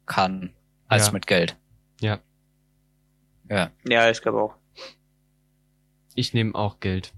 kann 0.06 0.52
als 0.86 1.06
Ja. 1.08 1.12
mit 1.12 1.26
Geld. 1.26 1.56
Ja. 2.00 2.20
Ja. 3.50 3.72
Ja, 3.88 4.08
ich 4.08 4.22
glaube 4.22 4.40
auch. 4.40 4.54
Ich 6.14 6.32
nehme 6.32 6.54
auch 6.54 6.78
Geld. 6.78 7.12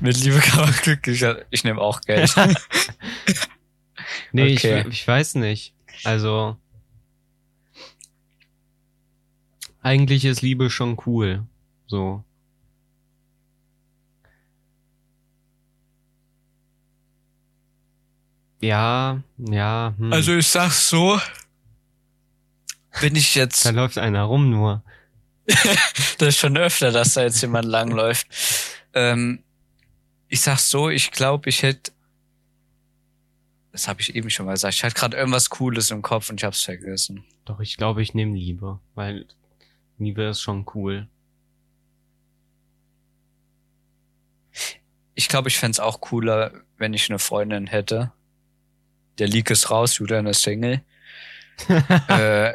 Mit 0.00 0.16
Liebe 0.22 0.38
kann 0.38 0.60
man 0.60 0.72
glücklicher. 0.72 1.44
Ich 1.50 1.64
nehme 1.64 1.80
auch 1.80 2.00
Geld. 2.02 2.34
Nee, 4.32 4.54
Okay. 4.54 4.80
ich, 4.80 4.86
ich 4.88 5.08
weiß 5.08 5.36
nicht. 5.36 5.74
Also. 6.04 6.56
Eigentlich 9.82 10.24
ist 10.24 10.42
Liebe 10.42 10.70
schon 10.70 10.98
cool. 11.06 11.46
So. 11.86 12.24
Ja, 18.60 19.22
ja. 19.38 19.94
Hm. 19.98 20.12
also 20.12 20.34
ich 20.34 20.46
sag's 20.48 20.88
so. 20.88 21.20
Wenn 23.00 23.14
ich 23.14 23.34
da 23.34 23.40
jetzt, 23.40 23.70
läuft 23.70 23.98
einer 23.98 24.24
rum 24.24 24.50
nur. 24.50 24.82
das 26.18 26.28
ist 26.28 26.38
schon 26.38 26.56
öfter, 26.56 26.90
dass 26.90 27.14
da 27.14 27.22
jetzt 27.22 27.40
jemand 27.40 27.66
langläuft. 27.66 28.26
Ähm, 28.92 29.44
ich 30.28 30.40
sag's 30.40 30.70
so, 30.70 30.90
ich 30.90 31.10
glaube, 31.10 31.48
ich 31.48 31.62
hätte, 31.62 31.92
das 33.72 33.88
habe 33.88 34.00
ich 34.00 34.14
eben 34.14 34.30
schon 34.30 34.46
mal 34.46 34.52
gesagt, 34.52 34.74
ich 34.74 34.84
hatte 34.84 34.94
gerade 34.94 35.16
irgendwas 35.16 35.50
Cooles 35.50 35.90
im 35.90 36.02
Kopf 36.02 36.30
und 36.30 36.40
ich 36.40 36.44
hab's 36.44 36.62
vergessen. 36.62 37.24
Doch, 37.44 37.60
ich 37.60 37.76
glaube, 37.76 38.02
ich 38.02 38.14
nehme 38.14 38.36
Liebe, 38.36 38.78
weil 38.94 39.26
Liebe 39.98 40.24
ist 40.24 40.40
schon 40.40 40.66
cool. 40.74 41.08
Ich 45.14 45.28
glaube, 45.28 45.48
ich 45.48 45.58
fänd's 45.58 45.80
auch 45.80 46.00
cooler, 46.00 46.52
wenn 46.76 46.94
ich 46.94 47.08
eine 47.08 47.18
Freundin 47.18 47.66
hätte. 47.66 48.12
Der 49.18 49.26
Leak 49.26 49.50
ist 49.50 49.70
raus, 49.70 49.98
Julian 49.98 50.26
ist 50.26 50.42
Single. 50.42 50.82
äh, 52.08 52.52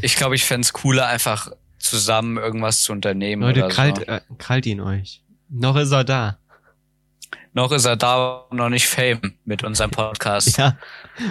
ich 0.00 0.16
glaube, 0.16 0.34
ich 0.34 0.44
fänd's 0.44 0.72
cooler, 0.72 1.06
einfach 1.06 1.52
zusammen 1.78 2.38
irgendwas 2.38 2.82
zu 2.82 2.92
unternehmen. 2.92 3.42
Leute, 3.42 3.66
oder 3.66 3.68
krallt, 3.68 3.96
so. 3.98 4.02
äh, 4.04 4.20
krallt 4.38 4.66
ihn 4.66 4.80
euch. 4.80 5.22
Noch 5.48 5.76
ist 5.76 5.92
er 5.92 6.04
da. 6.04 6.38
Noch 7.54 7.70
ist 7.70 7.84
er 7.84 7.96
da 7.96 8.46
und 8.50 8.56
noch 8.56 8.68
nicht 8.68 8.86
Fame 8.88 9.36
mit 9.44 9.62
unserem 9.62 9.90
Podcast. 9.92 10.58
Ja. 10.58 10.76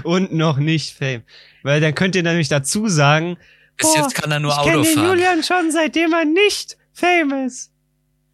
Und 0.03 0.33
noch 0.33 0.57
nicht 0.57 0.97
Fame. 0.97 1.23
Weil 1.63 1.81
dann 1.81 1.93
könnt 1.93 2.15
ihr 2.15 2.23
nämlich 2.23 2.47
dazu 2.47 2.87
sagen, 2.87 3.37
Bis 3.77 3.93
Boah, 3.93 4.03
jetzt 4.03 4.15
kann 4.15 4.31
er 4.31 4.39
nur 4.39 4.51
ich 4.51 4.57
Auto 4.57 4.83
fahren. 4.85 5.05
Julian 5.09 5.43
schon, 5.43 5.69
seitdem 5.71 6.13
er 6.13 6.23
nicht 6.23 6.77
Fame 6.93 7.45
ist. 7.45 7.71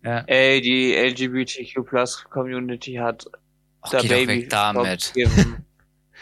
Ja. 0.03 0.23
Ey, 0.27 0.61
die 0.61 0.93
LGBTQ 0.93 1.83
Plus 1.83 2.23
Community 2.29 2.93
hat 2.93 3.25
Och, 3.85 3.91
doch 3.91 4.07
Baby 4.07 4.43
weg 4.43 4.49
damit. 4.49 5.13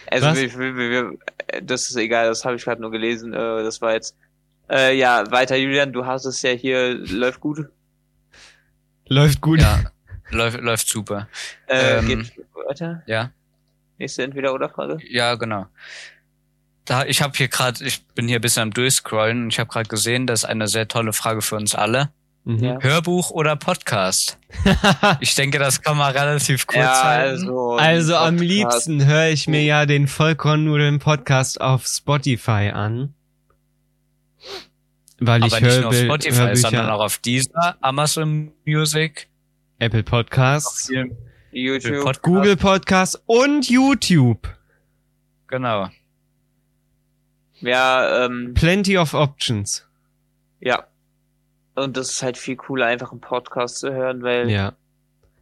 Also 0.09 0.27
wir, 0.35 0.53
wir, 0.57 0.77
wir, 0.77 1.17
das 1.63 1.89
ist 1.89 1.97
egal, 1.97 2.27
das 2.27 2.45
habe 2.45 2.55
ich 2.55 2.63
gerade 2.63 2.79
nur 2.79 2.91
gelesen. 2.91 3.33
Äh, 3.33 3.63
das 3.63 3.81
war 3.81 3.93
jetzt. 3.93 4.15
Äh, 4.69 4.97
ja, 4.97 5.29
weiter, 5.31 5.57
Julian, 5.57 5.91
du 5.91 6.05
hast 6.05 6.23
es 6.23 6.41
ja 6.43 6.51
hier, 6.51 6.93
läuft 6.93 7.41
gut. 7.41 7.65
Läuft 9.07 9.41
gut. 9.41 9.59
Ja, 9.59 9.91
läuft, 10.29 10.59
läuft 10.61 10.87
super. 10.87 11.27
Äh, 11.67 11.97
Ähm, 11.99 12.07
geht 12.07 12.31
weiter. 12.67 13.03
Ja, 13.07 13.31
Nächste 13.99 14.23
Entweder-Oder-Frage. 14.23 14.99
ja, 15.09 15.35
genau. 15.35 15.65
Da, 16.85 17.03
ich 17.05 17.21
habe 17.21 17.33
hier 17.35 17.47
gerade, 17.47 17.83
ich 17.83 18.05
bin 18.15 18.27
hier 18.27 18.37
ein 18.39 18.41
bisschen 18.41 18.63
am 18.63 18.71
Durchscrollen 18.71 19.43
und 19.43 19.49
ich 19.53 19.59
habe 19.59 19.69
gerade 19.69 19.89
gesehen, 19.89 20.25
das 20.27 20.43
ist 20.43 20.45
eine 20.49 20.67
sehr 20.67 20.87
tolle 20.87 21.11
Frage 21.13 21.41
für 21.41 21.55
uns 21.55 21.73
alle. 21.75 22.09
Mhm. 22.45 22.63
Ja. 22.63 22.77
Hörbuch 22.79 23.31
oder 23.31 23.55
Podcast? 23.57 24.37
Ich 25.19 25.35
denke, 25.35 25.59
das 25.59 25.81
kann 25.81 25.97
man 25.97 26.15
relativ 26.15 26.65
kurz 26.67 26.77
Ja, 26.79 27.03
halten. 27.03 27.41
also. 27.41 27.75
Also 27.75 28.15
am 28.15 28.37
Podcast. 28.37 28.49
liebsten 28.49 29.05
höre 29.05 29.27
ich 29.29 29.47
mir 29.47 29.63
ja 29.63 29.85
den 29.85 30.07
Vollkornnudeln 30.07 30.99
Podcast 30.99 31.59
auf 31.59 31.85
Spotify 31.85 32.71
an. 32.73 33.13
Weil 35.19 35.43
ich 35.45 35.53
Aber 35.53 35.61
nicht 35.65 35.73
höre 35.73 35.81
nur 35.81 35.89
auf 35.89 35.95
Spotify, 35.97 36.55
sondern 36.55 36.89
auch 36.89 37.03
auf 37.03 37.17
dieser, 37.17 37.75
Amazon 37.81 38.51
Music, 38.65 39.27
Apple 39.79 40.03
Podcasts, 40.03 40.89
YouTube. 41.51 42.03
Podcast. 42.03 42.21
Google 42.23 42.57
Podcasts 42.57 43.21
und 43.25 43.69
YouTube. 43.69 44.47
Genau. 45.47 45.89
Ja, 47.59 48.25
ähm, 48.25 48.53
Plenty 48.53 48.97
of 48.97 49.13
Options. 49.13 49.85
ja. 50.59 50.85
Und 51.75 51.95
das 51.95 52.09
ist 52.09 52.23
halt 52.23 52.39
viel 52.39 52.55
cooler, 52.55 52.87
einfach 52.87 53.11
einen 53.11 53.21
Podcast 53.21 53.77
zu 53.77 53.93
hören, 53.93 54.23
weil 54.23 54.49
Ja. 54.49 54.73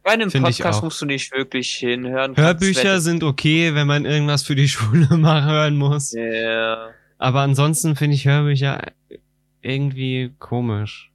bei 0.02 0.10
einem 0.10 0.30
Find 0.30 0.44
Podcast 0.44 0.82
musst 0.82 1.00
du 1.00 1.06
nicht 1.06 1.32
wirklich 1.32 1.72
hinhören. 1.72 2.34
kannst, 2.34 2.38
Hörbücher 2.38 2.92
wenn- 2.96 3.00
sind 3.00 3.22
okay, 3.24 3.74
wenn 3.74 3.86
man 3.86 4.04
irgendwas 4.04 4.42
für 4.42 4.54
die 4.54 4.68
Schule 5.08 5.16
mal 5.16 5.42
hören 5.46 5.76
muss. 5.78 6.12
Ja. 6.12 6.90
Aber 7.16 7.40
ansonsten 7.40 7.96
finde 7.96 8.16
ich 8.16 8.26
Hörbücher 8.26 8.82
irgendwie 9.62 10.34
komisch. 10.38 11.10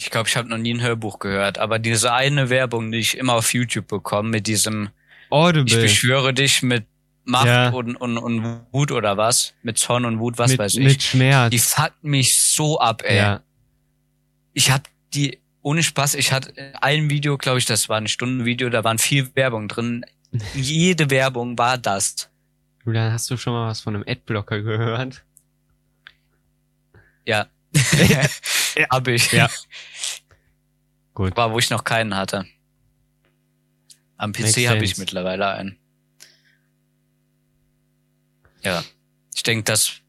Ich 0.00 0.10
glaube, 0.10 0.28
ich 0.28 0.36
habe 0.36 0.48
noch 0.48 0.58
nie 0.58 0.72
ein 0.74 0.80
Hörbuch 0.80 1.18
gehört, 1.18 1.58
aber 1.58 1.80
diese 1.80 2.12
eine 2.12 2.50
Werbung, 2.50 2.92
die 2.92 2.98
ich 2.98 3.18
immer 3.18 3.34
auf 3.34 3.52
YouTube 3.52 3.88
bekomme, 3.88 4.28
mit 4.28 4.46
diesem 4.46 4.84
Ich 5.26 5.32
Audible. 5.32 5.80
beschwöre 5.82 6.32
dich 6.32 6.62
mit 6.62 6.86
Macht 7.24 7.46
Ja. 7.46 7.68
und, 7.70 7.96
und, 7.96 8.16
und 8.16 8.60
Wut 8.72 8.92
oder 8.92 9.16
was? 9.16 9.54
Mit 9.62 9.76
Zorn 9.76 10.04
und 10.06 10.18
Wut, 10.20 10.38
was 10.38 10.52
mit, 10.52 10.60
weiß 10.60 10.76
ich. 10.76 10.84
mit 10.84 11.02
Schmerz. 11.02 11.50
Die 11.50 11.58
fuckt 11.58 12.02
mich 12.04 12.40
so 12.40 12.78
ab, 12.80 13.02
ey. 13.04 13.16
ja. 13.16 13.42
Ich 14.54 14.70
hab 14.70 14.88
die, 15.12 15.40
ohne 15.60 15.82
Spaß, 15.82 16.14
ich 16.14 16.32
hatte 16.32 16.54
ein 16.80 17.10
Video, 17.10 17.36
glaube 17.36 17.58
ich, 17.58 17.66
das 17.66 17.88
war 17.88 17.98
ein 17.98 18.06
Stundenvideo, 18.06 18.70
da 18.70 18.82
waren 18.84 18.98
vier 18.98 19.34
Werbung 19.36 19.66
drin. 19.68 20.06
Jede 20.54 21.10
Werbung 21.10 21.58
war 21.58 21.76
das. 21.76 22.30
Julian, 22.86 23.12
hast 23.12 23.28
du 23.30 23.36
schon 23.36 23.52
mal 23.52 23.68
was 23.68 23.80
von 23.80 23.94
einem 23.96 24.04
Adblocker 24.06 24.62
gehört? 24.62 25.24
Ja. 27.26 27.46
Hab 28.90 29.08
ich. 29.08 29.32
Ja. 29.32 29.48
Gut. 31.14 31.36
War, 31.36 31.52
wo 31.52 31.58
ich 31.58 31.70
noch 31.70 31.84
keinen 31.84 32.16
hatte. 32.16 32.46
Am 34.16 34.32
PC 34.32 34.68
habe 34.68 34.84
ich 34.84 34.98
mittlerweile 34.98 35.48
einen. 35.48 35.78
Ja. 38.62 38.84
Ich 39.34 39.42
denke, 39.42 39.64
das 39.64 40.00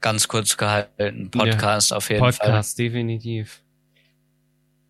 ganz 0.00 0.28
kurz 0.28 0.56
gehalten. 0.56 1.30
Podcast 1.30 1.92
auf 1.92 2.10
jeden 2.10 2.20
Fall. 2.20 2.32
Podcast, 2.32 2.78
definitiv. 2.78 3.62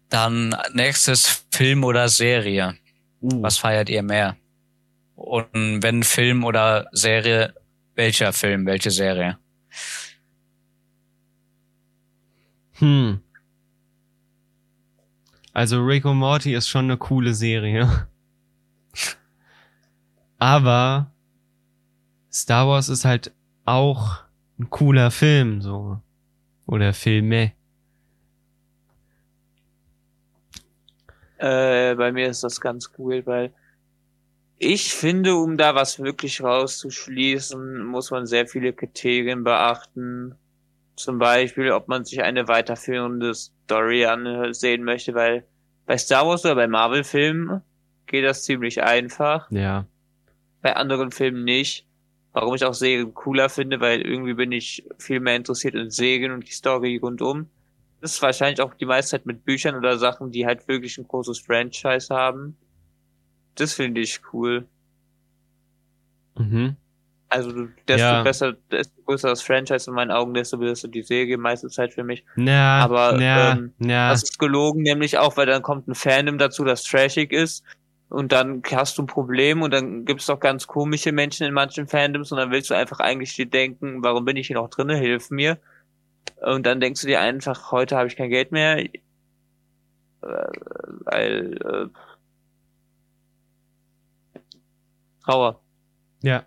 Dann 0.09 0.57
nächstes 0.75 1.45
Film 1.53 1.85
oder 1.85 2.09
Serie. 2.09 2.77
Uh. 3.21 3.43
Was 3.43 3.59
feiert 3.59 3.89
ihr 3.89 4.03
mehr? 4.03 4.37
Und 5.15 5.83
wenn 5.83 6.03
Film 6.03 6.45
oder 6.45 6.89
Serie, 6.93 7.55
welcher 7.95 8.33
Film, 8.33 8.67
welche 8.67 8.91
Serie? 8.91 9.39
Hm. 12.83 13.21
Also 15.53 15.87
und 15.87 16.17
Morty 16.17 16.53
ist 16.53 16.69
schon 16.69 16.87
eine 16.87 16.97
coole 16.97 17.33
Serie. 17.33 18.09
Aber 20.39 21.13
Star 22.33 22.67
Wars 22.67 22.89
ist 22.89 23.05
halt 23.05 23.33
auch 23.65 24.25
ein 24.59 24.69
cooler 24.69 25.13
Film, 25.13 25.63
so. 25.63 26.01
Oder 26.67 26.93
Filme. 26.93 27.53
Äh, 31.39 31.95
bei 31.95 32.11
mir 32.11 32.31
ist 32.31 32.43
das 32.43 32.61
ganz 32.61 32.91
cool, 32.99 33.25
weil 33.27 33.55
ich 34.59 34.93
finde, 34.93 35.37
um 35.37 35.57
da 35.57 35.77
was 35.77 36.01
wirklich 36.01 36.43
rauszuschließen, 36.43 37.85
muss 37.85 38.11
man 38.11 38.27
sehr 38.27 38.49
viele 38.49 38.73
Kriterien 38.73 39.45
beachten. 39.45 40.37
Zum 40.97 41.19
Beispiel, 41.19 41.73
ob 41.73 41.89
man 41.89 42.05
sich 42.05 42.23
eine 42.23 42.49
weiterführende 42.49 43.35
Story 43.35 44.05
ansehen 44.05 44.85
möchte, 44.85 45.15
weil 45.15 45.47
bei 45.87 45.97
Star 45.99 46.27
Wars 46.27 46.45
oder 46.45 46.55
bei 46.55 46.69
Marvel-Filmen 46.69 47.63
geht 48.07 48.25
das 48.25 48.45
ziemlich 48.45 48.83
einfach. 48.83 49.51
Ja. 49.51 49.87
bei 50.61 50.77
anderen 50.77 51.11
Filmen 51.11 51.45
nicht. 51.45 51.87
Warum 52.33 52.55
ich 52.55 52.65
auch 52.65 52.73
Serien 52.75 53.13
cooler 53.13 53.49
finde, 53.51 53.81
weil 53.81 54.01
irgendwie 54.01 54.35
bin 54.35 54.53
ich 54.53 54.85
viel 54.99 55.21
mehr 55.21 55.37
interessiert 55.37 55.75
in 55.75 55.91
Serien 55.91 56.33
und 56.33 56.47
die 56.47 56.53
Story 56.53 56.97
rundum. 56.97 57.51
Das 58.01 58.15
ist 58.15 58.23
wahrscheinlich 58.23 58.61
auch 58.61 58.75
die 58.75 58.87
meiste 58.87 59.13
Zeit 59.13 59.27
mit 59.27 59.45
Büchern 59.45 59.75
oder 59.75 59.99
Sachen, 59.99 60.31
die 60.31 60.47
halt 60.47 60.67
wirklich 60.67 60.97
ein 60.99 61.07
großes 61.07 61.41
Franchise 61.41 62.15
haben. 62.15 62.57
Das 63.55 63.75
finde 63.75 64.01
ich 64.01 64.21
cool. 64.33 64.67
Mhm. 66.37 66.77
Also 67.33 67.51
du- 67.51 67.69
desto 67.89 68.07
Ja. 68.07 68.23
besser, 68.23 68.53
desto 68.71 68.93
größer 69.07 69.29
das 69.31 69.41
Franchise 69.41 69.89
in 69.89 69.95
meinen 69.95 70.11
Augen, 70.11 70.35
desto 70.35 70.59
besser 70.59 70.89
die 70.89 71.03
Serie 71.03 71.39
meiste 71.39 71.69
Zeit 71.69 71.95
für 71.95 72.05
mich. 72.05 72.27
Na, 72.37 72.85
Aber, 72.85 73.17
na, 73.19 73.53
ähm, 73.53 73.73
na. 73.79 74.11
Das 74.11 74.23
ist 74.23 74.39
gelogen, 74.39 74.83
nämlich 74.83 75.17
auch, 75.17 75.39
weil 75.39 75.47
dann 75.47 75.63
kommt 75.63 75.89
ein 75.89 75.95
Fandom 75.95 76.37
dazu, 76.37 76.63
das 76.63 76.85
trashig 76.85 77.33
ist. 77.33 77.65
Und 78.11 78.33
dann 78.33 78.63
hast 78.71 78.99
du 78.99 79.03
ein 79.05 79.07
Problem 79.07 79.63
und 79.63 79.71
dann 79.73 80.05
gibt 80.05 80.21
es 80.21 80.27
doch 80.27 80.41
ganz 80.41 80.67
komische 80.67 81.11
Menschen 81.13 81.47
in 81.47 81.55
manchen 81.55 81.89
Fandoms 81.89 82.31
und 82.33 82.37
dann 82.37 82.51
willst 82.51 82.69
du 82.69 82.75
einfach 82.75 83.01
eigentlich 83.01 83.35
dir 83.35 83.47
denken, 83.47 84.03
warum 84.03 84.27
bin 84.27 84.37
ich 84.37 84.49
hier 84.49 84.57
noch 84.57 84.69
drinne, 84.69 84.97
hilf 84.99 85.31
mir. 85.31 85.57
Und 86.43 86.67
dann 86.67 86.81
denkst 86.81 87.01
du 87.01 87.07
dir 87.07 87.23
einfach, 87.23 87.73
heute 87.73 87.97
habe 87.97 88.09
ich 88.09 88.17
kein 88.17 88.29
Geld 88.29 88.53
mehr, 88.53 88.77
äh, 88.79 88.91
weil 90.21 91.57
äh, 91.65 91.87
Trauer. 95.25 95.61
ja. 96.23 96.45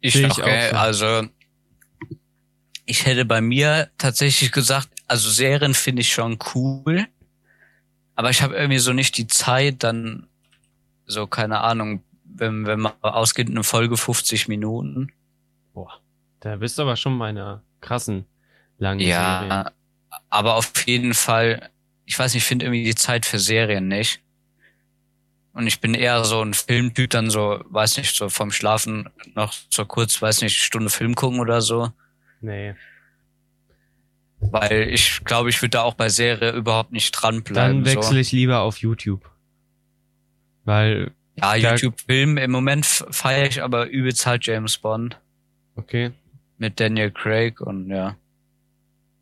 Ich, 0.00 0.14
Sehe 0.14 0.26
ich 0.26 0.32
auch 0.32 0.36
so. 0.36 0.76
Also, 0.76 1.28
ich 2.86 3.06
hätte 3.06 3.24
bei 3.24 3.40
mir 3.40 3.90
tatsächlich 3.98 4.52
gesagt, 4.52 4.88
also 5.06 5.30
Serien 5.30 5.74
finde 5.74 6.02
ich 6.02 6.12
schon 6.12 6.38
cool, 6.54 7.06
aber 8.14 8.30
ich 8.30 8.42
habe 8.42 8.54
irgendwie 8.54 8.78
so 8.78 8.92
nicht 8.92 9.16
die 9.16 9.26
Zeit, 9.26 9.82
dann 9.84 10.26
so, 11.06 11.26
keine 11.26 11.60
Ahnung, 11.60 12.02
wenn, 12.24 12.66
wenn 12.66 12.80
man 12.80 12.92
ausgeht, 13.00 13.48
eine 13.48 13.64
Folge 13.64 13.96
50 13.96 14.48
Minuten. 14.48 15.12
Boah. 15.72 16.00
Da 16.40 16.56
bist 16.56 16.78
du 16.78 16.82
aber 16.82 16.96
schon 16.96 17.18
bei 17.18 17.28
einer 17.28 17.62
krassen 17.80 18.24
langen 18.78 19.00
Serie. 19.00 19.14
Ja, 19.14 19.72
aber 20.28 20.54
auf 20.54 20.72
jeden 20.86 21.14
Fall, 21.14 21.70
ich 22.06 22.18
weiß 22.18 22.34
nicht, 22.34 22.42
ich 22.42 22.48
finde 22.48 22.66
irgendwie 22.66 22.84
die 22.84 22.94
Zeit 22.94 23.26
für 23.26 23.38
Serien 23.38 23.88
nicht. 23.88 24.20
Und 25.52 25.66
ich 25.66 25.80
bin 25.80 25.94
eher 25.94 26.24
so 26.24 26.42
ein 26.42 26.54
Filmtyp, 26.54 27.10
dann 27.10 27.28
so, 27.28 27.60
weiß 27.68 27.96
nicht, 27.98 28.14
so 28.14 28.28
vom 28.28 28.52
Schlafen 28.52 29.08
noch 29.34 29.52
so 29.68 29.84
kurz, 29.84 30.20
weiß 30.22 30.42
nicht, 30.42 30.56
Stunde 30.56 30.90
Film 30.90 31.14
gucken 31.14 31.40
oder 31.40 31.60
so. 31.60 31.92
Nee. 32.40 32.74
Weil 34.38 34.88
ich 34.90 35.24
glaube, 35.24 35.50
ich 35.50 35.60
würde 35.60 35.70
da 35.70 35.82
auch 35.82 35.94
bei 35.94 36.08
Serie 36.08 36.52
überhaupt 36.52 36.92
nicht 36.92 37.10
dranbleiben. 37.10 37.84
Dann 37.84 37.84
wechsle 37.84 38.14
so. 38.14 38.20
ich 38.20 38.32
lieber 38.32 38.60
auf 38.60 38.78
YouTube. 38.78 39.28
Weil, 40.64 41.12
Ja, 41.36 41.56
YouTube-Film, 41.56 42.38
im 42.38 42.50
Moment 42.50 42.86
feiere 42.86 43.46
ich 43.46 43.62
aber 43.62 43.88
übelst 43.88 44.26
halt 44.26 44.46
James 44.46 44.78
Bond 44.78 45.18
okay. 45.76 46.12
mit 46.58 46.78
Daniel 46.80 47.10
Craig 47.10 47.60
und 47.60 47.90
ja. 47.90 48.16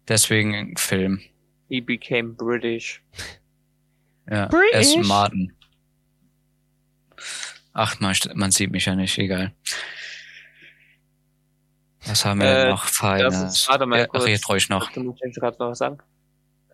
Deswegen 0.08 0.76
Film. 0.76 1.20
He 1.68 1.80
became 1.80 2.30
British. 2.30 3.02
Ja, 4.30 4.46
British. 4.46 4.74
Aston 4.74 5.06
Martin. 5.06 5.52
Ach, 7.80 8.00
man, 8.00 8.12
man 8.34 8.50
sieht 8.50 8.72
mich 8.72 8.86
ja 8.86 8.96
nicht, 8.96 9.16
egal. 9.18 9.52
Was 12.06 12.24
haben 12.24 12.40
wir 12.40 12.46
Äh, 12.48 12.68
noch 12.70 12.84
Feines? 12.86 13.40
das 13.40 13.52
ist- 13.60 13.68
warte 13.68 13.86
mal 13.86 14.00
ja, 14.00 14.06
kurz. 14.08 14.24
red 14.24 14.48
ruhig 14.48 14.68
noch. 14.68 14.90
Ich 14.90 15.34
gerade 15.36 15.56
noch 15.60 15.70
was 15.70 15.78
sagen. 15.78 15.98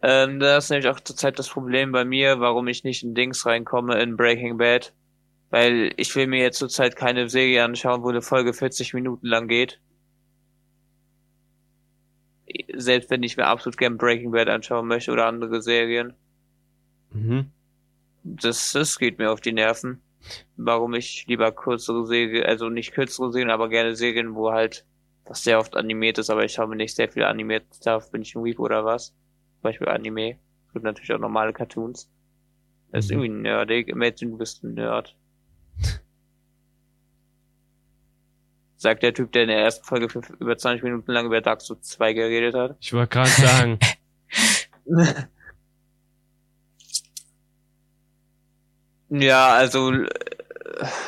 Ähm, 0.03 0.41
das 0.41 0.65
ist 0.65 0.71
nämlich 0.71 0.89
auch 0.89 1.01
zurzeit 1.01 1.39
das 1.39 1.49
Problem 1.51 1.93
bei 1.93 2.07
mir, 2.07 2.41
warum 2.41 2.69
ich 2.69 2.85
nicht 2.85 3.03
in 3.03 3.15
Dings 3.15 3.45
reinkomme 3.45 4.01
in 4.03 4.17
Breaking 4.17 4.57
Bad. 4.57 4.95
Weil 5.51 5.93
ich 5.99 6.17
will 6.17 6.27
mir 6.27 6.41
jetzt 6.41 6.59
zurzeit 6.59 6.97
keine 6.97 7.29
Serie 7.29 7.63
anschauen, 7.65 8.03
wo 8.03 8.09
eine 8.09 8.23
Folge 8.23 8.55
40 8.55 8.95
Minuten 8.95 9.27
lang 9.27 9.47
geht. 9.47 9.81
Selbst 12.75 13.11
wenn 13.11 13.23
ich 13.23 13.37
mir 13.37 13.47
absolut 13.47 13.77
gern 13.77 13.99
Breaking 13.99 14.31
Bad 14.31 14.49
anschauen 14.49 14.87
möchte 14.87 15.13
oder 15.13 15.27
andere 15.27 15.61
Serien. 15.61 16.15
Mhm. 17.11 17.51
Das, 18.23 18.73
das 18.73 18.99
geht 18.99 19.19
mir 19.19 19.31
auf 19.31 19.41
die 19.43 19.53
Nerven. 19.53 20.01
Warum 20.57 20.95
ich 20.95 21.27
lieber 21.27 21.53
kürzere 21.53 22.07
Serien, 22.07 22.45
also 22.47 22.69
nicht 22.69 22.93
kürzere 22.93 23.33
Serien, 23.33 23.51
aber 23.51 23.69
gerne 23.69 23.95
Serien, 23.95 24.35
wo 24.35 24.53
halt 24.53 24.85
was 25.27 25.43
sehr 25.43 25.59
oft 25.59 25.77
animiert 25.77 26.19
ist, 26.19 26.31
aber 26.31 26.45
ich 26.45 26.59
habe 26.59 26.77
nicht 26.77 26.95
sehr 26.95 27.09
viel 27.11 27.25
animiert. 27.25 27.65
Da 27.85 27.99
bin 27.99 28.23
ich 28.23 28.35
ein 28.35 28.45
Weep 28.45 28.59
oder 28.59 28.85
was. 28.85 29.09
Zum 29.09 29.63
Beispiel 29.63 29.89
Anime. 29.89 30.39
Es 30.67 30.73
gibt 30.75 30.85
natürlich 30.85 31.13
auch 31.13 31.19
normale 31.19 31.53
Cartoons. 31.53 32.11
Das 32.93 33.07
ist 33.07 33.11
Mhm. 33.11 33.23
irgendwie 33.23 33.43
nerdig. 33.43 33.89
Imagine, 33.89 34.33
du 34.33 34.39
bist 34.39 34.63
ein 34.63 34.75
Nerd. 34.75 35.17
Sagt 38.77 39.03
der 39.03 39.15
Typ, 39.15 39.33
der 39.33 39.43
in 39.43 39.49
der 39.49 39.59
ersten 39.61 39.85
Folge 39.85 40.09
fünf, 40.09 40.29
über 40.41 40.59
20 40.59 40.83
Minuten 40.83 41.11
lang 41.11 41.27
über 41.27 41.41
Dark 41.41 41.63
Souls 41.63 41.89
2 41.89 42.13
geredet 42.13 42.55
hat. 42.55 42.77
Ich 42.81 42.93
wollte 42.93 43.09
gerade 43.09 43.31
sagen, 43.31 43.79
Ja, 49.11 49.55
also 49.55 49.93
äh, 49.93 50.09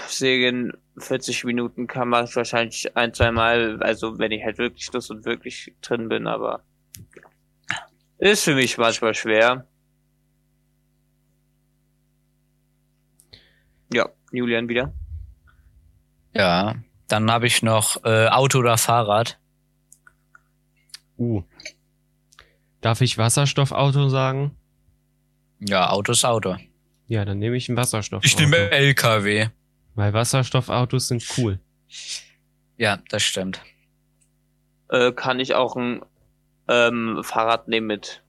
Serien 0.09 0.73
40 0.99 1.45
Minuten 1.45 1.87
kann 1.87 2.09
man 2.09 2.29
wahrscheinlich 2.35 2.97
ein, 2.97 3.13
zwei 3.13 3.31
Mal, 3.31 3.83
also 3.83 4.19
wenn 4.19 4.33
ich 4.33 4.45
halt 4.45 4.59
wirklich 4.59 4.91
Lust 4.93 5.11
und 5.11 5.25
wirklich 5.25 5.75
drin 5.83 6.09
bin, 6.09 6.27
aber 6.27 6.63
ist 8.19 8.45
für 8.45 8.55
mich 8.55 8.79
manchmal 8.79 9.15
schwer. 9.15 9.67
Ja, 13.93 14.09
Julian 14.33 14.69
wieder. 14.69 14.93
Ja. 16.35 16.77
Dann 17.09 17.31
habe 17.31 17.47
ich 17.47 17.63
noch 17.63 18.05
äh, 18.05 18.29
Auto 18.29 18.59
oder 18.59 18.79
Fahrrad. 18.79 19.39
uh. 21.19 21.43
Darf 22.81 23.01
ich 23.01 23.17
Wasserstoffauto 23.17 24.09
sagen? 24.09 24.57
Ja, 25.61 25.91
Auto 25.91 26.13
ist 26.13 26.25
Auto. 26.25 26.57
Ja, 27.09 27.25
dann 27.25 27.39
nehme 27.39 27.57
ich 27.57 27.69
ein 27.69 27.77
Wasserstoffauto. 27.77 28.27
Ich 28.27 28.39
nehme 28.39 28.71
LKW. 28.71 29.49
Weil 29.95 30.13
Wasserstoffautos 30.13 31.09
sind 31.09 31.25
cool. 31.37 31.59
Ja, 32.77 32.99
das 33.09 33.23
stimmt. 33.23 33.63
Äh, 34.91 35.13
kann 35.13 35.41
ich 35.41 35.55
auch 35.55 35.77
ein 35.77 36.03
ähm, 36.69 37.21
Fahrrad 37.23 37.69
nehmen 37.69 37.87
mit 37.87 38.23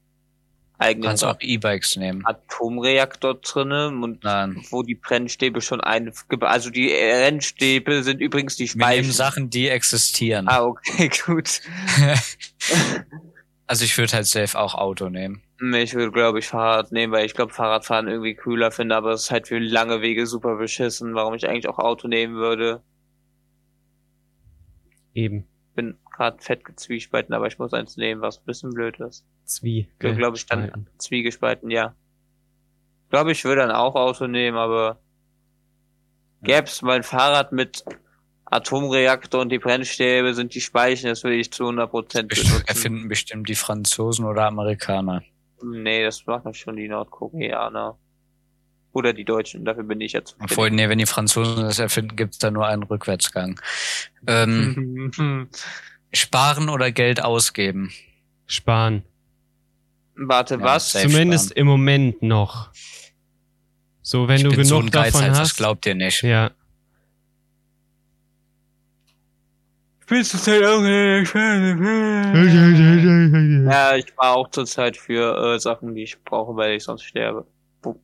Du 0.79 0.85
eigenem 0.85 1.07
kannst 1.07 1.23
auch 1.23 1.37
E-Bikes 1.39 1.95
nehmen. 1.95 2.23
Atomreaktor 2.23 3.35
drinne 3.41 3.87
und 3.87 4.23
Nein. 4.23 4.63
wo 4.69 4.83
die 4.83 4.93
Brennstäbe 4.93 5.59
schon 5.59 5.81
ein, 5.81 6.13
also 6.41 6.69
die 6.69 6.89
Brennstäbe 6.89 8.03
sind 8.03 8.21
übrigens 8.21 8.57
die 8.57 8.65
Wir 8.75 8.85
nehmen 8.85 9.05
Speichen. 9.05 9.11
Sachen, 9.11 9.49
die 9.49 9.69
existieren. 9.69 10.47
Ah, 10.47 10.61
okay, 10.61 11.09
gut. 11.25 11.61
also 13.67 13.85
ich 13.85 13.97
würde 13.97 14.13
halt 14.13 14.27
safe 14.27 14.57
auch 14.57 14.75
Auto 14.75 15.09
nehmen. 15.09 15.41
Ich 15.59 15.95
würde, 15.95 16.11
glaube 16.11 16.37
ich, 16.39 16.47
Fahrrad 16.47 16.91
nehmen, 16.91 17.11
weil 17.11 17.25
ich 17.25 17.33
glaube, 17.33 17.51
Fahrradfahren 17.51 18.07
irgendwie 18.07 18.35
cooler 18.35 18.69
finde, 18.69 18.95
aber 18.95 19.11
es 19.11 19.23
ist 19.23 19.31
halt 19.31 19.47
für 19.47 19.57
lange 19.57 20.01
Wege 20.01 20.27
super 20.27 20.55
beschissen, 20.57 21.15
warum 21.15 21.33
ich 21.33 21.47
eigentlich 21.49 21.67
auch 21.67 21.79
Auto 21.79 22.07
nehmen 22.07 22.35
würde. 22.35 22.83
Eben. 25.15 25.47
Bin 25.73 25.97
gerade 26.11 26.37
fett 26.39 26.63
gezwiespalten, 26.63 27.33
aber 27.33 27.47
ich 27.47 27.57
muss 27.57 27.73
eins 27.73 27.97
nehmen, 27.97 28.21
was 28.21 28.37
ein 28.39 28.45
bisschen 28.45 28.69
blöd 28.71 28.99
ist. 28.99 29.25
Zwie. 29.45 29.89
Ja, 30.01 30.13
glaub 30.13 30.35
ich, 30.35 30.45
dann- 30.45 30.61
gespalten. 30.61 30.89
Zwiegespalten, 30.99 31.71
ja. 31.71 31.95
Glaube 33.09 33.31
ich, 33.31 33.43
würde 33.43 33.61
dann 33.61 33.71
auch 33.71 33.95
Auto 33.95 34.27
nehmen, 34.27 34.57
aber 34.57 34.99
gäb's 36.43 36.83
mein 36.83 37.01
Fahrrad 37.01 37.51
mit 37.51 37.83
Atomreaktor 38.45 39.41
und 39.41 39.49
die 39.49 39.59
Brennstäbe 39.59 40.33
sind 40.33 40.53
die 40.53 40.61
Speichen, 40.61 41.07
das 41.07 41.23
würde 41.23 41.37
ich 41.37 41.51
zu 41.51 41.63
100 41.63 41.89
Prozent 41.89 42.29
benutzen. 42.29 42.63
Erfinden 42.67 43.07
bestimmt 43.07 43.49
die 43.49 43.55
Franzosen 43.55 44.25
oder 44.25 44.45
Amerikaner. 44.45 45.23
Nee, 45.63 46.03
das 46.03 46.25
machen 46.25 46.53
schon 46.53 46.75
die 46.75 46.87
Nordkoreaner. 46.87 47.97
Oder 48.93 49.13
die 49.13 49.25
Deutschen, 49.25 49.63
dafür 49.65 49.83
bin 49.83 50.01
ich 50.01 50.13
jetzt. 50.13 50.35
Obwohl, 50.41 50.71
nee, 50.71 50.89
wenn 50.89 50.97
die 50.97 51.05
Franzosen 51.05 51.63
das 51.63 51.77
erfinden, 51.77 52.15
gibt's 52.15 52.39
da 52.39 52.49
nur 52.49 52.65
einen 52.65 52.83
Rückwärtsgang. 52.83 53.59
Ähm, 54.25 55.49
sparen 56.13 56.69
oder 56.69 56.91
Geld 56.91 57.23
ausgeben? 57.23 57.91
Sparen. 58.47 59.03
Warte, 60.15 60.55
Ja, 60.55 60.61
was? 60.61 60.93
Zumindest 60.93 61.47
sparen. 61.49 61.57
im 61.59 61.67
Moment 61.67 62.21
noch. 62.23 62.71
So, 64.01 64.27
wenn 64.27 64.37
ich 64.37 64.43
du 64.43 64.49
bin 64.49 64.57
genug 64.59 64.67
so 64.69 64.79
ein 64.79 64.89
davon 64.89 65.03
Geizhals, 65.11 65.27
das 65.37 65.39
hast. 65.49 65.57
glaubt 65.57 65.85
ihr 65.85 65.95
nicht. 65.95 66.23
Ja. 66.23 66.51
Willst 70.09 70.33
du 70.33 70.51
halt 70.51 70.63
auch 70.65 70.81
Ja, 73.71 73.95
ich 73.97 74.17
war 74.17 74.35
auch 74.37 74.49
zurzeit 74.49 74.95
für 74.95 75.55
äh, 75.55 75.59
Sachen, 75.59 75.93
die 75.95 76.03
ich 76.03 76.23
brauche, 76.23 76.55
weil 76.55 76.75
ich 76.77 76.83
sonst 76.83 77.03
sterbe. 77.03 77.45
Buh. 77.81 77.99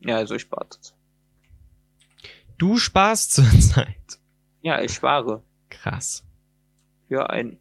Ja, 0.00 0.16
also 0.16 0.34
ich 0.36 0.42
spare 0.42 0.68
zurzeit. 0.70 0.96
Du 2.58 2.78
sparst 2.78 3.32
zurzeit. 3.32 3.96
Ja, 4.62 4.82
ich 4.82 4.94
spare 4.94 5.44
Krass. 5.70 6.24
für 7.06 7.30
ein 7.30 7.56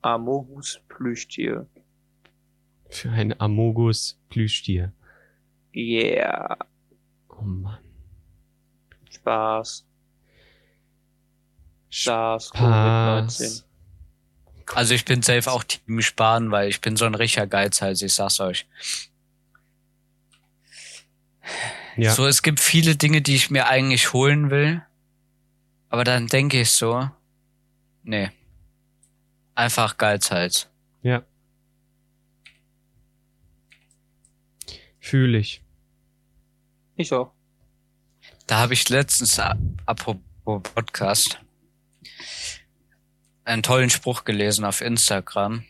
Amogus 0.00 0.80
Plüschtier. 0.88 1.66
Für 2.88 3.10
ein 3.10 3.38
Amogus 3.38 4.18
Plüschtier. 4.30 4.94
Yeah, 5.74 6.56
Oh 7.28 7.42
Mann. 7.42 7.84
Spaß. 9.10 9.86
Spaß, 11.90 12.52
Covid-19. 12.52 13.24
Spaß. 13.26 13.64
Also 14.74 14.94
ich 14.94 15.04
bin 15.04 15.22
safe 15.22 15.50
auch 15.50 15.64
Team 15.64 16.02
Sparen, 16.02 16.50
weil 16.50 16.68
ich 16.68 16.80
bin 16.80 16.96
so 16.96 17.04
ein 17.04 17.14
richtiger 17.14 17.46
Geizhals, 17.46 18.02
ich 18.02 18.14
sag's 18.14 18.40
euch. 18.40 18.66
Ja. 21.96 22.12
So, 22.12 22.26
es 22.26 22.42
gibt 22.42 22.60
viele 22.60 22.96
Dinge, 22.96 23.22
die 23.22 23.36
ich 23.36 23.50
mir 23.50 23.68
eigentlich 23.68 24.12
holen 24.12 24.50
will, 24.50 24.82
aber 25.88 26.04
dann 26.04 26.26
denke 26.26 26.60
ich 26.60 26.72
so, 26.72 27.08
nee, 28.02 28.30
einfach 29.54 29.96
Geizhals. 29.96 30.68
Ja. 31.02 31.22
Fühle 34.98 35.38
ich. 35.38 35.62
Ich 36.96 37.12
auch. 37.12 37.32
Da 38.46 38.58
habe 38.58 38.74
ich 38.74 38.88
letztens, 38.88 39.40
apropos 39.86 40.16
Podcast, 40.62 41.38
einen 43.46 43.62
tollen 43.62 43.90
Spruch 43.90 44.24
gelesen 44.24 44.64
auf 44.64 44.80
Instagram. 44.80 45.64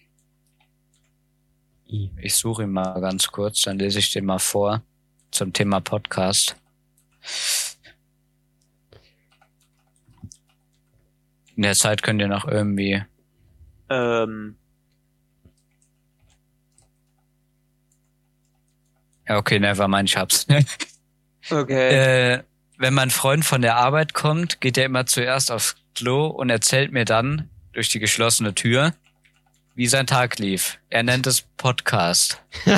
Ich 2.16 2.34
suche 2.34 2.64
ihn 2.64 2.72
mal 2.72 3.00
ganz 3.00 3.28
kurz, 3.28 3.62
dann 3.62 3.78
lese 3.78 4.00
ich 4.00 4.10
den 4.10 4.24
mal 4.24 4.40
vor 4.40 4.82
zum 5.30 5.52
Thema 5.52 5.80
Podcast. 5.80 6.56
In 11.54 11.62
der 11.62 11.74
Zeit 11.74 12.02
könnt 12.02 12.20
ihr 12.20 12.28
noch 12.28 12.46
irgendwie 12.46 13.02
Ähm, 13.88 14.56
Ja, 19.28 19.38
okay, 19.38 19.58
never 19.58 19.88
mind, 19.88 20.08
ich 20.08 20.16
hab's. 20.16 20.46
okay. 21.50 22.34
äh, 22.34 22.42
wenn 22.78 22.94
mein 22.94 23.10
Freund 23.10 23.44
von 23.44 23.60
der 23.60 23.76
Arbeit 23.76 24.14
kommt, 24.14 24.60
geht 24.60 24.78
er 24.78 24.84
immer 24.84 25.06
zuerst 25.06 25.50
aufs 25.50 25.76
Klo 25.94 26.26
und 26.26 26.48
erzählt 26.50 26.92
mir 26.92 27.04
dann 27.04 27.50
durch 27.76 27.88
die 27.90 28.00
geschlossene 28.00 28.54
Tür, 28.54 28.94
wie 29.74 29.86
sein 29.86 30.06
Tag 30.06 30.38
lief. 30.38 30.78
Er 30.88 31.02
nennt 31.02 31.26
es 31.26 31.42
Podcast. 31.42 32.42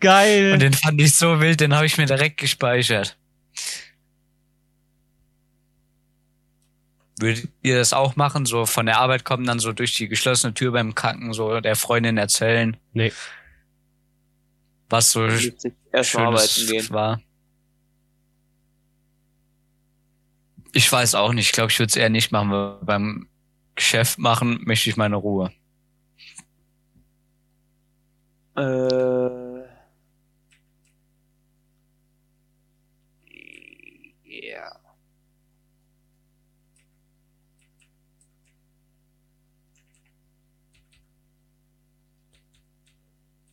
Geil. 0.00 0.52
Und 0.52 0.60
den 0.60 0.74
fand 0.74 1.00
ich 1.00 1.16
so 1.16 1.40
wild, 1.40 1.60
den 1.60 1.74
habe 1.74 1.86
ich 1.86 1.96
mir 1.96 2.04
direkt 2.04 2.36
gespeichert. 2.36 3.16
Würdet 7.18 7.48
ihr 7.62 7.78
das 7.78 7.94
auch 7.94 8.16
machen? 8.16 8.44
So 8.44 8.66
von 8.66 8.84
der 8.84 8.98
Arbeit 8.98 9.24
kommen, 9.24 9.46
dann 9.46 9.58
so 9.58 9.72
durch 9.72 9.94
die 9.94 10.08
geschlossene 10.08 10.52
Tür 10.52 10.72
beim 10.72 10.94
Kacken, 10.94 11.32
so 11.32 11.60
der 11.60 11.74
Freundin 11.74 12.18
erzählen, 12.18 12.76
nee. 12.92 13.14
was 14.90 15.12
so 15.12 15.26
Witzig. 15.26 15.72
Erstmal 15.90 16.26
arbeiten 16.26 16.48
Schönes 16.48 16.70
gehen. 16.70 16.90
war. 16.90 17.22
Ich 20.76 20.92
weiß 20.92 21.14
auch 21.14 21.32
nicht. 21.32 21.46
Ich 21.46 21.52
glaube, 21.52 21.72
ich 21.72 21.78
würde 21.78 21.88
es 21.88 21.96
eher 21.96 22.10
nicht 22.10 22.32
machen, 22.32 22.50
weil 22.50 22.76
beim 22.82 23.28
Geschäft 23.76 24.18
machen 24.18 24.60
möchte 24.66 24.90
ich 24.90 24.98
meine 24.98 25.16
Ruhe. 25.16 25.50
Äh, 28.56 29.64
ja. 34.24 34.80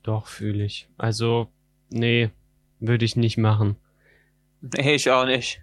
Doch, 0.04 0.28
fühle 0.28 0.66
ich. 0.66 0.90
Also, 0.98 1.50
nee, 1.90 2.32
würde 2.82 3.06
ich 3.06 3.16
nicht 3.16 3.38
machen. 3.38 3.78
Nee, 4.62 4.96
ich 4.96 5.10
auch 5.10 5.26
nicht. 5.26 5.62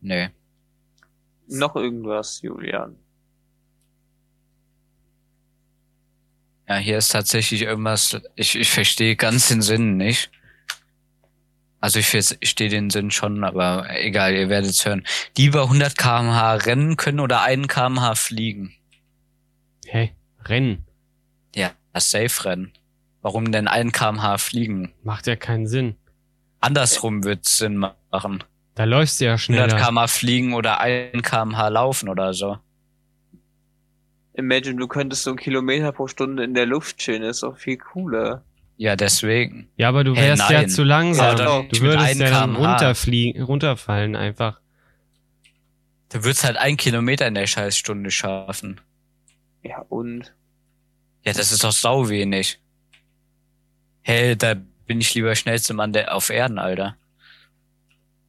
Nee. 0.00 0.30
Noch 1.48 1.76
irgendwas, 1.76 2.40
Julian. 2.42 2.96
Ja, 6.68 6.76
hier 6.76 6.98
ist 6.98 7.10
tatsächlich 7.10 7.62
irgendwas, 7.62 8.20
ich, 8.36 8.56
ich 8.56 8.70
verstehe 8.70 9.16
ganz 9.16 9.48
den 9.48 9.60
Sinn 9.60 9.96
nicht. 9.96 10.30
Also 11.80 11.98
ich 11.98 12.06
verstehe 12.08 12.70
den 12.70 12.88
Sinn 12.88 13.10
schon, 13.10 13.44
aber 13.44 13.86
egal, 13.90 14.34
ihr 14.34 14.48
werdet 14.48 14.70
es 14.70 14.86
hören. 14.86 15.06
Lieber 15.36 15.64
100 15.64 15.98
kmh 15.98 16.54
rennen 16.54 16.96
können 16.96 17.20
oder 17.20 17.42
1 17.42 17.68
kmh 17.68 18.14
fliegen. 18.14 18.74
Hey, 19.86 20.14
Rennen. 20.46 20.86
Ja, 21.54 21.72
das 21.92 22.10
Safe 22.10 22.44
rennen. 22.44 22.72
Warum 23.22 23.52
denn 23.52 23.68
1 23.68 23.92
kmh 23.92 24.38
fliegen? 24.38 24.92
Macht 25.02 25.26
ja 25.26 25.36
keinen 25.36 25.66
Sinn. 25.66 25.96
Andersrum 26.60 27.24
wird's 27.24 27.58
Sinn 27.58 27.76
machen. 27.76 28.44
Da 28.74 28.84
läufst 28.84 29.20
du 29.20 29.26
ja 29.26 29.32
100 29.32 29.40
schneller. 29.40 29.76
kmh 29.76 30.08
fliegen 30.08 30.54
oder 30.54 30.80
1 30.80 31.22
kmh 31.22 31.68
laufen 31.68 32.08
oder 32.08 32.34
so. 32.34 32.58
Imagine, 34.36 34.76
du 34.76 34.88
könntest 34.88 35.22
so 35.22 35.30
einen 35.30 35.38
Kilometer 35.38 35.92
pro 35.92 36.08
Stunde 36.08 36.42
in 36.42 36.54
der 36.54 36.66
Luft 36.66 36.98
chillen, 36.98 37.22
ist 37.22 37.42
doch 37.44 37.56
viel 37.56 37.76
cooler. 37.78 38.42
Ja, 38.76 38.96
deswegen. 38.96 39.68
Ja, 39.76 39.88
aber 39.90 40.02
du 40.02 40.16
Hey, 40.16 40.30
wärst 40.30 40.50
ja 40.50 40.60
nein. 40.62 40.68
zu 40.68 40.82
langsam. 40.82 41.38
Ja, 41.38 41.44
doch. 41.44 41.68
du 41.68 41.80
würdest 41.80 42.18
ja 42.18 42.30
dann 42.30 42.56
runterfliegen, 42.56 43.42
runterfallen 43.42 44.16
einfach. 44.16 44.58
Du 46.12 46.24
würdest 46.24 46.42
halt 46.44 46.56
ein 46.56 46.76
Kilometer 46.76 47.28
in 47.28 47.34
der 47.34 47.46
Scheißstunde 47.46 48.10
schaffen. 48.10 48.80
Ja, 49.62 49.78
und? 49.88 50.34
Ja, 51.24 51.32
das 51.32 51.52
ist 51.52 51.62
doch 51.62 51.72
sau 51.72 52.08
wenig. 52.08 52.58
Hey, 54.02 54.36
da 54.36 54.54
bin 54.86 55.00
ich 55.00 55.14
lieber 55.14 55.34
schnellste 55.36 55.72
Mann 55.74 55.92
der 55.92 56.12
auf 56.14 56.28
Erden, 56.30 56.58
Alter. 56.58 56.96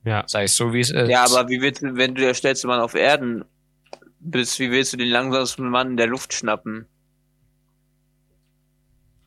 Ja. 0.05 0.23
Sag 0.27 0.45
ich 0.45 0.51
so, 0.51 0.71
wie 0.71 0.79
es 0.79 0.91
ist. 0.91 1.09
Ja, 1.09 1.25
aber 1.25 1.49
wie 1.49 1.61
willst 1.61 1.81
du, 1.81 1.95
wenn 1.95 2.13
du 2.13 2.21
der 2.21 2.35
schnellste 2.35 2.67
Mann 2.67 2.79
auf 2.79 2.93
Erden 2.93 3.43
bist, 4.19 4.59
wie 4.59 4.71
willst 4.71 4.93
du 4.93 4.97
den 4.97 5.09
langsamsten 5.09 5.67
Mann 5.67 5.91
in 5.91 5.97
der 5.97 6.07
Luft 6.07 6.33
schnappen? 6.33 6.87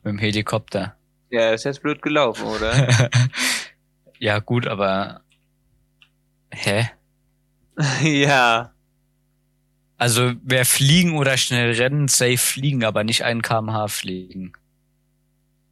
Mit 0.03 0.13
dem 0.13 0.17
Helikopter. 0.17 0.95
Ja, 1.29 1.51
ist 1.51 1.65
jetzt 1.65 1.83
blöd 1.83 2.01
gelaufen, 2.01 2.45
oder? 2.47 3.09
ja, 4.19 4.39
gut, 4.39 4.67
aber. 4.67 5.21
Hä? 6.51 6.89
ja. 8.03 8.73
Also, 9.97 10.33
wer 10.43 10.65
fliegen 10.65 11.17
oder 11.17 11.35
schnell 11.35 11.73
rennen, 11.73 12.07
safe 12.07 12.37
fliegen, 12.37 12.85
aber 12.85 13.03
nicht 13.03 13.25
einen 13.25 13.41
kmh 13.41 13.89
fliegen. 13.89 14.53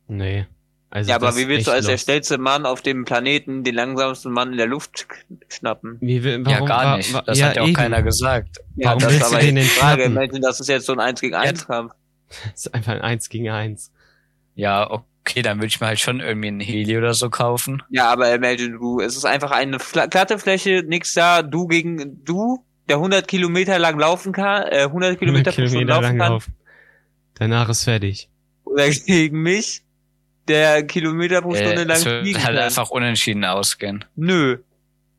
Nee. 0.07 0.47
Also 0.97 1.09
Ja, 1.11 1.15
aber 1.17 1.35
wie 1.37 1.47
willst 1.47 1.67
du 1.67 1.71
als 1.71 1.85
der 1.85 1.97
schnellste 1.97 2.39
Mann 2.39 2.65
auf 2.65 2.81
dem 2.81 3.05
Planeten 3.05 3.63
den 3.63 3.75
langsamsten 3.75 4.31
Mann 4.31 4.51
in 4.51 4.57
der 4.57 4.65
Luft 4.65 5.05
schnappen? 5.47 5.97
Wie, 6.01 6.23
will- 6.23 6.39
ja, 6.39 6.55
warum, 6.55 6.67
gar 6.67 6.97
nicht. 6.97 7.13
Das 7.27 7.37
ja, 7.37 7.47
hat 7.47 7.55
ja 7.55 7.61
auch 7.61 7.67
eben. 7.67 7.75
keiner 7.75 8.01
gesagt. 8.01 8.57
Warum 8.75 8.99
das 8.99 9.09
willst 9.11 9.23
ist 9.23 9.31
du 9.31 9.35
aber 9.35 9.45
den 9.45 9.55
die 9.55 9.61
denn 9.61 9.69
Frage. 9.69 10.03
Imagine, 10.03 10.39
das 10.39 10.59
ist 10.59 10.67
jetzt 10.69 10.87
so 10.87 10.93
ein 10.93 10.99
1 10.99 11.21
gegen 11.21 11.35
1 11.35 11.67
Kampf. 11.67 11.93
Das 12.29 12.65
ist 12.65 12.73
einfach 12.73 12.93
ein 12.93 13.01
Eins 13.01 13.29
gegen 13.29 13.49
Eins. 13.49 13.91
Ja, 14.55 14.89
okay, 14.89 15.43
dann 15.43 15.57
würde 15.59 15.67
ich 15.67 15.79
mir 15.79 15.87
halt 15.87 15.99
schon 15.99 16.19
irgendwie 16.19 16.47
einen 16.47 16.59
Heli 16.59 16.97
oder 16.97 17.13
so 17.13 17.29
kaufen. 17.29 17.83
Ja, 17.89 18.09
aber 18.09 18.33
imagine 18.33 18.77
du, 18.77 18.99
es 18.99 19.15
ist 19.15 19.25
einfach 19.25 19.51
eine 19.51 19.77
glatte 19.77 20.39
Fläche, 20.39 20.83
nix 20.85 21.13
da, 21.13 21.43
du 21.43 21.67
gegen 21.67 22.23
du, 22.25 22.65
der 22.89 22.95
100 22.97 23.27
Kilometer 23.27 23.77
lang 23.77 23.99
laufen 23.99 24.31
kann, 24.33 24.63
äh, 24.71 24.83
100 24.83 25.19
Kilometer 25.19 25.51
100 25.51 25.55
pro 25.55 25.61
Stunde 25.67 25.69
Kilometer 25.69 25.93
laufen 25.93 26.03
lang 26.03 26.17
kann, 26.17 26.31
laufen. 26.33 26.55
Danach 27.35 27.69
ist 27.69 27.83
fertig. 27.83 28.29
oder 28.65 28.89
gegen 28.89 29.41
mich, 29.41 29.83
der 30.47 30.85
Kilometer 30.85 31.41
pro 31.41 31.53
Stunde 31.55 31.81
Äh, 31.81 31.83
lang 31.85 31.97
es 31.97 32.05
wird 32.05 32.21
fliegen 32.23 32.43
halt 32.43 32.55
kann. 32.55 32.65
einfach 32.65 32.89
unentschieden 32.89 33.43
ausgehen. 33.45 34.05
Nö. 34.15 34.57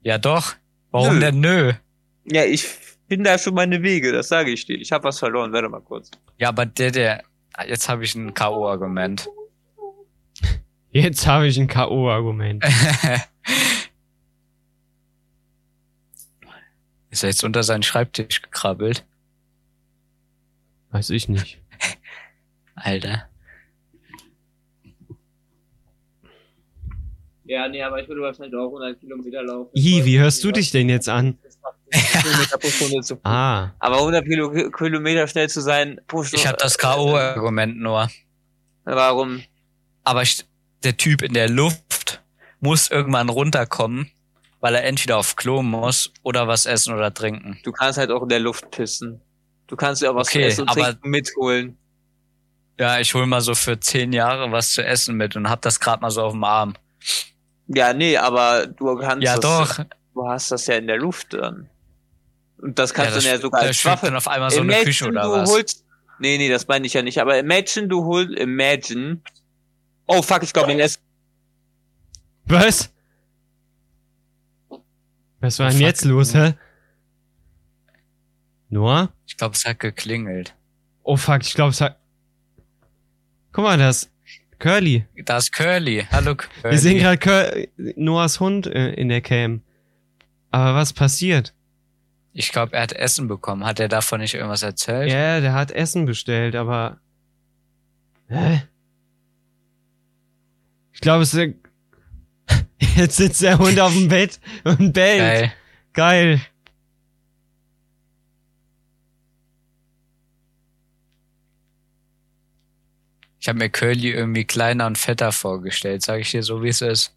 Ja, 0.03 0.19
doch. 0.19 0.55
Warum 0.91 1.15
Nö. 1.15 1.21
denn 1.21 1.41
nö? 1.41 1.73
Ja, 2.25 2.45
ich 2.45 2.65
finde 3.09 3.31
da 3.31 3.39
schon 3.39 3.55
meine 3.55 3.83
Wege, 3.83 4.13
das 4.13 4.29
sage 4.29 4.51
ich 4.51 4.65
dir. 4.67 4.77
Ich 4.79 4.93
habe 4.93 5.05
was 5.05 5.19
verloren, 5.19 5.53
warte 5.53 5.69
mal 5.69 5.81
kurz. 5.81 6.11
Ja, 6.39 6.49
aber 6.49 6.67
der, 6.67 6.91
der, 6.91 7.23
jetzt 7.67 7.89
habe 7.89 8.05
ich 8.05 8.15
ein 8.15 8.33
K.O.-Argument. 8.35 9.27
Jetzt 10.91 11.27
habe 11.27 11.47
ich 11.47 11.59
ein 11.59 11.67
K.O.-Argument. 11.69 12.65
Ist 17.11 17.23
er 17.23 17.31
jetzt 17.31 17.45
unter 17.45 17.63
seinen 17.63 17.83
Schreibtisch 17.83 18.43
gekrabbelt? 18.43 19.05
Weiß 20.91 21.11
ich 21.11 21.29
nicht. 21.29 21.61
Alter. 22.75 23.29
Ja, 27.49 27.67
nee, 27.67 27.83
aber 27.83 28.01
ich 28.03 28.07
würde 28.09 28.21
wahrscheinlich 28.21 28.55
auch 28.55 28.67
100 28.67 29.01
Kilometer 29.01 29.43
laufen. 29.43 29.71
Ih, 29.73 30.05
wie 30.05 30.19
hörst 30.19 30.45
du 30.45 30.53
dich 30.53 30.71
denn 30.71 30.89
jetzt 30.91 31.09
an? 31.09 31.39
Ah, 33.23 33.71
Aber 33.79 33.97
100 33.97 34.25
Kilo 34.25 34.71
Kilometer 34.71 35.27
schnell 35.27 35.49
zu 35.49 35.63
sein 35.63 35.99
Stunde. 36.07 36.29
Ich 36.35 36.47
habe 36.47 36.59
das 36.59 36.77
K.O.-Argument 36.77 37.75
nur. 37.77 38.11
Warum? 38.85 39.43
Aber 40.05 40.23
ich, 40.23 40.45
der 40.85 40.99
Typ 40.99 41.23
in 41.23 41.33
der 41.33 41.49
Luft 41.49 42.23
muss 42.61 42.91
irgendwann 42.91 43.31
runterkommen, 43.31 44.11
weil 44.61 44.75
er 44.75 44.85
entweder 44.85 45.17
auf 45.17 45.37
Klo 45.37 45.63
muss 45.63 46.13
oder 46.23 46.49
was 46.49 46.67
essen 46.67 46.95
oder 46.95 47.15
trinken. 47.15 47.59
Du 47.65 47.73
kannst 47.73 47.99
halt 47.99 48.11
auch 48.11 48.23
in 48.23 48.29
der 48.29 48.41
Luft 48.41 48.71
pissen. 48.71 49.23
Du 49.69 49.77
kannst 49.77 50.03
dir 50.03 50.11
auch 50.11 50.15
was 50.17 50.29
Okay, 50.29 50.43
zu 50.43 50.47
essen 50.49 50.61
und 50.63 50.69
aber- 50.71 50.83
trinken 50.85 51.09
mitholen. 51.11 51.79
Ja, 52.79 53.01
ich 53.01 53.13
hol 53.15 53.27
mal 53.27 53.41
so 53.41 53.55
für 53.55 53.81
zehn 53.81 54.13
Jahre 54.13 54.53
was 54.53 54.73
zu 54.73 54.85
essen 54.85 55.17
mit 55.17 55.35
und 55.35 55.49
hab 55.51 55.63
das 55.63 55.81
gerade 55.81 56.01
mal 56.03 56.11
so 56.11 56.23
auf 56.23 56.33
dem 56.33 56.45
Arm. 56.45 56.75
Ja, 57.69 57.93
nee, 57.93 58.17
aber 58.17 58.67
du 58.67 58.97
kannst 58.97 59.23
Ja, 59.25 59.37
das, 59.39 59.77
doch. 59.77 59.85
Du 60.15 60.27
hast 60.29 60.51
das 60.51 60.67
ja 60.67 60.77
in 60.77 60.87
der 60.87 60.97
Luft 60.99 61.35
dann. 61.35 61.69
Und 62.59 62.79
das 62.79 62.93
kannst 62.93 63.11
ja, 63.11 63.15
das, 63.15 63.25
du 63.25 63.29
dann 63.31 63.37
ja 63.37 63.43
sogar 63.43 63.61
als 63.63 63.85
Waffe. 63.85 64.07
dann 64.07 64.17
auf 64.17 64.27
einmal 64.27 64.51
so 64.51 64.57
eine 64.61 64.67
Imagine, 64.73 64.85
Küche 64.85 65.07
oder 65.09 65.23
du 65.23 65.31
was. 65.31 65.51
holst. 65.51 65.85
Nee, 66.19 66.39
nee, 66.39 66.49
das 66.49 66.67
meine 66.67 66.87
ich 66.87 66.95
ja 66.95 67.03
nicht. 67.03 67.21
Aber 67.21 67.39
imagine, 67.39 67.87
du 67.89 68.05
holst. 68.05 68.37
Imagine. 68.37 69.21
Oh 70.07 70.23
fuck, 70.23 70.43
ich 70.43 70.53
glaube, 70.53 70.69
den 70.69 70.81
Essen. 70.81 71.01
was? 72.47 72.91
Was 75.41 75.59
war 75.61 75.67
Oh, 75.67 75.71
denn 75.71 75.79
fuck. 75.79 75.87
jetzt 75.87 76.05
los, 76.05 76.35
hä? 76.35 76.55
Noah? 78.71 79.13
Ich 79.27 79.37
glaube, 79.37 79.55
es 79.55 79.65
hat 79.65 79.79
geklingelt. 79.79 80.55
Oh 81.05 81.17
fuck, 81.17 81.43
ich 81.43 81.55
glaube, 81.55 81.71
es 81.71 81.81
hat... 81.81 81.99
Guck 83.53 83.65
mal, 83.65 83.79
das... 83.79 84.11
Curly. 84.59 85.07
Da 85.25 85.37
ist 85.37 85.53
Curly. 85.53 86.07
Hallo 86.11 86.35
Curly. 86.35 86.73
Wir 86.73 86.79
sehen 86.79 86.99
gerade 86.99 87.19
Cur 87.19 87.69
Noahs 87.97 88.41
Hund 88.41 88.67
äh, 88.67 88.93
in 88.95 89.09
der 89.09 89.21
Cam. 89.21 89.63
Aber 90.51 90.75
was 90.75 90.93
passiert? 90.93 91.55
Ich 92.33 92.53
glaube, 92.53 92.75
er 92.75 92.83
hat 92.83 92.93
Essen 92.93 93.29
bekommen. 93.29 93.65
Hat 93.65 93.81
er 93.81 93.89
davon 93.89 94.21
nicht 94.21 94.35
irgendwas 94.35 94.63
erzählt? 94.63 95.11
Ja, 95.11 95.41
der 95.41 95.53
hat 95.53 95.71
Essen 95.71 96.07
bestellt, 96.07 96.55
aber... 96.55 97.01
Hä? 98.29 98.63
Ich 100.93 101.01
glaube, 101.01 101.23
es 101.23 101.35
ist... 101.35 101.55
Jetzt 102.97 103.17
sitzt 103.17 103.43
der 103.43 103.59
Hund 103.59 103.79
auf 103.81 103.93
dem 103.93 104.09
Bett 104.09 104.41
und 104.65 104.93
bellt. 104.93 105.21
Geil. 105.21 105.53
Geil. 105.93 106.41
Ich 113.49 113.51
habe 113.51 113.61
mir 113.61 113.71
Curly 113.71 114.11
irgendwie 114.11 114.45
kleiner 114.45 114.87
und 114.87 114.99
fetter 114.99 115.33
vorgestellt, 115.33 116.03
sage 116.03 116.21
ich 116.21 116.31
dir 116.33 116.43
so, 116.43 116.63
wie 116.63 116.69
es 116.69 116.83
ist. 116.83 117.17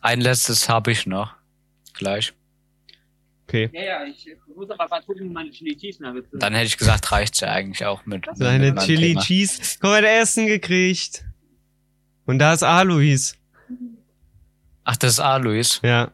Ein 0.00 0.20
letztes 0.20 0.68
habe 0.68 0.90
ich 0.90 1.06
noch. 1.06 1.32
Gleich. 1.94 2.34
Okay. 3.46 3.70
Ja, 3.72 3.82
ja, 3.82 4.04
ich 4.06 4.34
muss 4.52 4.68
aber 4.68 4.88
mal 4.88 5.00
gucken, 5.02 5.32
meine 5.32 5.52
Chili 5.52 5.76
Cheese 5.76 6.02
Nuggets. 6.02 6.26
Dann 6.32 6.54
hätte 6.54 6.66
ich 6.66 6.76
gesagt, 6.76 7.12
reicht's 7.12 7.38
ja 7.38 7.52
eigentlich 7.52 7.84
auch 7.84 8.04
mit. 8.04 8.26
Seine 8.34 8.72
mit 8.72 8.82
Chili 8.82 9.10
Thema. 9.10 9.20
Cheese. 9.20 9.78
Mal, 9.80 10.02
der 10.02 10.18
Essen 10.18 10.48
gekriegt. 10.48 11.24
Und 12.26 12.40
da 12.40 12.52
ist 12.52 12.64
Alois. 12.64 13.36
Ach, 14.82 14.96
das 14.96 15.12
ist 15.12 15.20
Alois. 15.20 15.78
Ja, 15.84 16.10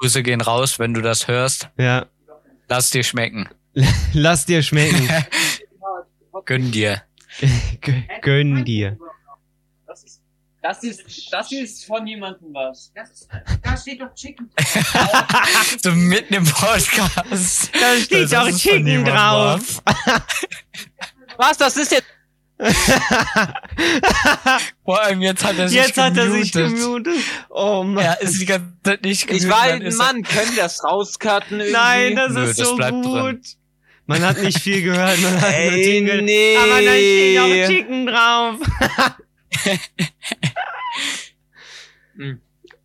Grüße 0.00 0.22
gehen 0.22 0.42
raus, 0.42 0.78
wenn 0.78 0.92
du 0.92 1.00
das 1.00 1.28
hörst. 1.28 1.70
ja. 1.78 2.04
Lass 2.68 2.90
dir 2.90 3.02
schmecken. 3.04 3.48
Lass 4.14 4.46
dir 4.46 4.62
schmecken. 4.62 5.08
Gönn 6.44 6.70
dir. 6.70 7.02
Gönn 8.22 8.64
dir. 8.64 8.96
Das 9.86 10.02
ist, 10.04 10.22
das 10.62 10.82
ist, 10.82 11.28
das 11.32 11.52
ist 11.52 11.84
von 11.86 12.06
jemandem 12.06 12.52
was. 12.52 12.90
Das 12.94 13.10
ist, 13.10 13.28
da 13.62 13.76
steht 13.76 14.00
doch 14.00 14.12
Chicken. 14.14 14.50
so 15.82 15.92
mitten 15.92 16.34
im 16.34 16.44
Podcast. 16.44 17.70
Da 17.74 17.96
steht 18.00 18.32
Das 18.32 18.34
auch 18.34 18.46
ist 18.48 18.62
von 18.62 18.70
Chicken 18.72 19.04
drauf. 19.04 19.82
Was? 21.38 21.58
Das 21.58 21.76
ist 21.76 21.92
jetzt. 21.92 22.06
Vor 24.84 25.02
allem 25.02 25.20
jetzt 25.22 25.44
hat 25.44 25.58
er 25.58 25.68
sich 25.68 25.76
Jetzt 25.76 25.98
hat 25.98 26.16
er 26.16 26.30
sich 26.30 26.52
gemutet. 26.52 26.80
gemutet. 26.80 27.14
Oh 27.50 27.82
Mann. 27.84 28.02
Er 28.04 28.20
ist 28.22 28.40
die 28.40 28.46
ganze 28.46 28.72
Zeit 28.82 29.04
nicht 29.04 29.22
Ich 29.22 29.26
gemutet, 29.26 29.50
war 29.50 29.68
dann 29.68 29.82
ein 29.82 29.96
Mann, 29.96 30.22
können 30.22 30.54
wir 30.54 30.62
das 30.62 30.82
rauscutten 30.82 31.60
irgendwie? 31.60 31.72
Nein, 31.72 32.16
das 32.16 32.32
Nö, 32.32 32.44
ist 32.44 32.58
das 32.58 32.66
so 32.68 32.76
gut. 32.76 33.04
drin. 33.04 33.42
Man 34.06 34.22
hat 34.22 34.38
nicht 34.40 34.58
viel 34.60 34.82
gehört, 34.82 35.20
man 35.20 35.34
hat 35.40 35.50
nur 35.50 35.72
Ey, 35.72 35.94
Jingle. 35.96 36.22
nee. 36.22 36.56
Aber 36.56 36.80
da 36.82 36.92
steht 36.92 37.38
auch 37.40 37.68
Chicken 37.68 38.06
drauf. 38.06 38.56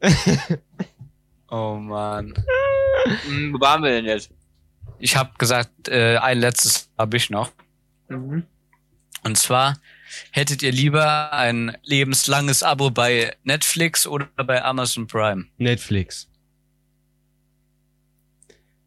Oh 1.50 1.76
man. 1.76 2.34
Hm, 3.26 3.54
Wo 3.54 3.60
waren 3.60 3.84
wir 3.84 3.92
denn 3.92 4.06
jetzt? 4.06 4.32
ich 5.00 5.16
habe 5.18 5.32
gesagt, 5.38 5.90
äh, 5.90 6.18
ein 6.18 6.40
letztes 6.40 6.90
habe 6.98 7.18
ich 7.18 7.30
noch. 7.30 7.52
Mhm. 8.08 8.44
Und 9.24 9.38
zwar 9.38 9.78
hättet 10.32 10.64
ihr 10.64 10.72
lieber 10.72 11.34
ein 11.34 11.76
lebenslanges 11.84 12.64
Abo 12.64 12.90
bei 12.92 13.36
Netflix 13.44 14.08
oder 14.08 14.28
bei 14.46 14.64
Amazon 14.64 15.08
Prime? 15.08 15.46
Netflix. 15.58 16.30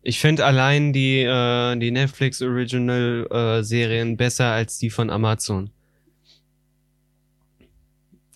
Ich 0.07 0.20
finde 0.20 0.44
allein 0.44 0.92
die, 0.92 1.22
äh, 1.22 1.76
die 1.76 1.90
Netflix 1.90 2.42
Original 2.42 3.26
äh, 3.30 3.62
Serien 3.64 4.18
besser 4.18 4.52
als 4.52 4.76
die 4.78 4.90
von 4.90 5.09
Amazon. 5.09 5.70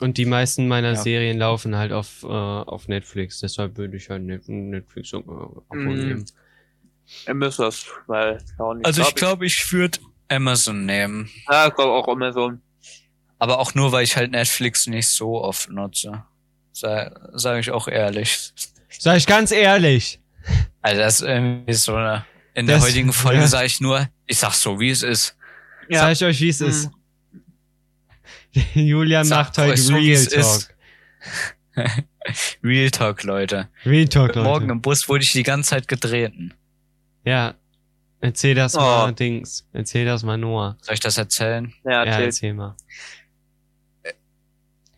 Und 0.00 0.16
die 0.16 0.24
meisten 0.24 0.66
meiner 0.68 0.92
Ja. 0.92 0.96
Serien 0.96 1.38
laufen 1.38 1.76
halt 1.76 1.92
auf, 1.92 2.22
äh, 2.22 2.26
auf 2.26 2.88
Netflix. 2.88 3.40
Deshalb 3.40 3.76
würde 3.76 3.96
ich 3.98 4.08
halt 4.08 4.22
Net 4.22 4.48
Netflix 4.48 5.12
äh, 5.12 5.16
Abo 5.16 5.58
Mhm. 5.74 5.94
nehmen. 5.94 6.24
Ihr 7.26 7.34
müsst 7.34 7.58
das, 7.58 7.86
weil 8.06 8.34
nicht. 8.36 8.86
Also 8.86 9.02
ich 9.02 9.14
glaube, 9.14 9.44
ich 9.46 9.70
würde 9.72 9.98
Amazon 10.28 10.86
nehmen. 10.86 11.28
Ja, 11.50 11.68
ich 11.68 11.74
glaube 11.74 11.92
auch 11.92 12.08
Amazon. 12.08 12.60
Aber 13.38 13.58
auch 13.58 13.74
nur, 13.74 13.92
weil 13.92 14.04
ich 14.04 14.16
halt 14.16 14.30
Netflix 14.30 14.86
nicht 14.86 15.08
so 15.08 15.42
oft 15.42 15.70
nutze. 15.70 16.24
Sage 16.72 17.30
sag 17.34 17.60
ich 17.60 17.70
auch 17.70 17.88
ehrlich. 17.88 18.52
Sag 18.98 19.16
ich 19.18 19.26
ganz 19.26 19.50
ehrlich. 19.52 20.20
Also 20.88 21.02
das 21.02 21.20
ist 21.20 21.28
irgendwie 21.28 21.72
so 21.74 21.94
eine, 21.96 22.24
in 22.54 22.66
der 22.66 22.76
Das- 22.76 22.86
heutigen 22.86 23.12
Folge 23.12 23.40
ja. 23.40 23.46
sage 23.46 23.66
ich 23.66 23.78
nur, 23.80 24.08
ich 24.26 24.38
sag 24.38 24.54
so, 24.54 24.80
wie 24.80 24.88
es 24.90 25.02
ist. 25.02 25.36
Sag 25.90 26.12
ich 26.12 26.24
euch, 26.24 26.40
wie 26.40 26.48
es 26.48 26.60
Mhm. 26.60 26.66
ist. 26.68 26.90
Julian 28.74 29.24
Sag 29.26 29.38
macht 29.48 29.58
heute 29.58 29.72
euch 29.72 29.82
so, 29.82 29.94
Real. 29.94 30.26
Talk. 30.26 30.74
Real 32.64 32.90
Talk, 32.90 33.22
Leute. 33.22 33.68
Real 33.84 34.08
Talk, 34.08 34.28
Leute. 34.34 34.42
Morgen 34.42 34.70
im 34.70 34.80
Bus 34.80 35.08
wurde 35.08 35.24
ich 35.24 35.32
die 35.32 35.42
ganze 35.42 35.70
Zeit 35.70 35.88
getreten. 35.88 36.54
Ja. 37.24 37.54
Erzähl 38.20 38.54
das 38.54 38.74
Oh. 38.74 38.80
mal, 38.80 39.12
Dings. 39.12 39.66
Erzähl 39.74 40.04
das 40.06 40.22
mal, 40.22 40.38
Noah. 40.38 40.76
Soll 40.80 40.94
ich 40.94 41.00
das 41.00 41.18
erzählen? 41.18 41.72
Ja, 41.84 41.90
Ja, 41.92 42.04
erzählt. 42.04 42.24
erzähl 42.26 42.54
mal. 42.54 42.76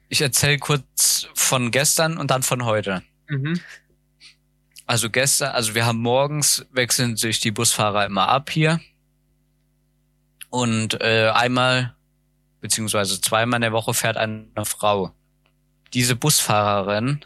Ich 0.08 0.20
erzähle 0.22 0.58
kurz 0.58 1.26
von 1.34 1.70
gestern 1.72 2.16
und 2.16 2.30
dann 2.30 2.42
von 2.42 2.64
heute. 2.64 3.02
Mhm. 3.28 3.60
Also 4.90 5.08
gestern, 5.08 5.52
also 5.52 5.76
wir 5.76 5.86
haben 5.86 6.00
morgens 6.00 6.66
wechseln 6.72 7.16
sich 7.16 7.38
die 7.38 7.52
Busfahrer 7.52 8.06
immer 8.06 8.28
ab 8.28 8.50
hier. 8.50 8.80
Und 10.48 11.00
äh, 11.00 11.30
einmal 11.32 11.94
beziehungsweise 12.60 13.20
zweimal 13.20 13.58
in 13.58 13.62
der 13.62 13.70
Woche 13.70 13.94
fährt 13.94 14.16
eine 14.16 14.64
Frau. 14.64 15.14
Diese 15.94 16.16
Busfahrerin, 16.16 17.24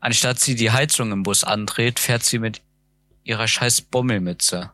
anstatt 0.00 0.38
sie 0.38 0.54
die 0.54 0.70
Heizung 0.70 1.12
im 1.12 1.22
Bus 1.22 1.44
andreht, 1.44 1.98
fährt 1.98 2.24
sie 2.24 2.38
mit 2.38 2.60
ihrer 3.24 3.48
scheiß 3.48 3.80
Bommelmütze. 3.80 4.70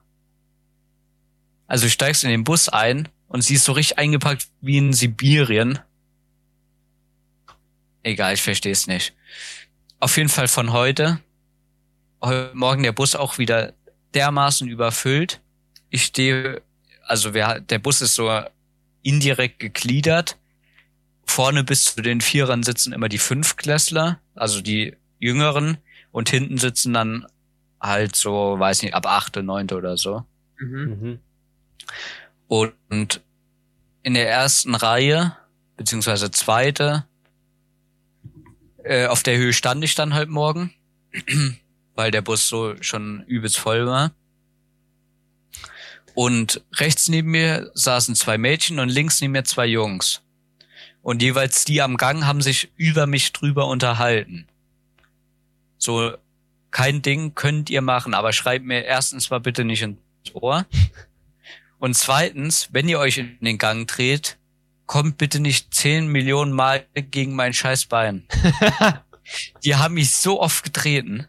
Also 1.69 1.87
du 1.87 1.91
steigst 1.91 2.25
in 2.25 2.31
den 2.31 2.43
Bus 2.43 2.69
ein 2.69 3.09
und 3.29 3.43
sie 3.43 3.55
ist 3.55 3.65
so 3.65 3.71
richtig 3.71 3.97
eingepackt 3.97 4.49
wie 4.61 4.79
in 4.79 4.93
Sibirien. 4.93 5.79
Egal, 8.03 8.35
ich 8.35 8.43
verstehe 8.43 8.73
es 8.73 8.89
nicht. 8.89 9.15
Auf 10.01 10.17
jeden 10.17 10.29
Fall 10.29 10.49
von 10.49 10.73
heute. 10.73 11.21
Heute 12.25 12.53
Morgen 12.55 12.83
der 12.83 12.93
Bus 12.93 13.14
auch 13.14 13.37
wieder 13.37 13.75
dermaßen 14.14 14.66
überfüllt. 14.66 15.43
Ich 15.91 16.05
stehe, 16.05 16.62
also 17.03 17.35
wer, 17.35 17.61
der 17.61 17.79
Bus 17.79 18.01
ist 18.01 18.14
so 18.14 18.31
indirekt 19.03 19.59
gegliedert. 19.59 20.39
Vorne 21.27 21.64
bis 21.64 21.85
zu 21.85 22.01
den 22.01 22.22
Vierern 22.22 22.62
sitzen 22.62 22.95
immer 22.95 23.11
die 23.11 23.18
Fünfklässler, 23.18 24.20
also 24.35 24.62
die 24.62 24.97
Jüngeren, 25.18 25.77
und 26.12 26.31
hinten 26.31 26.57
sitzen 26.57 26.95
dann 26.95 27.27
halt 27.79 28.16
so, 28.16 28.59
weiß 28.59 28.85
nicht, 28.85 28.95
ab 28.95 29.05
achte, 29.05 29.43
neunte 29.43 29.77
oder 29.77 29.99
so. 29.99 30.25
Mhm. 30.59 30.79
Mhm. 30.79 31.18
Und 32.49 33.20
in 34.03 34.14
der 34.14 34.31
ersten 34.31 34.75
Reihe, 34.75 35.37
beziehungsweise 35.77 36.31
zweite, 36.31 37.05
äh, 38.83 39.09
auf 39.09 39.22
der 39.22 39.37
Höhe 39.37 39.53
stand 39.53 39.85
ich 39.85 39.95
dann 39.95 40.14
heute 40.14 40.31
Morgen, 40.31 40.72
weil 41.95 42.11
der 42.11 42.22
Bus 42.22 42.49
so 42.49 42.74
schon 42.80 43.24
übelst 43.26 43.59
voll 43.59 43.86
war. 43.86 44.12
Und 46.14 46.62
rechts 46.74 47.09
neben 47.09 47.30
mir 47.30 47.70
saßen 47.74 48.14
zwei 48.14 48.38
Mädchen 48.38 48.78
und 48.78 48.88
links 48.88 49.20
neben 49.20 49.32
mir 49.32 49.45
zwei 49.45 49.66
Jungs. 49.66 50.22
Und 51.03 51.22
jeweils 51.22 51.64
die 51.64 51.82
am 51.82 51.97
Gang 51.97 52.24
haben 52.24 52.40
sich 52.40 52.72
über 52.76 53.07
mich 53.07 53.32
drüber 53.32 53.66
unterhalten. 53.66 54.47
So, 55.76 56.14
kein 56.70 57.03
Ding 57.03 57.34
könnt 57.34 57.68
ihr 57.68 57.82
machen, 57.82 58.14
aber 58.14 58.32
schreibt 58.32 58.64
mir 58.64 58.84
erstens 58.84 59.30
mal 59.30 59.40
bitte 59.40 59.64
nicht 59.64 59.82
ins 59.82 59.99
Ohr. 60.32 60.66
Und 61.78 61.95
zweitens, 61.95 62.68
wenn 62.72 62.88
ihr 62.88 62.99
euch 62.99 63.18
in 63.18 63.38
den 63.40 63.59
Gang 63.59 63.86
dreht, 63.86 64.38
kommt 64.86 65.18
bitte 65.18 65.40
nicht 65.40 65.74
zehn 65.74 66.07
Millionen 66.09 66.53
Mal 66.53 66.86
gegen 66.95 67.34
mein 67.34 67.53
scheiß 67.53 67.86
Bein. 67.86 68.26
Die 69.64 69.76
haben 69.76 69.95
mich 69.95 70.12
so 70.12 70.40
oft 70.40 70.64
getreten. 70.64 71.26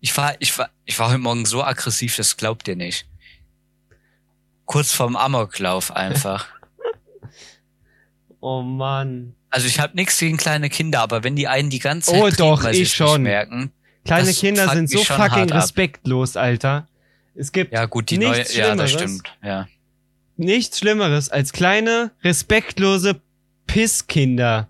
Ich 0.00 0.16
war, 0.16 0.34
ich 0.40 0.56
war, 0.58 0.70
ich 0.84 0.98
war 0.98 1.08
heute 1.08 1.18
Morgen 1.18 1.46
so 1.46 1.62
aggressiv, 1.64 2.16
das 2.16 2.36
glaubt 2.36 2.68
ihr 2.68 2.76
nicht. 2.76 3.06
Kurz 4.64 4.92
vorm 4.92 5.16
Amoklauf 5.16 5.90
einfach. 5.94 6.46
Oh 8.40 8.62
Mann. 8.62 9.34
Also 9.50 9.66
ich 9.66 9.80
habe 9.80 9.96
nichts 9.96 10.18
gegen 10.18 10.36
kleine 10.36 10.68
Kinder, 10.68 11.00
aber 11.00 11.24
wenn 11.24 11.34
die 11.34 11.48
einen 11.48 11.70
die 11.70 11.78
ganze 11.78 12.10
Zeit 12.12 12.20
Oh 12.20 12.24
treten, 12.26 12.36
doch, 12.36 12.62
weil 12.62 12.74
sie 12.74 12.82
ich 12.82 12.92
schon. 12.92 13.22
nicht 13.22 13.30
merken. 13.30 13.72
Kleine 14.04 14.26
Das 14.28 14.38
Kinder 14.38 14.68
sind 14.68 14.88
so 14.90 15.02
fucking 15.02 15.50
respektlos, 15.50 16.36
Alter. 16.36 16.86
Es 17.34 17.50
gibt 17.50 17.72
Ja 17.72 17.86
gut, 17.86 18.10
die 18.10 18.18
neue, 18.18 18.36
Nichts 18.38 18.54
ja, 18.54 18.74
das 18.76 18.90
Schlimmeres. 18.90 19.18
stimmt, 19.18 19.36
ja. 19.42 19.66
nichts 20.36 20.78
Schlimmeres 20.78 21.28
als 21.28 21.52
kleine, 21.52 22.12
respektlose 22.22 23.20
Pisskinder. 23.66 24.68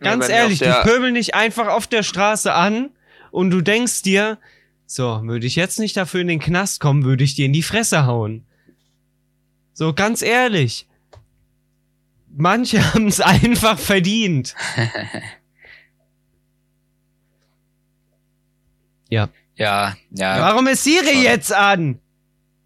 Ganz 0.00 0.26
Ja, 0.28 0.34
ehrlich, 0.36 0.58
die 0.58 0.72
pöbeln 0.82 1.14
dich 1.14 1.34
einfach 1.34 1.68
auf 1.68 1.86
der 1.86 2.02
Straße 2.02 2.52
an 2.52 2.90
und 3.30 3.50
du 3.50 3.60
denkst 3.60 4.02
dir, 4.02 4.38
so, 4.86 5.20
würde 5.24 5.46
ich 5.46 5.56
jetzt 5.56 5.78
nicht 5.78 5.96
dafür 5.96 6.22
in 6.22 6.28
den 6.28 6.40
Knast 6.40 6.80
kommen, 6.80 7.04
würde 7.04 7.22
ich 7.24 7.34
dir 7.34 7.46
in 7.46 7.52
die 7.52 7.62
Fresse 7.62 8.06
hauen. 8.06 8.46
So, 9.74 9.92
ganz 9.92 10.22
ehrlich. 10.22 10.88
Manche 12.28 12.82
haben 12.94 13.06
es 13.06 13.20
einfach 13.20 13.78
verdient. 13.78 14.54
ja. 19.10 19.28
Ja, 19.56 19.96
ja. 20.10 20.40
Warum 20.40 20.68
ist 20.68 20.84
Siri 20.84 21.14
Schon. 21.14 21.22
jetzt 21.22 21.52
an? 21.52 22.00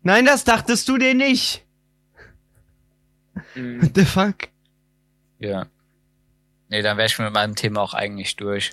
Nein, 0.02 0.26
das 0.26 0.44
dachtest 0.44 0.88
du 0.88 0.98
dir 0.98 1.14
nicht. 1.14 1.64
Mhm. 3.54 3.82
What 3.82 3.92
the 3.94 4.04
fuck? 4.04 4.36
Ja. 5.38 5.66
Nee, 6.68 6.82
dann 6.82 6.96
wäre 6.96 7.06
ich 7.06 7.18
mit 7.18 7.32
meinem 7.32 7.54
Thema 7.54 7.80
auch 7.82 7.94
eigentlich 7.94 8.36
durch. 8.36 8.72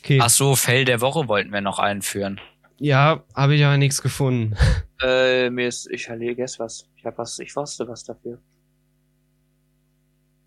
Okay. 0.00 0.18
Ach 0.22 0.30
so, 0.30 0.54
Fell 0.56 0.84
der 0.84 1.00
Woche 1.00 1.28
wollten 1.28 1.52
wir 1.52 1.60
noch 1.60 1.78
einführen. 1.78 2.40
Ja, 2.78 3.24
habe 3.34 3.54
ich 3.56 3.64
aber 3.64 3.76
nichts 3.76 4.02
gefunden. 4.02 4.56
Äh, 5.00 5.48
mir 5.50 5.68
ist, 5.68 5.88
ich 5.92 6.06
vergesse 6.06 6.58
was. 6.58 6.88
Ich 6.96 7.04
hab 7.06 7.18
was, 7.18 7.38
ich 7.38 7.54
wusste 7.54 7.86
was 7.86 8.02
dafür. 8.02 8.40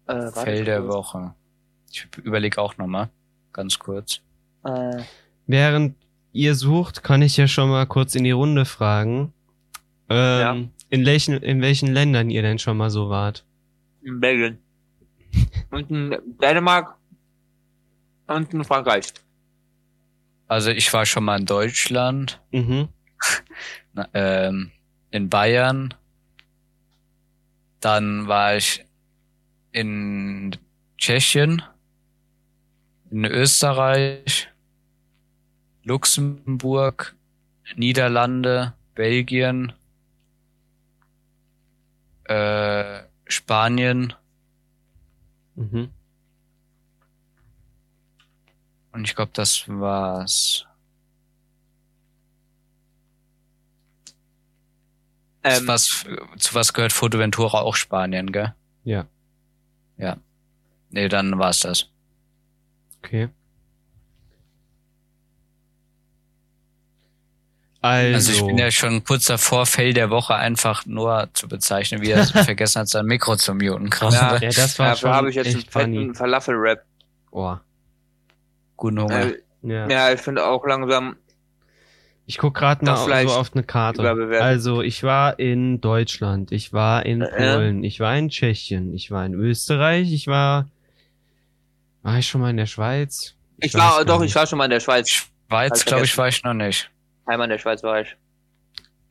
Äh, 0.07 0.29
Fell 0.31 0.65
der 0.65 0.81
kurz. 0.81 0.93
Woche. 0.93 1.33
Ich 1.89 2.05
überlege 2.21 2.61
auch 2.61 2.77
nochmal. 2.77 3.09
Ganz 3.53 3.79
kurz. 3.79 4.19
Äh, 4.65 5.03
Während 5.47 5.95
ihr 6.33 6.55
sucht, 6.55 7.01
kann 7.01 7.21
ich 7.21 7.37
ja 7.37 7.47
schon 7.47 7.69
mal 7.69 7.85
kurz 7.85 8.13
in 8.15 8.25
die 8.25 8.31
Runde 8.31 8.65
fragen, 8.65 9.31
ähm, 10.09 10.71
in, 10.89 11.05
welchen, 11.05 11.41
in 11.41 11.61
welchen 11.61 11.93
Ländern 11.93 12.29
ihr 12.29 12.41
denn 12.41 12.59
schon 12.59 12.75
mal 12.75 12.89
so 12.89 13.09
wart. 13.09 13.45
in 14.01 14.19
Belgien. 14.19 14.57
Und 15.69 15.89
in 15.89 16.17
Dänemark. 16.41 16.97
Und 18.27 18.53
in 18.53 18.65
Frankreich. 18.65 19.13
Also 20.51 20.71
ich 20.71 20.91
war 20.91 21.05
schon 21.05 21.23
mal 21.23 21.39
in 21.39 21.45
Deutschland, 21.45 22.41
Mhm. 22.51 22.89
na, 23.93 24.09
ähm, 24.13 24.73
in 25.09 25.29
Bayern. 25.29 25.93
Dann 27.79 28.27
war 28.27 28.57
ich 28.57 28.83
in 29.71 30.57
Tschechien, 30.97 31.63
in 33.11 33.23
Österreich, 33.23 34.49
Luxemburg, 35.85 37.15
Niederlande, 37.77 38.73
Belgien, 38.93 39.71
äh, 42.25 43.03
Spanien. 43.25 44.13
Mhm. 45.55 45.91
Und 48.93 49.03
ich 49.07 49.15
glaube, 49.15 49.31
das 49.33 49.63
war's. 49.67 50.65
Ähm, 55.43 55.67
was, 55.67 56.05
zu 56.37 56.53
was 56.55 56.73
gehört 56.73 56.93
Fotoventura 56.93 57.61
auch 57.61 57.75
Spanien, 57.75 58.31
gell? 58.31 58.53
Ja. 58.83 59.07
Ja. 59.97 60.17
Nee, 60.91 61.09
dann 61.09 61.39
war's 61.39 61.61
das. 61.61 61.87
Okay. 63.03 63.29
Also, 67.83 68.13
Also 68.15 68.31
ich 68.33 68.45
bin 68.45 68.59
ja 68.59 68.69
schon 68.69 69.03
kurz 69.03 69.25
davor, 69.25 69.65
Fail 69.65 69.93
der 69.93 70.11
Woche 70.11 70.35
einfach 70.35 70.85
nur 70.85 71.29
zu 71.33 71.47
bezeichnen, 71.47 72.01
wie 72.03 72.11
er 72.11 72.25
vergessen 72.27 72.81
hat, 72.81 72.89
sein 72.89 73.07
Mikro 73.07 73.35
zu 73.37 73.55
muten 73.55 73.89
gerade. 73.89 74.15
Ja. 74.15 74.37
ja, 74.37 74.49
das 74.51 74.77
war 74.77 74.89
Dafür 74.89 74.97
schon 74.99 75.13
habe 75.15 75.29
ich 75.31 75.35
jetzt 75.35 75.47
einen 75.47 75.57
echt 75.57 75.71
funny. 75.71 75.97
fetten 75.97 76.15
Falafel-Rap. 76.15 76.85
Oh, 77.31 77.55
Hunger. 78.83 79.27
Äh, 79.27 79.37
ja. 79.63 79.87
ja, 79.89 80.11
ich 80.11 80.19
finde 80.19 80.45
auch 80.45 80.65
langsam, 80.65 81.17
Ich 82.25 82.37
guck 82.37 82.55
gerade 82.55 82.83
mal 82.85 83.27
so 83.27 83.33
auf 83.33 83.51
eine 83.53 83.63
Karte. 83.63 84.07
Also, 84.41 84.81
ich 84.81 85.03
war 85.03 85.37
in 85.39 85.81
Deutschland, 85.81 86.51
ich 86.51 86.73
war 86.73 87.05
in 87.05 87.21
Ja. 87.21 87.27
Polen, 87.55 87.83
ich 87.83 87.99
war 87.99 88.17
in 88.17 88.29
Tschechien, 88.29 88.93
ich 88.93 89.11
war 89.11 89.25
in 89.25 89.33
Österreich, 89.33 90.11
ich 90.11 90.27
war. 90.27 90.67
War 92.03 92.17
ich 92.17 92.27
schon 92.27 92.41
mal 92.41 92.49
in 92.49 92.57
der 92.57 92.65
Schweiz? 92.65 93.35
ich, 93.61 93.73
weiß 93.73 93.81
war, 93.81 94.05
doch, 94.05 94.19
nicht. 94.19 94.29
ich 94.29 94.35
war 94.35 94.47
schon 94.47 94.57
mal 94.57 94.65
in 94.65 94.71
der 94.71 94.79
Schweiz. 94.79 95.27
Schweiz, 95.47 95.85
glaube 95.85 96.05
ich, 96.05 96.17
war 96.17 96.27
ich 96.27 96.43
noch 96.43 96.53
nicht. 96.53 96.89
Einmal 97.25 97.45
in 97.45 97.51
der 97.51 97.59
Schweiz 97.59 97.83
war 97.83 98.01
ich. 98.01 98.17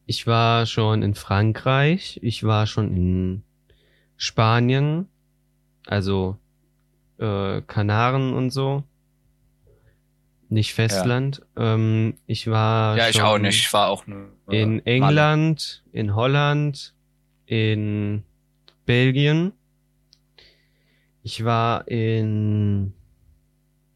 Ich 0.06 0.26
war 0.26 0.66
schon 0.66 1.02
in 1.02 1.14
Frankreich, 1.14 2.18
ich 2.22 2.42
war 2.42 2.66
schon 2.66 2.96
in 2.96 3.42
Spanien, 4.16 5.08
also 5.86 6.36
äh, 7.18 7.60
Kanaren 7.62 8.34
und 8.34 8.50
so. 8.50 8.82
Nicht 10.50 10.74
Festland. 10.74 11.42
Ähm, 11.56 12.14
ich 12.26 12.48
war 12.48 12.96
Ja, 12.96 13.08
ich 13.08 13.22
auch 13.22 13.38
nicht. 13.38 13.60
Ich 13.60 13.72
war 13.72 13.88
auch 13.88 14.08
nur 14.08 14.30
in. 14.48 14.84
England, 14.84 15.84
in 15.92 16.16
Holland, 16.16 16.92
in 17.46 18.24
Belgien. 18.84 19.52
Ich 21.22 21.44
war 21.44 21.86
in 21.86 22.92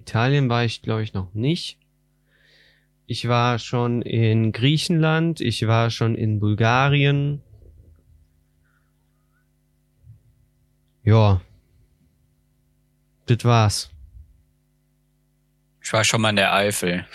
Italien 0.01 0.49
war 0.49 0.65
ich 0.65 0.81
glaube 0.81 1.03
ich 1.03 1.13
noch 1.13 1.35
nicht. 1.35 1.79
Ich 3.07 3.27
war 3.27 3.59
schon 3.59 4.01
in 4.01 4.53
Griechenland, 4.53 5.41
ich 5.41 5.67
war 5.67 5.91
schon 5.91 6.15
in 6.15 6.39
Bulgarien. 6.39 7.43
Ja. 11.03 11.41
Das 13.27 13.45
war's. 13.45 13.94
Ich 15.85 15.93
war 15.93 16.03
schon 16.03 16.23
mal 16.23 16.31
in 16.31 16.37
der 16.37 16.53
Eifel. 16.55 17.07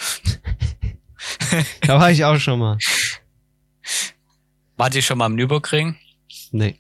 Da 1.82 2.00
war 2.00 2.12
ich 2.12 2.24
auch 2.24 2.38
schon 2.38 2.60
mal. 2.60 2.78
Wart 4.78 4.96
ihr 4.96 5.02
schon 5.02 5.18
mal 5.18 5.26
am 5.26 5.36
Nürburgring? 5.36 5.98
Nee. 6.52 6.80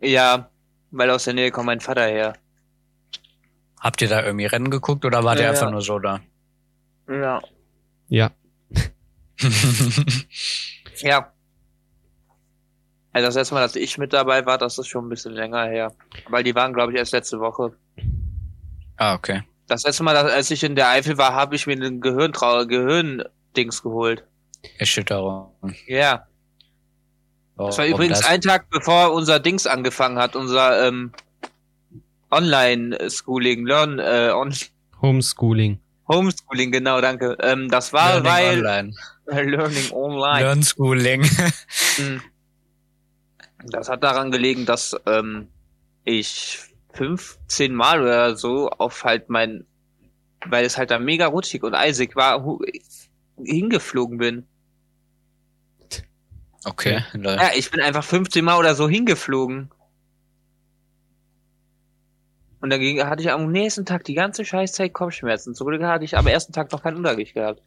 Ja, 0.00 0.48
weil 0.92 1.10
aus 1.10 1.24
der 1.24 1.34
Nähe 1.34 1.50
kommt 1.50 1.66
mein 1.66 1.80
Vater 1.80 2.06
her. 2.06 2.34
Habt 3.80 4.00
ihr 4.00 4.08
da 4.08 4.22
irgendwie 4.24 4.46
Rennen 4.46 4.70
geguckt 4.70 5.04
oder 5.04 5.24
wart 5.24 5.38
Ja, 5.38 5.44
ihr 5.46 5.50
einfach 5.50 5.64
ja. 5.66 5.70
nur 5.72 5.82
so 5.82 5.98
da? 5.98 6.20
Ja. 7.08 7.42
Ja. 8.08 8.30
Ja. 11.00 11.32
Also 13.12 13.26
das 13.26 13.34
letzte 13.34 13.54
Mal, 13.54 13.62
dass 13.62 13.74
ich 13.74 13.98
mit 13.98 14.12
dabei 14.12 14.46
war, 14.46 14.56
das 14.56 14.78
ist 14.78 14.86
schon 14.86 15.06
ein 15.06 15.08
bisschen 15.08 15.32
länger 15.32 15.64
her. 15.66 15.92
Weil 16.28 16.44
die 16.44 16.54
waren, 16.54 16.72
glaube 16.72 16.92
ich, 16.92 16.98
erst 16.98 17.12
letzte 17.12 17.40
Woche. 17.40 17.76
ah, 18.98 19.14
okay. 19.14 19.42
Das 19.72 19.84
letzte 19.84 20.02
Mal, 20.02 20.14
als 20.14 20.50
ich 20.50 20.64
in 20.64 20.76
der 20.76 20.90
Eifel 20.90 21.16
war, 21.16 21.32
habe 21.32 21.56
ich 21.56 21.66
mir 21.66 21.72
einen 21.72 22.02
Gehirntrau 22.02 22.66
Gehirndings 22.66 23.82
geholt. 23.82 24.22
Erschütterung. 24.76 25.54
Ja. 25.86 26.26
Das 27.56 27.78
war 27.78 27.86
übrigens 27.86 28.20
das? 28.20 28.28
ein 28.28 28.42
Tag, 28.42 28.68
bevor 28.68 29.14
unser 29.14 29.40
Dings 29.40 29.66
angefangen 29.66 30.18
hat, 30.18 30.36
unser 30.36 30.86
ähm, 30.86 31.12
Online-Schooling, 32.30 33.64
Learn, 33.66 33.98
äh, 33.98 34.32
on 34.34 34.54
Homeschooling. 35.00 35.80
Homeschooling, 36.06 36.70
genau, 36.70 37.00
danke. 37.00 37.38
Ähm, 37.40 37.70
das 37.70 37.94
war, 37.94 38.20
Learning 38.20 38.30
weil 38.30 38.58
online. 38.58 38.94
Learning 39.26 39.92
Online. 39.92 40.40
Learn 40.40 40.62
Schooling. 40.62 41.24
Hm. 41.96 42.20
Das 43.68 43.88
hat 43.88 44.02
daran 44.02 44.30
gelegen, 44.30 44.66
dass 44.66 44.94
ähm, 45.06 45.48
ich 46.04 46.58
15 46.92 47.74
Mal 47.74 48.02
oder 48.02 48.36
so 48.36 48.70
auf 48.70 49.04
halt 49.04 49.28
mein, 49.28 49.66
weil 50.46 50.64
es 50.64 50.76
halt 50.76 50.90
da 50.90 50.98
mega 50.98 51.26
rutschig 51.26 51.62
und 51.62 51.74
eisig 51.74 52.16
war, 52.16 52.44
hingeflogen 53.42 54.18
bin. 54.18 54.46
Okay. 56.64 57.02
lol. 57.12 57.34
Ja, 57.34 57.50
ich 57.56 57.70
bin 57.70 57.80
einfach 57.80 58.04
15 58.04 58.44
Mal 58.44 58.58
oder 58.58 58.74
so 58.74 58.88
hingeflogen. 58.88 59.70
Und 62.60 62.70
dann 62.70 62.78
ging, 62.78 63.02
hatte 63.02 63.22
ich 63.22 63.30
am 63.30 63.50
nächsten 63.50 63.84
Tag 63.84 64.04
die 64.04 64.14
ganze 64.14 64.44
Scheißzeit 64.44 64.92
Kopfschmerzen. 64.92 65.54
Zum 65.54 65.66
Glück 65.66 65.82
hatte 65.82 66.04
ich 66.04 66.16
am 66.16 66.28
ersten 66.28 66.52
Tag 66.52 66.70
noch 66.70 66.82
kein 66.82 66.94
Unterricht 66.94 67.34
gehabt. 67.34 67.60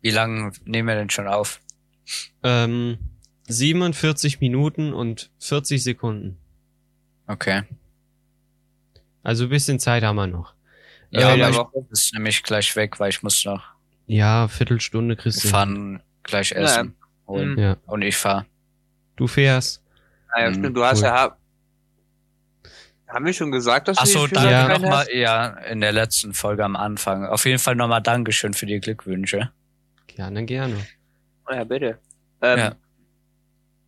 Wie 0.00 0.10
lange 0.10 0.52
nehmen 0.64 0.86
wir 0.86 0.94
denn 0.94 1.10
schon 1.10 1.26
auf? 1.26 1.60
Ähm, 2.44 2.98
47 3.48 4.40
Minuten 4.40 4.92
und 4.92 5.30
40 5.38 5.82
Sekunden. 5.82 6.38
Okay. 7.26 7.62
Also 9.22 9.44
ein 9.44 9.50
bisschen 9.50 9.78
Zeit 9.78 10.02
haben 10.02 10.16
wir 10.16 10.26
noch. 10.26 10.54
Ja, 11.10 11.34
Ja, 11.34 11.48
aber 11.48 11.70
ich 11.74 11.90
ist 11.90 12.14
nämlich 12.14 12.42
gleich 12.42 12.74
weg, 12.76 13.00
weil 13.00 13.10
ich 13.10 13.22
muss 13.22 13.44
noch 13.44 13.62
Ja, 14.06 14.48
Viertelstunde 14.48 15.16
kriegst 15.16 15.42
wir 15.44 15.48
du. 15.50 15.56
fahren 15.56 16.02
gleich 16.22 16.52
essen 16.52 16.94
holen. 17.26 17.52
Mhm. 17.52 17.58
Ja. 17.58 17.76
Und 17.86 18.02
ich 18.02 18.16
fahr. 18.16 18.46
Du 19.16 19.26
fährst. 19.26 19.82
Naja, 20.34 20.50
Mhm, 20.50 20.54
stimmt, 20.54 20.76
du 20.76 20.84
hast 20.84 20.98
cool. 21.00 21.04
ja, 21.06 21.36
haben 23.08 23.24
wir 23.24 23.32
schon 23.32 23.50
gesagt, 23.50 23.88
dass 23.88 23.96
Ach 23.98 24.04
du 24.04 24.10
so, 24.10 24.26
die 24.26 24.34
danke 24.34 24.50
Ja. 24.50 24.68
Nochmal. 24.78 25.06
Ja, 25.14 25.46
in 25.64 25.80
der 25.80 25.92
letzten 25.92 26.34
Folge 26.34 26.64
am 26.64 26.76
Anfang. 26.76 27.24
Auf 27.24 27.46
jeden 27.46 27.58
Fall 27.58 27.74
nochmal 27.74 28.02
Dankeschön 28.02 28.52
für 28.52 28.66
die 28.66 28.78
Glückwünsche. 28.80 29.50
Gerne, 30.06 30.44
gerne. 30.44 30.76
Oh 31.48 31.54
Ja, 31.54 31.64
bitte. 31.64 31.98
Ähm, 32.42 32.58
Ja. 32.58 32.74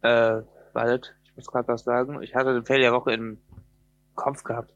Äh, 0.03 0.42
wartet, 0.72 1.14
ich 1.24 1.36
muss 1.36 1.46
gerade 1.46 1.68
was 1.68 1.84
sagen. 1.84 2.22
Ich 2.22 2.34
hatte 2.34 2.55
den 2.55 2.64
Fail 2.64 2.80
der 2.80 2.92
Woche 2.92 3.12
im 3.12 3.38
Kopf 4.14 4.42
gehabt. 4.44 4.72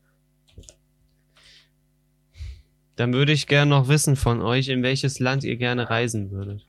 Dann 2.97 3.13
würde 3.13 3.33
ich 3.33 3.47
gerne 3.47 3.71
noch 3.71 3.89
wissen 3.89 4.17
von 4.17 4.41
euch, 4.41 4.69
in 4.69 4.83
welches 4.83 5.19
Land 5.19 5.45
ihr 5.45 5.57
gerne 5.57 5.91
reisen 5.91 6.31
würdet. 6.31 6.67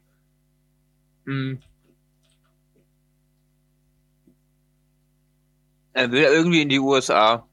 Hm. 1.25 1.59
Er 5.93 6.11
will 6.11 6.23
irgendwie 6.23 6.61
in 6.61 6.69
die 6.69 6.79
USA. 6.79 7.47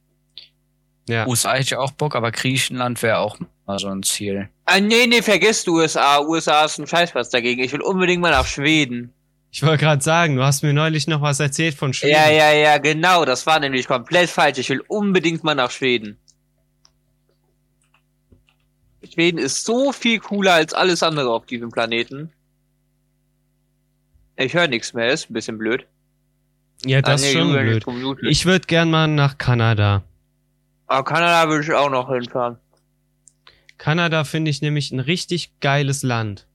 Ja. 1.08 1.26
USA 1.26 1.52
hätte 1.52 1.62
ich 1.62 1.76
auch 1.76 1.92
Bock, 1.92 2.16
aber 2.16 2.32
Griechenland 2.32 3.02
wäre 3.02 3.18
auch 3.18 3.38
mal 3.66 3.78
so 3.78 3.88
ein 3.88 4.02
Ziel. 4.02 4.48
Ah, 4.64 4.80
nee, 4.80 5.06
nee, 5.06 5.22
vergiss 5.22 5.66
USA. 5.66 6.20
USA 6.20 6.64
ist 6.64 6.78
ein 6.78 6.86
Scheißpass 6.86 7.30
dagegen. 7.30 7.62
Ich 7.62 7.72
will 7.72 7.82
unbedingt 7.82 8.22
mal 8.22 8.30
nach 8.30 8.46
Schweden. 8.46 9.12
Ich 9.54 9.62
wollte 9.62 9.84
gerade 9.84 10.02
sagen, 10.02 10.36
du 10.36 10.42
hast 10.42 10.62
mir 10.62 10.72
neulich 10.72 11.06
noch 11.06 11.20
was 11.20 11.38
erzählt 11.38 11.74
von 11.74 11.92
Schweden. 11.92 12.14
Ja, 12.14 12.30
ja, 12.30 12.52
ja, 12.52 12.78
genau. 12.78 13.26
Das 13.26 13.46
war 13.46 13.60
nämlich 13.60 13.86
komplett 13.86 14.30
falsch. 14.30 14.56
Ich 14.58 14.70
will 14.70 14.80
unbedingt 14.88 15.44
mal 15.44 15.54
nach 15.54 15.70
Schweden. 15.70 16.16
Schweden 19.12 19.36
ist 19.38 19.64
so 19.64 19.92
viel 19.92 20.20
cooler 20.20 20.54
als 20.54 20.72
alles 20.72 21.02
andere 21.02 21.30
auf 21.30 21.44
diesem 21.44 21.70
Planeten. 21.70 22.32
Ich 24.36 24.54
höre 24.54 24.68
nichts 24.68 24.94
mehr, 24.94 25.08
ist 25.12 25.28
ein 25.28 25.34
bisschen 25.34 25.58
blöd. 25.58 25.86
Ja, 26.86 27.02
das 27.02 27.22
Ah, 27.22 27.26
ist 27.26 27.32
schon 27.32 27.52
blöd. 27.52 27.84
Ich 28.22 28.46
würde 28.46 28.66
gern 28.66 28.90
mal 28.90 29.06
nach 29.06 29.36
Kanada. 29.36 30.02
Aber 30.86 31.04
Kanada 31.04 31.48
würde 31.50 31.64
ich 31.64 31.72
auch 31.74 31.90
noch 31.90 32.10
hinfahren. 32.10 32.56
Kanada 33.76 34.24
finde 34.24 34.50
ich 34.50 34.62
nämlich 34.62 34.92
ein 34.92 35.00
richtig 35.00 35.60
geiles 35.60 36.02
Land. 36.02 36.46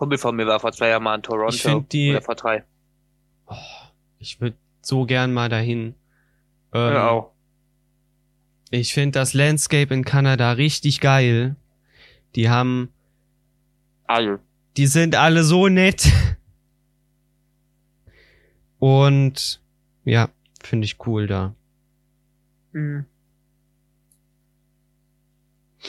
Kumpel 0.00 0.16
von 0.16 0.34
mir 0.34 0.46
war 0.46 0.58
vor 0.60 0.72
zwei 0.72 0.88
Jahren 0.88 1.02
mal 1.02 1.14
in 1.14 1.22
Toronto. 1.22 1.54
Ich 1.54 1.60
find 1.62 1.92
die- 1.92 2.12
Oder 2.12 2.22
vor 2.22 2.34
drei. 2.34 2.64
Oh, 3.44 3.54
ich 4.18 4.40
würde 4.40 4.56
so 4.80 5.04
gern 5.04 5.30
mal 5.30 5.50
dahin. 5.50 5.94
Ähm, 6.72 6.94
ja, 6.94 7.10
auch. 7.10 7.32
Ich 8.70 8.94
finde 8.94 9.18
das 9.18 9.34
Landscape 9.34 9.92
in 9.92 10.02
Kanada 10.02 10.52
richtig 10.52 11.00
geil. 11.00 11.54
Die 12.34 12.48
haben, 12.48 12.88
Also. 14.06 14.38
die 14.78 14.86
sind 14.86 15.16
alle 15.16 15.44
so 15.44 15.68
nett. 15.68 16.10
Und 18.78 19.60
ja, 20.06 20.30
finde 20.62 20.86
ich 20.86 20.96
cool 21.06 21.26
da. 21.26 21.54
Mhm. 22.72 23.04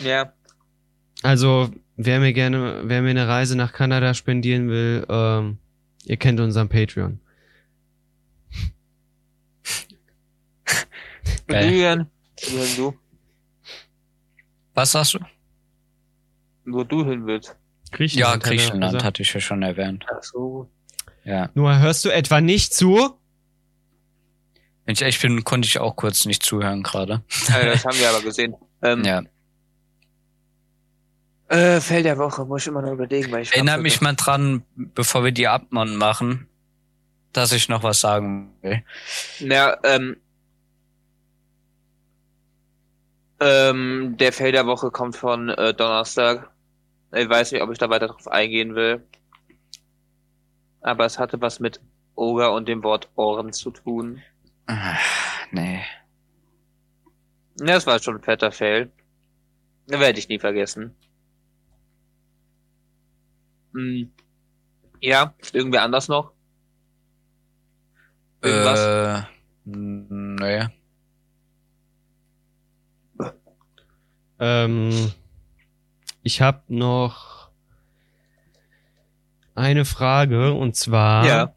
Ja. 0.03 0.33
Also, 1.23 1.69
wer 2.05 2.19
mir 2.19 2.33
gerne, 2.33 2.81
wer 2.85 3.01
mir 3.01 3.09
eine 3.11 3.27
Reise 3.27 3.55
nach 3.57 3.73
Kanada 3.73 4.13
spendieren 4.13 4.69
will, 4.69 5.05
ähm, 5.09 5.57
ihr 6.05 6.17
kennt 6.17 6.39
unseren 6.39 6.69
Patreon. 6.69 7.19
Geil. 11.47 11.65
Julian, 11.71 12.07
wohin 12.51 12.75
du? 12.77 12.93
Was 14.73 14.91
sagst 14.93 15.15
du? 15.15 15.19
Wo 16.65 16.83
du 16.83 17.03
hin 17.05 17.25
willst. 17.25 17.55
Ja, 17.97 17.97
Griechenland. 17.97 18.33
hat 18.33 18.43
er 18.45 18.49
Griechenland 18.49 18.83
gesagt. 18.93 19.03
hatte 19.03 19.21
ich 19.21 19.33
ja 19.33 19.39
schon 19.41 19.61
erwähnt. 19.63 20.05
Ach 20.09 20.23
so. 20.23 20.69
Ja. 21.25 21.49
Nur 21.53 21.77
hörst 21.79 22.05
du 22.05 22.09
etwa 22.09 22.39
nicht 22.39 22.73
zu? 22.73 23.15
Wenn 24.85 24.93
ich 24.93 25.01
ehrlich 25.01 25.19
bin, 25.19 25.43
konnte 25.43 25.67
ich 25.67 25.77
auch 25.79 25.95
kurz 25.95 26.25
nicht 26.25 26.41
zuhören 26.43 26.83
gerade. 26.83 27.21
Äh, 27.49 27.65
das 27.65 27.85
haben 27.85 27.97
wir 27.97 28.09
aber 28.09 28.21
gesehen. 28.21 28.55
Ähm, 28.81 29.03
Ja. 29.05 29.21
Äh, 31.51 31.81
Fell 31.81 32.03
der 32.03 32.17
Woche, 32.17 32.45
muss 32.45 32.61
ich 32.61 32.67
immer 32.67 32.81
noch 32.81 32.93
überlegen, 32.93 33.31
weil 33.31 33.43
ich 33.43 33.53
Erinnere 33.53 33.77
mich 33.79 34.01
mal 34.01 34.13
dran, 34.15 34.63
bevor 34.75 35.23
wir 35.23 35.31
die 35.31 35.47
Abmon 35.47 35.95
machen, 35.97 36.47
dass 37.33 37.51
ich 37.51 37.69
noch 37.69 37.83
was 37.83 37.99
sagen 37.99 38.53
will. 38.61 38.83
Ja, 39.39 39.77
ähm, 39.83 40.17
ähm, 43.39 44.15
der 44.17 44.31
Fail 44.33 44.51
der 44.51 44.65
Woche 44.65 44.91
kommt 44.91 45.15
von 45.17 45.49
äh, 45.49 45.73
Donnerstag. 45.73 46.49
Ich 47.13 47.27
weiß 47.27 47.51
nicht, 47.51 47.61
ob 47.61 47.71
ich 47.71 47.77
da 47.77 47.89
weiter 47.89 48.07
drauf 48.07 48.27
eingehen 48.27 48.75
will. 48.75 49.03
Aber 50.81 51.05
es 51.05 51.19
hatte 51.19 51.41
was 51.41 51.59
mit 51.59 51.81
Oger 52.15 52.53
und 52.53 52.67
dem 52.67 52.83
Wort 52.83 53.09
Ohren 53.15 53.51
zu 53.51 53.71
tun. 53.71 54.21
Ah, 54.67 54.95
Nee. 55.51 55.81
Ja, 57.59 57.65
das 57.65 57.85
war 57.85 57.99
schon 57.99 58.15
ein 58.15 58.23
fetter 58.23 58.51
Fail. 58.51 58.89
Den 59.87 59.99
werde 59.99 60.17
ich 60.17 60.29
nie 60.29 60.39
vergessen. 60.39 60.95
Hm. 63.73 64.11
Ja, 64.99 65.33
irgendwer 65.53 65.83
anders 65.83 66.07
noch? 66.07 66.31
Irgendwas? 68.41 68.79
Äh, 68.79 69.23
nee. 69.65 70.67
Ähm, 74.39 75.11
ich 76.23 76.41
habe 76.41 76.61
noch 76.67 77.49
eine 79.53 79.85
Frage 79.85 80.53
und 80.53 80.75
zwar, 80.75 81.25
Ja. 81.27 81.55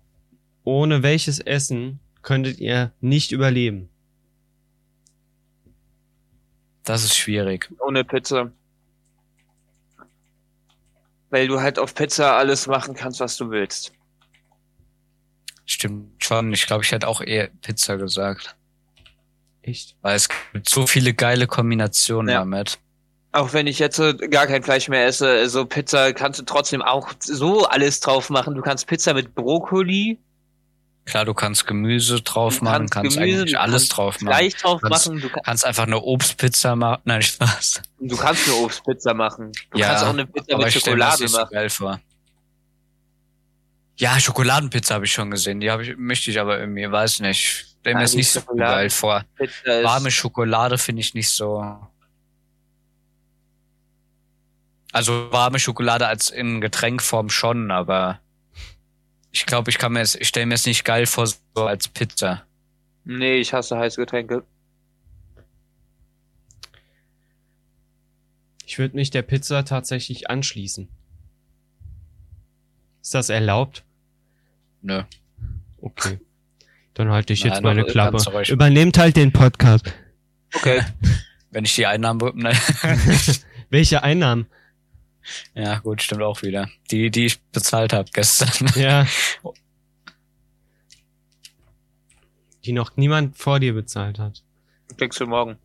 ohne 0.65 1.03
welches 1.03 1.39
Essen 1.39 2.01
könntet 2.23 2.59
ihr 2.59 2.93
nicht 3.01 3.33
überleben? 3.33 3.89
Das 6.85 7.05
ist 7.05 7.17
schwierig. 7.17 7.73
Ohne 7.81 8.05
Pizza. 8.05 8.53
Weil 11.35 11.49
du 11.49 11.61
halt 11.61 11.81
auf 11.81 11.97
Pizza 11.97 12.37
alles 12.37 12.69
machen 12.69 12.95
kannst, 12.95 13.19
was 13.19 13.37
du 13.37 13.51
willst. 13.51 13.91
Stimmt 15.67 16.23
schon. 16.23 16.53
Ich 16.53 16.65
glaube, 16.69 16.85
ich 16.85 16.93
hätte 16.93 17.09
auch 17.09 17.21
eher 17.21 17.49
Pizza 17.61 17.97
gesagt. 17.97 18.55
Echt? 19.63 19.97
Weil 20.01 20.15
es 20.15 20.29
gibt 20.29 20.69
so 20.69 20.87
viele 20.87 21.13
geile 21.13 21.49
Kombinationen 21.49 22.33
Ja. 22.33 22.39
damit. 22.39 22.79
Auch 23.33 23.53
wenn 23.53 23.67
ich 23.67 23.81
jetzt 23.81 24.01
gar 24.31 24.47
kein 24.47 24.63
Fleisch 24.63 24.89
mehr 24.89 25.07
esse, 25.07 25.51
so 25.51 25.67
Pizza 25.67 26.13
kannst 26.13 26.39
du 26.39 26.45
trotzdem 26.45 26.83
auch 26.83 27.13
so 27.19 27.65
alles 27.67 27.99
drauf 27.99 28.31
machen. 28.31 28.55
Du 28.55 28.63
kannst 28.63 28.87
Pizza 28.87 29.13
mit 29.13 29.35
Brokkoli, 29.35 30.21
Klar, 31.07 31.27
du 31.27 31.35
kannst 31.35 31.67
Gemüse 31.67 32.23
drauf 32.23 32.59
du 32.61 32.65
machen, 32.65 32.89
kannst 32.89 32.93
kannst 32.95 33.17
Gemüse, 33.19 33.41
eigentlich 33.41 33.53
du 33.53 33.61
alles 33.61 33.83
kannst 33.83 33.97
drauf 33.97 34.21
machen. 34.23 34.37
Fleisch 34.37 34.55
drauf 34.57 34.81
Kannst- 34.81 35.07
machen, 35.09 35.21
du, 35.21 35.29
ka- 35.29 35.41
Kannst 35.45 35.65
einfach 35.67 35.83
eine 35.87 36.01
Obstpizza 36.01 36.77
machen. 36.77 37.03
Nein, 37.05 37.21
Spaß. 37.23 37.83
du 38.01 38.17
kannst 38.17 38.47
eine 38.49 38.57
Obstpizza 38.57 39.13
machen. 39.13 39.53
Du 39.71 39.79
Ja, 39.79 39.89
kannst 39.89 40.05
auch 40.05 40.09
eine 40.11 40.27
Pizza 40.27 40.57
mit 40.57 40.71
stelle 40.71 40.81
Schokolade 40.81 41.29
so 41.29 41.39
machen. 41.39 41.51
geil 41.53 41.69
vor. 41.71 42.01
Ja, 43.97 44.19
Schokoladenpizza 44.19 44.95
habe 44.95 45.05
ich 45.05 45.13
schon 45.13 45.31
gesehen. 45.31 45.61
Die 45.61 45.67
ich, 45.67 45.97
möchte 45.97 46.31
ich 46.31 46.41
aber 46.41 46.59
irgendwie, 46.59 46.91
weiß 46.91 47.21
nicht. 47.21 47.67
Stell 47.81 47.95
mir 47.95 48.01
das 48.01 48.15
nicht 48.15 48.31
so 48.31 48.41
geil 48.57 48.89
vor. 48.91 49.25
Warme 49.83 50.11
Schokolade 50.11 50.79
finde 50.79 51.01
ich 51.01 51.13
nicht 51.15 51.29
so. 51.31 51.63
Also 54.93 55.31
warme 55.33 55.59
Schokolade 55.59 56.07
als 56.07 56.31
in 56.31 56.61
Getränkform 56.61 57.29
schon, 57.29 57.71
aber 57.71 58.21
ich 59.35 59.47
glaube, 59.47 59.69
ich 59.69 59.79
kann 59.79 59.93
mir 59.93 60.01
es, 60.01 60.15
ich 60.15 60.29
stelle 60.29 60.47
mir 60.47 60.55
es 60.55 60.65
nicht 60.65 60.85
geil 60.85 61.07
vor, 61.07 61.27
so 61.27 61.67
als 61.67 61.89
Pizza. 61.89 62.45
Nee, 63.05 63.39
ich 63.39 63.53
hasse 63.53 63.77
heiße 63.77 64.01
Getränke. 64.01 64.45
Ich 68.65 68.79
würde 68.79 68.95
mich 68.95 69.11
der 69.11 69.23
Pizza 69.23 69.65
tatsächlich 69.65 70.31
anschließen. 70.31 70.89
Ist 73.03 73.15
das 73.15 73.29
erlaubt? 73.29 73.85
Nö. 74.83 75.03
Okay. 75.79 76.21
Dann 76.95 77.11
halte 77.11 77.33
ich 77.33 77.43
jetzt 77.43 77.55
Nein, 77.55 77.63
meine 77.65 77.83
doch, 77.83 77.89
Klappe. 77.89 78.53
Übernehmt 78.53 78.97
halt 78.99 79.17
den 79.17 79.33
Podcast. 79.33 79.93
Okay. 80.55 80.81
Wenn 81.51 81.65
ich 81.65 81.75
die 81.75 81.87
Einnahmen, 81.87 82.21
nein. 82.37 82.57
Welche 83.71 84.05
Einnahmen? 84.05 84.47
Ja, 85.55 85.79
gut, 85.79 86.03
stimmt 86.03 86.23
auch 86.23 86.43
wieder. 86.43 86.69
Die, 86.91 87.11
die 87.11 87.27
ich 87.27 87.41
bezahlt 87.41 87.93
habe 87.93 88.11
gestern. 88.13 88.71
Ja. 88.77 89.07
Die 92.65 92.73
noch 92.73 92.97
niemand 92.97 93.37
vor 93.37 93.61
dir 93.61 93.75
bezahlt 93.75 94.19
hat. 94.19 94.43
Kriegst 94.97 95.21
du 95.21 95.27
morgen. 95.27 95.59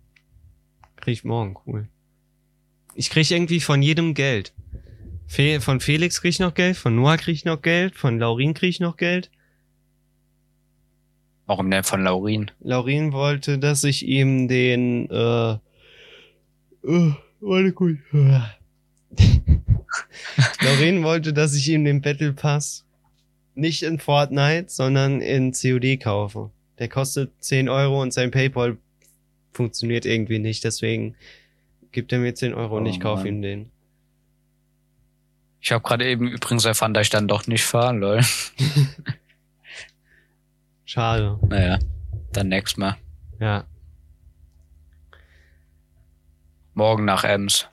Krieg 0.97 1.13
ich 1.13 1.23
morgen, 1.23 1.55
cool. 1.65 1.87
Ich 2.93 3.09
krieg 3.09 3.31
irgendwie 3.31 3.61
von 3.61 3.81
jedem 3.81 4.13
Geld. 4.13 4.53
Fe 5.27 5.61
von 5.61 5.79
Felix 5.79 6.21
krieg 6.21 6.31
ich 6.31 6.39
noch 6.39 6.53
Geld, 6.53 6.75
von 6.75 6.95
Noah 6.95 7.17
krieg 7.17 7.35
ich 7.35 7.45
noch 7.45 7.61
Geld, 7.61 7.95
von 7.95 8.19
Laurin 8.19 8.53
krieg 8.53 8.69
ich 8.69 8.79
noch 8.79 8.97
Geld. 8.97 9.29
Warum 11.45 11.71
denn 11.71 11.83
von 11.83 12.03
Laurin? 12.03 12.51
Laurin 12.59 13.13
wollte, 13.13 13.59
dass 13.59 13.83
ich 13.83 14.05
ihm 14.05 14.47
den, 14.47 15.09
äh, 15.09 15.53
äh 16.83 17.13
warte 17.39 17.73
kurz. 17.73 17.97
Laurin 20.61 21.03
wollte, 21.03 21.33
dass 21.33 21.55
ich 21.55 21.67
ihm 21.69 21.83
den 21.85 22.01
Battle 22.01 22.33
Pass 22.33 22.85
nicht 23.55 23.83
in 23.83 23.99
Fortnite, 23.99 24.65
sondern 24.69 25.21
in 25.21 25.51
COD 25.51 25.97
kaufe. 25.97 26.51
Der 26.77 26.87
kostet 26.87 27.31
10 27.43 27.67
Euro 27.69 28.01
und 28.01 28.13
sein 28.13 28.31
Paypal 28.31 28.77
funktioniert 29.51 30.05
irgendwie 30.05 30.39
nicht, 30.39 30.63
deswegen 30.63 31.15
gibt 31.91 32.13
er 32.13 32.19
mir 32.19 32.33
10 32.33 32.53
Euro 32.53 32.77
und 32.77 32.85
Oh 32.85 32.89
ich 32.89 32.99
kaufe 32.99 33.23
Mann. 33.23 33.35
ihm 33.35 33.41
den. 33.41 33.71
Ich 35.61 35.71
habe 35.73 35.83
gerade 35.83 36.07
eben 36.07 36.27
übrigens 36.27 36.63
erfahren, 36.63 36.93
dass 36.93 37.07
ich 37.07 37.09
dann 37.09 37.27
doch 37.27 37.47
nicht 37.47 37.65
fahre, 37.65 37.97
lol. 37.97 38.21
Schade. 40.85 41.37
Naja, 41.47 41.79
dann 42.31 42.47
nächstes 42.47 42.77
Mal. 42.77 42.95
Ja. 43.39 43.65
Morgen 46.73 47.03
nach 47.03 47.25
Ems. 47.25 47.67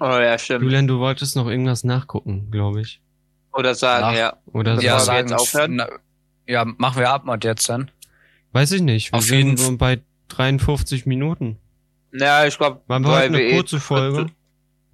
Oh 0.00 0.18
ja, 0.18 0.38
stimmt. 0.38 0.62
Julian, 0.64 0.86
du 0.88 0.98
wolltest 0.98 1.36
noch 1.36 1.46
irgendwas 1.46 1.84
nachgucken, 1.84 2.50
glaube 2.50 2.80
ich. 2.80 3.00
Oder 3.52 3.74
sagen, 3.74 4.04
Ach. 4.08 4.14
ja. 4.16 4.36
Oder 4.52 4.74
ja, 4.80 4.94
wir 4.94 5.00
so. 5.00 5.12
jetzt 5.12 5.32
aufhören? 5.32 5.76
na, 5.76 5.88
ja, 6.46 6.64
machen 6.64 6.98
wir 7.00 7.10
Abmod 7.10 7.44
jetzt 7.44 7.68
dann. 7.68 7.90
Weiß 8.52 8.72
ich 8.72 8.82
nicht. 8.82 9.12
Wir 9.12 9.18
Auf 9.18 9.24
sind 9.24 9.36
jeden 9.36 9.56
so 9.56 9.76
bei 9.76 10.00
53 10.28 11.06
Minuten. 11.06 11.58
Ja, 12.12 12.46
ich 12.46 12.56
glaube, 12.58 12.80
wir 12.86 12.96
heute 13.04 13.26
eine 13.26 13.50
kurze 13.50 13.78
Folge? 13.78 14.26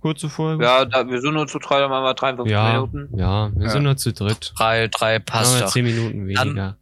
Kurze 0.01 0.29
Folge? 0.29 0.65
Ja, 0.65 0.85
da, 0.85 1.09
wir 1.09 1.21
sind 1.21 1.35
nur 1.35 1.47
zu 1.47 1.59
drei, 1.59 1.81
dann 1.81 1.91
machen 1.91 2.05
wir 2.05 2.15
53 2.15 2.53
ja, 2.53 2.73
Minuten. 2.73 3.19
ja, 3.19 3.51
wir 3.55 3.65
Ja. 3.65 3.71
sind 3.71 3.83
nur 3.85 3.97
zu 3.97 4.13
dritt. 4.13 4.53
Drei, 4.57 4.89
drei 4.89 5.19
passt 5.19 5.61
doch. 5.61 5.73
10 5.73 5.85
Minuten 5.85 6.27
weniger. 6.27 6.77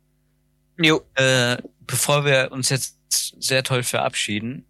Jo. 0.79 1.03
Äh, 1.15 1.59
bevor 1.87 2.25
wir 2.25 2.51
uns 2.51 2.69
jetzt 2.71 2.99
sehr 3.11 3.63
toll 3.63 3.83
verabschieden, 3.83 4.67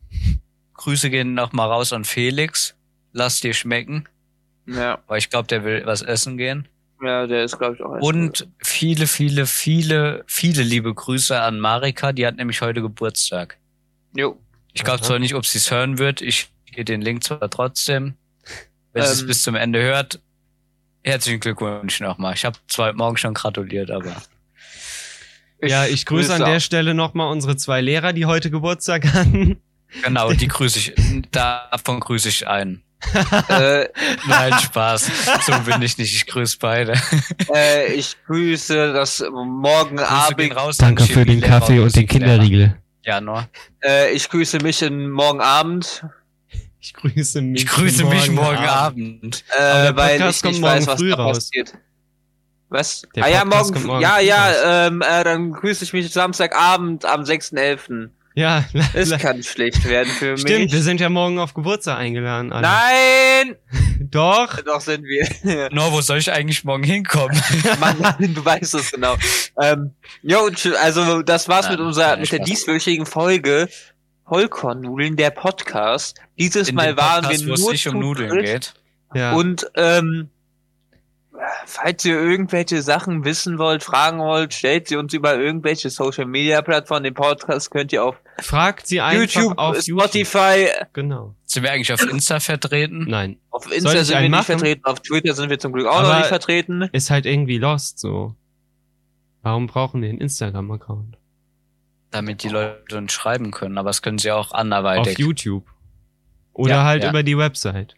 Grüße 0.74 1.09
gehen 1.09 1.34
noch 1.34 1.52
mal 1.52 1.66
raus 1.66 1.92
an 1.92 2.05
Felix. 2.05 2.74
Lass 3.16 3.40
dir 3.40 3.54
schmecken, 3.54 4.06
Ja, 4.66 4.98
weil 5.06 5.18
ich 5.18 5.30
glaube, 5.30 5.46
der 5.46 5.64
will 5.64 5.82
was 5.86 6.02
essen 6.02 6.36
gehen. 6.36 6.68
ja, 7.00 7.26
der 7.26 7.44
ist, 7.44 7.56
glaube 7.58 7.76
ich, 7.76 7.82
auch. 7.82 8.00
Und 8.00 8.46
viele, 8.62 9.06
viele, 9.06 9.46
viele, 9.46 10.24
viele 10.26 10.62
liebe 10.62 10.92
Grüße 10.92 11.40
an 11.40 11.60
Marika, 11.60 12.12
die 12.12 12.26
hat 12.26 12.36
nämlich 12.36 12.60
heute 12.60 12.82
Geburtstag. 12.82 13.56
Jo. 14.16 14.38
Ich 14.72 14.82
glaube 14.84 15.00
zwar 15.02 15.18
nicht, 15.20 15.34
ob 15.34 15.46
sie 15.46 15.58
es 15.58 15.70
hören 15.70 15.98
wird, 15.98 16.20
ich 16.20 16.48
gehe 16.72 16.84
den 16.84 17.00
Link 17.00 17.22
zwar 17.22 17.48
trotzdem. 17.48 18.14
Wenn 18.92 19.04
sie 19.04 19.12
es 19.12 19.20
Ähm. 19.22 19.26
bis 19.28 19.42
zum 19.42 19.54
Ende 19.54 19.80
hört, 19.80 20.20
herzlichen 21.04 21.38
Glückwunsch 21.40 22.00
nochmal. 22.00 22.34
Ich 22.34 22.44
habe 22.44 22.58
zwar 22.66 22.88
heute 22.88 22.96
Morgen 22.98 23.16
schon 23.16 23.34
gratuliert, 23.34 23.90
aber 23.92 24.16
ja, 25.62 25.86
ich 25.86 26.04
grüße 26.04 26.34
an 26.34 26.44
der 26.44 26.58
Stelle 26.60 26.94
nochmal 26.94 27.30
unsere 27.30 27.56
zwei 27.56 27.80
Lehrer, 27.80 28.12
die 28.12 28.26
heute 28.26 28.50
Geburtstag 28.50 29.04
hatten. 29.14 29.60
genau, 30.02 30.32
die 30.32 30.48
grüße 30.48 30.78
ich, 30.78 30.94
davon 31.30 32.00
grüße 32.00 32.28
ich 32.28 32.48
einen. 32.48 32.82
äh, 33.48 33.88
Nein, 34.26 34.52
Spaß. 34.62 35.11
So 35.46 35.52
bin 35.61 35.82
ich 35.82 35.98
nicht. 35.98 36.14
Ich 36.14 36.26
grüße 36.26 36.59
beide. 36.61 36.94
äh, 37.55 37.92
ich 37.92 38.16
grüße 38.26 38.92
das 38.92 39.24
morgen 39.30 39.98
Abend. 39.98 40.52
Danke 40.78 41.05
für 41.05 41.24
den 41.24 41.40
Kaffee 41.40 41.80
und 41.80 41.94
den. 41.94 42.07
Kinderriegel. 42.07 42.76
Ja, 43.05 43.20
Noah. 43.20 43.48
Äh, 43.82 44.12
ich 44.12 44.28
grüße 44.28 44.59
mich 44.59 44.82
in 44.82 45.11
morgen 45.11 45.40
Abend. 45.40 46.05
Ich 46.80 46.94
grüße 46.94 47.40
mich. 47.42 47.62
Ich 47.62 47.68
grüße 47.68 48.05
mich 48.05 48.30
morgen 48.30 48.64
Abend. 48.64 49.44
Äh, 49.57 49.62
Aber 49.62 49.82
der 49.82 49.96
weil 49.96 50.30
ich 50.30 50.44
nicht 50.44 50.61
morgen 50.61 50.62
weiß, 50.62 50.86
was 50.86 51.00
da 51.00 51.14
raus. 51.14 51.36
passiert. 51.38 51.74
Was? 52.68 53.02
Der 53.14 53.24
ah 53.24 53.28
ja, 53.28 53.44
morgen, 53.44 53.82
morgen 53.84 54.02
ja, 54.02 54.18
ja, 54.20 54.86
ähm, 54.86 55.00
äh, 55.00 55.22
dann 55.22 55.52
grüße 55.52 55.84
ich 55.84 55.92
mich 55.92 56.11
Samstagabend 56.12 57.05
am 57.05 57.22
6.11. 57.22 58.11
Ja, 58.37 58.64
Es 58.95 59.16
kann 59.18 59.43
schlecht 59.45 59.85
werden 59.89 60.09
für 60.12 60.37
stimmt, 60.37 60.64
mich. 60.64 60.72
wir 60.72 60.82
sind 60.82 61.01
ja 61.01 61.09
morgen 61.09 61.39
auf 61.39 61.55
Geburtstag 61.55 61.99
eingeladen. 61.99 62.53
Alle. 62.53 62.66
Nein! 62.66 63.57
Doch. 64.11 64.61
Doch 64.62 64.80
sind 64.80 65.05
wir. 65.05 65.68
No, 65.72 65.93
wo 65.93 66.01
soll 66.01 66.18
ich 66.18 66.32
eigentlich 66.32 66.64
morgen 66.64 66.82
hinkommen? 66.82 67.41
Mann, 67.80 67.97
Mann, 68.01 68.35
du 68.35 68.45
weißt 68.45 68.74
es 68.74 68.91
genau. 68.91 69.14
Ähm, 69.62 69.93
jo, 70.22 70.47
tschü- 70.49 70.74
also 70.74 71.22
das 71.22 71.49
war's 71.49 71.66
Ja, 71.66 71.72
mit 71.72 71.80
unserer, 71.80 72.16
mit 72.16 72.32
der 72.32 72.41
dieswöchigen 72.41 73.07
Folge 73.07 73.68
Vollkornnudeln, 74.28 75.16
der 75.16 75.30
Podcast. 75.30 76.18
Dieses 76.39 76.70
In 76.70 76.74
Mal 76.74 76.97
waren 76.97 77.22
Podcast, 77.22 77.43
wir 77.45 77.51
wo 77.51 77.55
es 77.55 77.61
nur 77.61 77.72
nicht 77.72 77.87
um 77.87 77.93
zu 77.95 77.99
Nudeln 78.01 78.30
dritt. 78.30 78.45
geht. 78.47 78.74
Ja. 79.14 79.32
Und 79.35 79.70
ähm, 79.76 80.28
falls 81.66 82.05
ihr 82.05 82.20
irgendwelche 82.20 82.80
Sachen 82.82 83.24
wissen 83.24 83.59
wollt, 83.59 83.82
fragen 83.82 84.18
wollt, 84.20 84.55
stellt 84.55 84.89
sie 84.89 84.97
uns 84.97 85.12
über 85.12 85.37
irgendwelche 85.39 85.91
Social 85.91 86.26
Media 86.26 86.62
Plattformen. 86.62 87.05
Den 87.05 87.14
Podcast 87.14 87.70
könnt 87.70 87.93
ihr 87.93 88.05
auf 88.05 88.16
Fragt 88.41 88.87
sie 88.87 89.01
einfach 89.01 89.20
YouTube, 89.35 89.59
auf 89.59 89.80
Spotify, 89.80 90.66
YouTube. 90.66 90.89
Genau. 90.93 91.35
Sind 91.45 91.62
wir 91.62 91.72
eigentlich 91.72 91.93
auf 91.93 92.03
Insta 92.09 92.41
vertreten? 92.41 93.05
Nein. 93.09 93.39
auf 93.51 93.70
Insta 93.70 93.91
sind 94.05 94.11
wir 94.16 94.20
nicht 94.22 94.30
machen? 94.30 94.45
vertreten, 94.45 94.85
auf 94.85 95.01
Twitter 95.01 95.35
sind 95.35 95.51
wir 95.51 95.59
zum 95.59 95.72
Glück 95.72 95.87
auch 95.87 96.01
noch 96.03 96.09
Aber- 96.09 96.18
nicht 96.18 96.28
vertreten. 96.28 96.82
Ist 96.93 97.11
halt 97.11 97.26
irgendwie 97.26 97.59
lost 97.59 97.99
so. 98.01 98.35
Warum 99.43 99.66
brauchen 99.66 100.03
wir 100.03 100.09
einen 100.09 100.18
Instagram-Account? 100.20 101.18
Damit 102.11 102.43
die 102.45 102.49
Leute 102.49 102.97
uns 102.97 103.12
schreiben 103.12 103.51
können, 103.51 103.76
aber 103.76 103.91
das 103.91 104.01
können 104.03 104.18
sie 104.18 104.30
auch 104.32 104.49
Auf 104.53 104.55
anderweitig. 104.55 105.18
YouTube. 105.18 105.66
Oder 106.53 106.70
Ja, 106.76 106.85
halt 106.85 107.03
ja. 107.03 107.11
über 107.11 107.22
die 107.22 107.37
Website. 107.37 107.95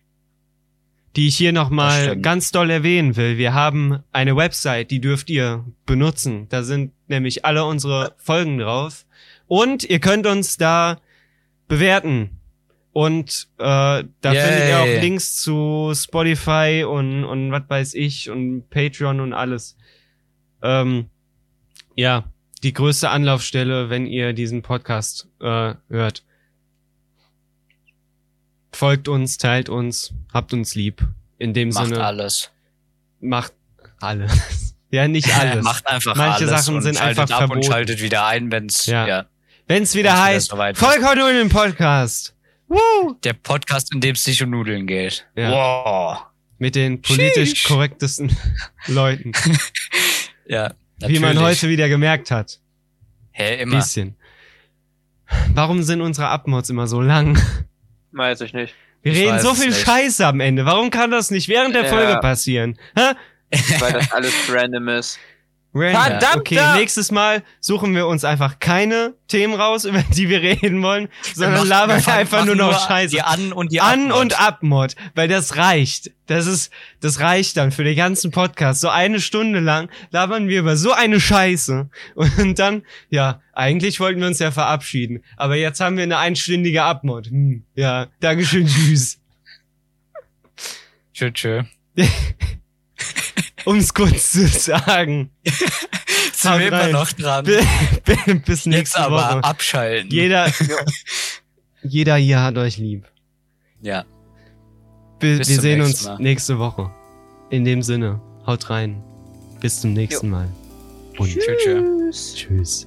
Die 1.17 1.29
ich 1.29 1.37
hier 1.37 1.53
nochmal 1.53 2.19
ganz 2.21 2.53
doll 2.53 2.71
erwähnen 2.71 3.17
will. 3.17 3.39
Wir 3.39 3.55
haben 3.55 4.01
eine 4.13 4.37
Website, 4.37 4.91
die 4.91 5.01
dürft 5.01 5.31
ihr 5.31 5.65
benutzen. 5.87 6.47
Da 6.51 6.63
sind 6.63 6.93
nämlich 7.09 7.45
alle 7.47 7.65
unsere 7.65 8.15
Folgen 8.19 8.59
drauf. 8.59 9.07
Und 9.47 9.85
ihr 9.85 9.99
könnt 9.99 10.27
uns 10.27 10.59
da 10.59 11.01
bewerten. 11.69 12.41
Und 12.93 13.49
äh, 13.59 13.65
da 14.21 14.33
Yay. 14.33 14.41
findet 14.41 14.69
ihr 14.69 14.79
auch 14.81 15.03
Links 15.03 15.37
zu 15.37 15.93
Spotify 15.95 16.85
und, 16.87 17.25
und 17.25 17.51
was 17.51 17.63
weiß 17.69 17.95
ich 17.95 18.31
und 18.31 18.69
Patreon 18.69 19.21
und 19.21 19.33
alles. 19.33 19.77
Ähm, 20.63 21.07
ja, 21.95 22.25
die 22.63 22.73
größte 22.73 23.09
Anlaufstelle, 23.09 23.91
wenn 23.91 24.07
ihr 24.07 24.33
diesen 24.33 24.63
Podcast 24.63 25.29
äh, 25.41 25.75
hört. 25.89 26.26
Folgt 28.77 29.09
uns, 29.09 29.39
teilt 29.39 29.71
uns, 29.71 30.13
habt 30.35 30.53
uns 30.53 30.75
lieb. 30.75 31.03
In 31.39 31.55
dem 31.55 31.71
Macht 31.71 31.87
Sinne, 31.89 32.05
alles. 32.05 32.51
macht 33.21 33.55
alles. 34.01 34.77
ja, 34.91 35.09
nicht 35.09 35.35
alles. 35.39 35.65
Macht 35.65 35.87
einfach 35.87 36.15
Manche 36.15 36.47
alles 36.47 36.67
Sachen 36.67 36.77
und 36.77 36.83
sind 36.83 37.01
einfach 37.01 37.23
ab 37.23 37.39
verboten. 37.39 37.61
und 37.61 37.65
schaltet 37.65 38.03
wieder 38.03 38.27
ein, 38.27 38.53
wenn's 38.53 38.85
Ja. 38.85 39.07
ja. 39.07 39.27
Wenn's 39.67 39.95
wieder 39.95 40.11
Wenn's 40.11 40.19
wieder 40.19 40.23
heißt, 40.23 40.49
soweit 40.51 40.77
ist. 40.77 40.85
Vollkorn 40.85 41.37
im 41.41 41.49
Podcast. 41.49 42.35
Woo! 42.69 43.15
der 43.25 43.33
Podcast, 43.33 43.95
in 43.95 44.03
dem 44.03 44.15
es 44.15 44.27
nicht 44.27 44.43
um 44.43 44.51
Nudeln 44.51 44.87
geht. 44.87 45.27
Ja. 45.37 45.51
Wow. 45.51 46.27
Mit 46.59 46.75
den 46.75 47.01
politisch 47.01 47.51
Sheesh. 47.51 47.65
korrektesten 47.65 48.37
Leuten. 48.89 49.33
Ja. 50.47 50.75
Wie 50.99 51.19
man 51.19 51.35
natürlich. 51.35 51.63
heute 51.63 51.69
wieder 51.71 51.89
gemerkt 51.89 52.31
hat. 52.31 52.61
Hä, 53.31 53.63
immer. 53.63 53.77
Bisschen. 53.77 54.17
Warum 55.55 55.83
sind 55.83 56.03
unsere 56.03 56.29
Abmods 56.29 56.69
immer 56.69 56.87
so 56.87 57.01
lang? 57.01 57.41
Weiß 58.13 58.41
ich 58.41 58.53
nicht. 58.53 58.75
Wir 59.03 59.13
Ich 59.13 59.19
reden 59.21 59.39
so 59.41 59.55
viel 59.55 59.69
nicht. 59.69 59.87
Scheiße 59.87 60.27
am 60.27 60.41
Ende. 60.41 60.65
Warum 60.65 60.91
kann 60.91 61.11
das 61.11 61.31
nicht 61.31 61.49
während 61.49 61.75
der 61.75 61.85
Ja. 61.85 61.89
Folge 61.89 62.17
passieren? 62.21 62.79
Hä? 62.97 63.13
Weil 63.79 63.93
das 63.93 64.11
alles 64.13 64.33
random 64.49 64.89
ist. 64.89 65.19
Random. 65.77 66.03
Verdammt! 66.03 66.37
Okay, 66.37 66.61
nächstes 66.75 67.11
Mal 67.11 67.43
suchen 67.61 67.95
wir 67.95 68.07
uns 68.07 68.25
einfach 68.25 68.59
keine 68.59 69.15
Themen 69.29 69.55
raus, 69.55 69.85
über 69.87 70.03
die 70.03 70.29
wir 70.29 70.41
reden 70.41 70.83
wollen, 70.83 71.09
sondern 71.35 71.55
machen- 71.59 71.69
labern 71.69 72.07
wir 72.07 72.15
einfach 72.15 72.45
nur 72.47 72.57
noch 72.57 72.87
Scheiße. 72.89 73.15
Die 73.15 73.23
An- 73.23 73.53
und 73.53 73.73
die 73.73 73.81
An- 73.81 74.11
Abmod. 74.11 74.21
und 74.21 74.41
Abmod, 74.41 74.95
weil 75.15 75.29
das 75.29 75.57
reicht. 75.57 76.11
Das 76.27 76.47
ist, 76.47 76.73
das 77.01 77.21
reicht 77.21 77.57
dann 77.57 77.71
für 77.71 77.85
den 77.85 77.95
ganzen 77.97 78.31
Podcast. 78.33 78.81
So 78.81 78.89
eine 78.89 79.21
Stunde 79.21 79.61
lang 79.61 79.89
labern 80.11 80.49
wir 80.49 80.59
über 80.61 80.77
so 80.77 80.93
eine 80.93 81.21
Scheiße. 81.21 81.89
Und 82.15 82.59
dann, 82.59 82.83
ja, 83.11 83.41
eigentlich 83.53 84.01
wollten 84.01 84.21
wir 84.21 84.27
uns 84.27 84.39
ja 84.41 84.51
verabschieden. 84.51 85.23
Aber 85.37 85.57
jetzt 85.57 85.79
haben 85.81 85.97
wir 85.97 86.03
eine 86.03 86.19
einstündige 86.19 86.83
Abmod. 86.83 87.27
Hm, 87.27 87.63
ja, 87.75 88.09
Dankeschön, 88.21 88.67
tschüss. 88.67 89.19
Tschö, 91.15 91.31
tschö. 91.33 91.63
Um 93.67 93.77
es 93.79 93.93
kurz 93.93 94.33
zu 94.33 94.47
sagen. 94.49 95.31
Sind 96.33 96.59
wir 96.59 96.69
immer 96.69 96.89
noch 96.89 97.13
dran. 97.13 97.45
Bis 97.45 97.65
Jetzt 98.47 98.67
nächste 98.67 99.01
aber 99.01 99.17
Woche. 99.17 99.45
abschalten. 99.45 100.11
Jeder, 100.11 100.51
jeder 101.83 102.17
hier 102.17 102.43
hat 102.43 102.57
euch 102.57 102.79
lieb. 102.79 103.05
ja. 103.83 104.05
Wir, 105.21 105.39
Bis 105.39 105.49
wir 105.49 105.61
sehen 105.61 105.81
uns 105.81 106.05
Mal. 106.05 106.19
nächste 106.21 106.59
Woche. 106.59 106.91
In 107.49 107.65
dem 107.65 107.81
Sinne, 107.83 108.21
haut 108.47 108.69
rein. 108.69 109.03
Bis 109.61 109.81
zum 109.81 109.95
nächsten 109.95 110.29
Mal. 110.29 110.47
Und 111.19 111.31
Tschö, 111.33 111.57
tschö. 111.57 112.11
tschüss. 112.13 112.87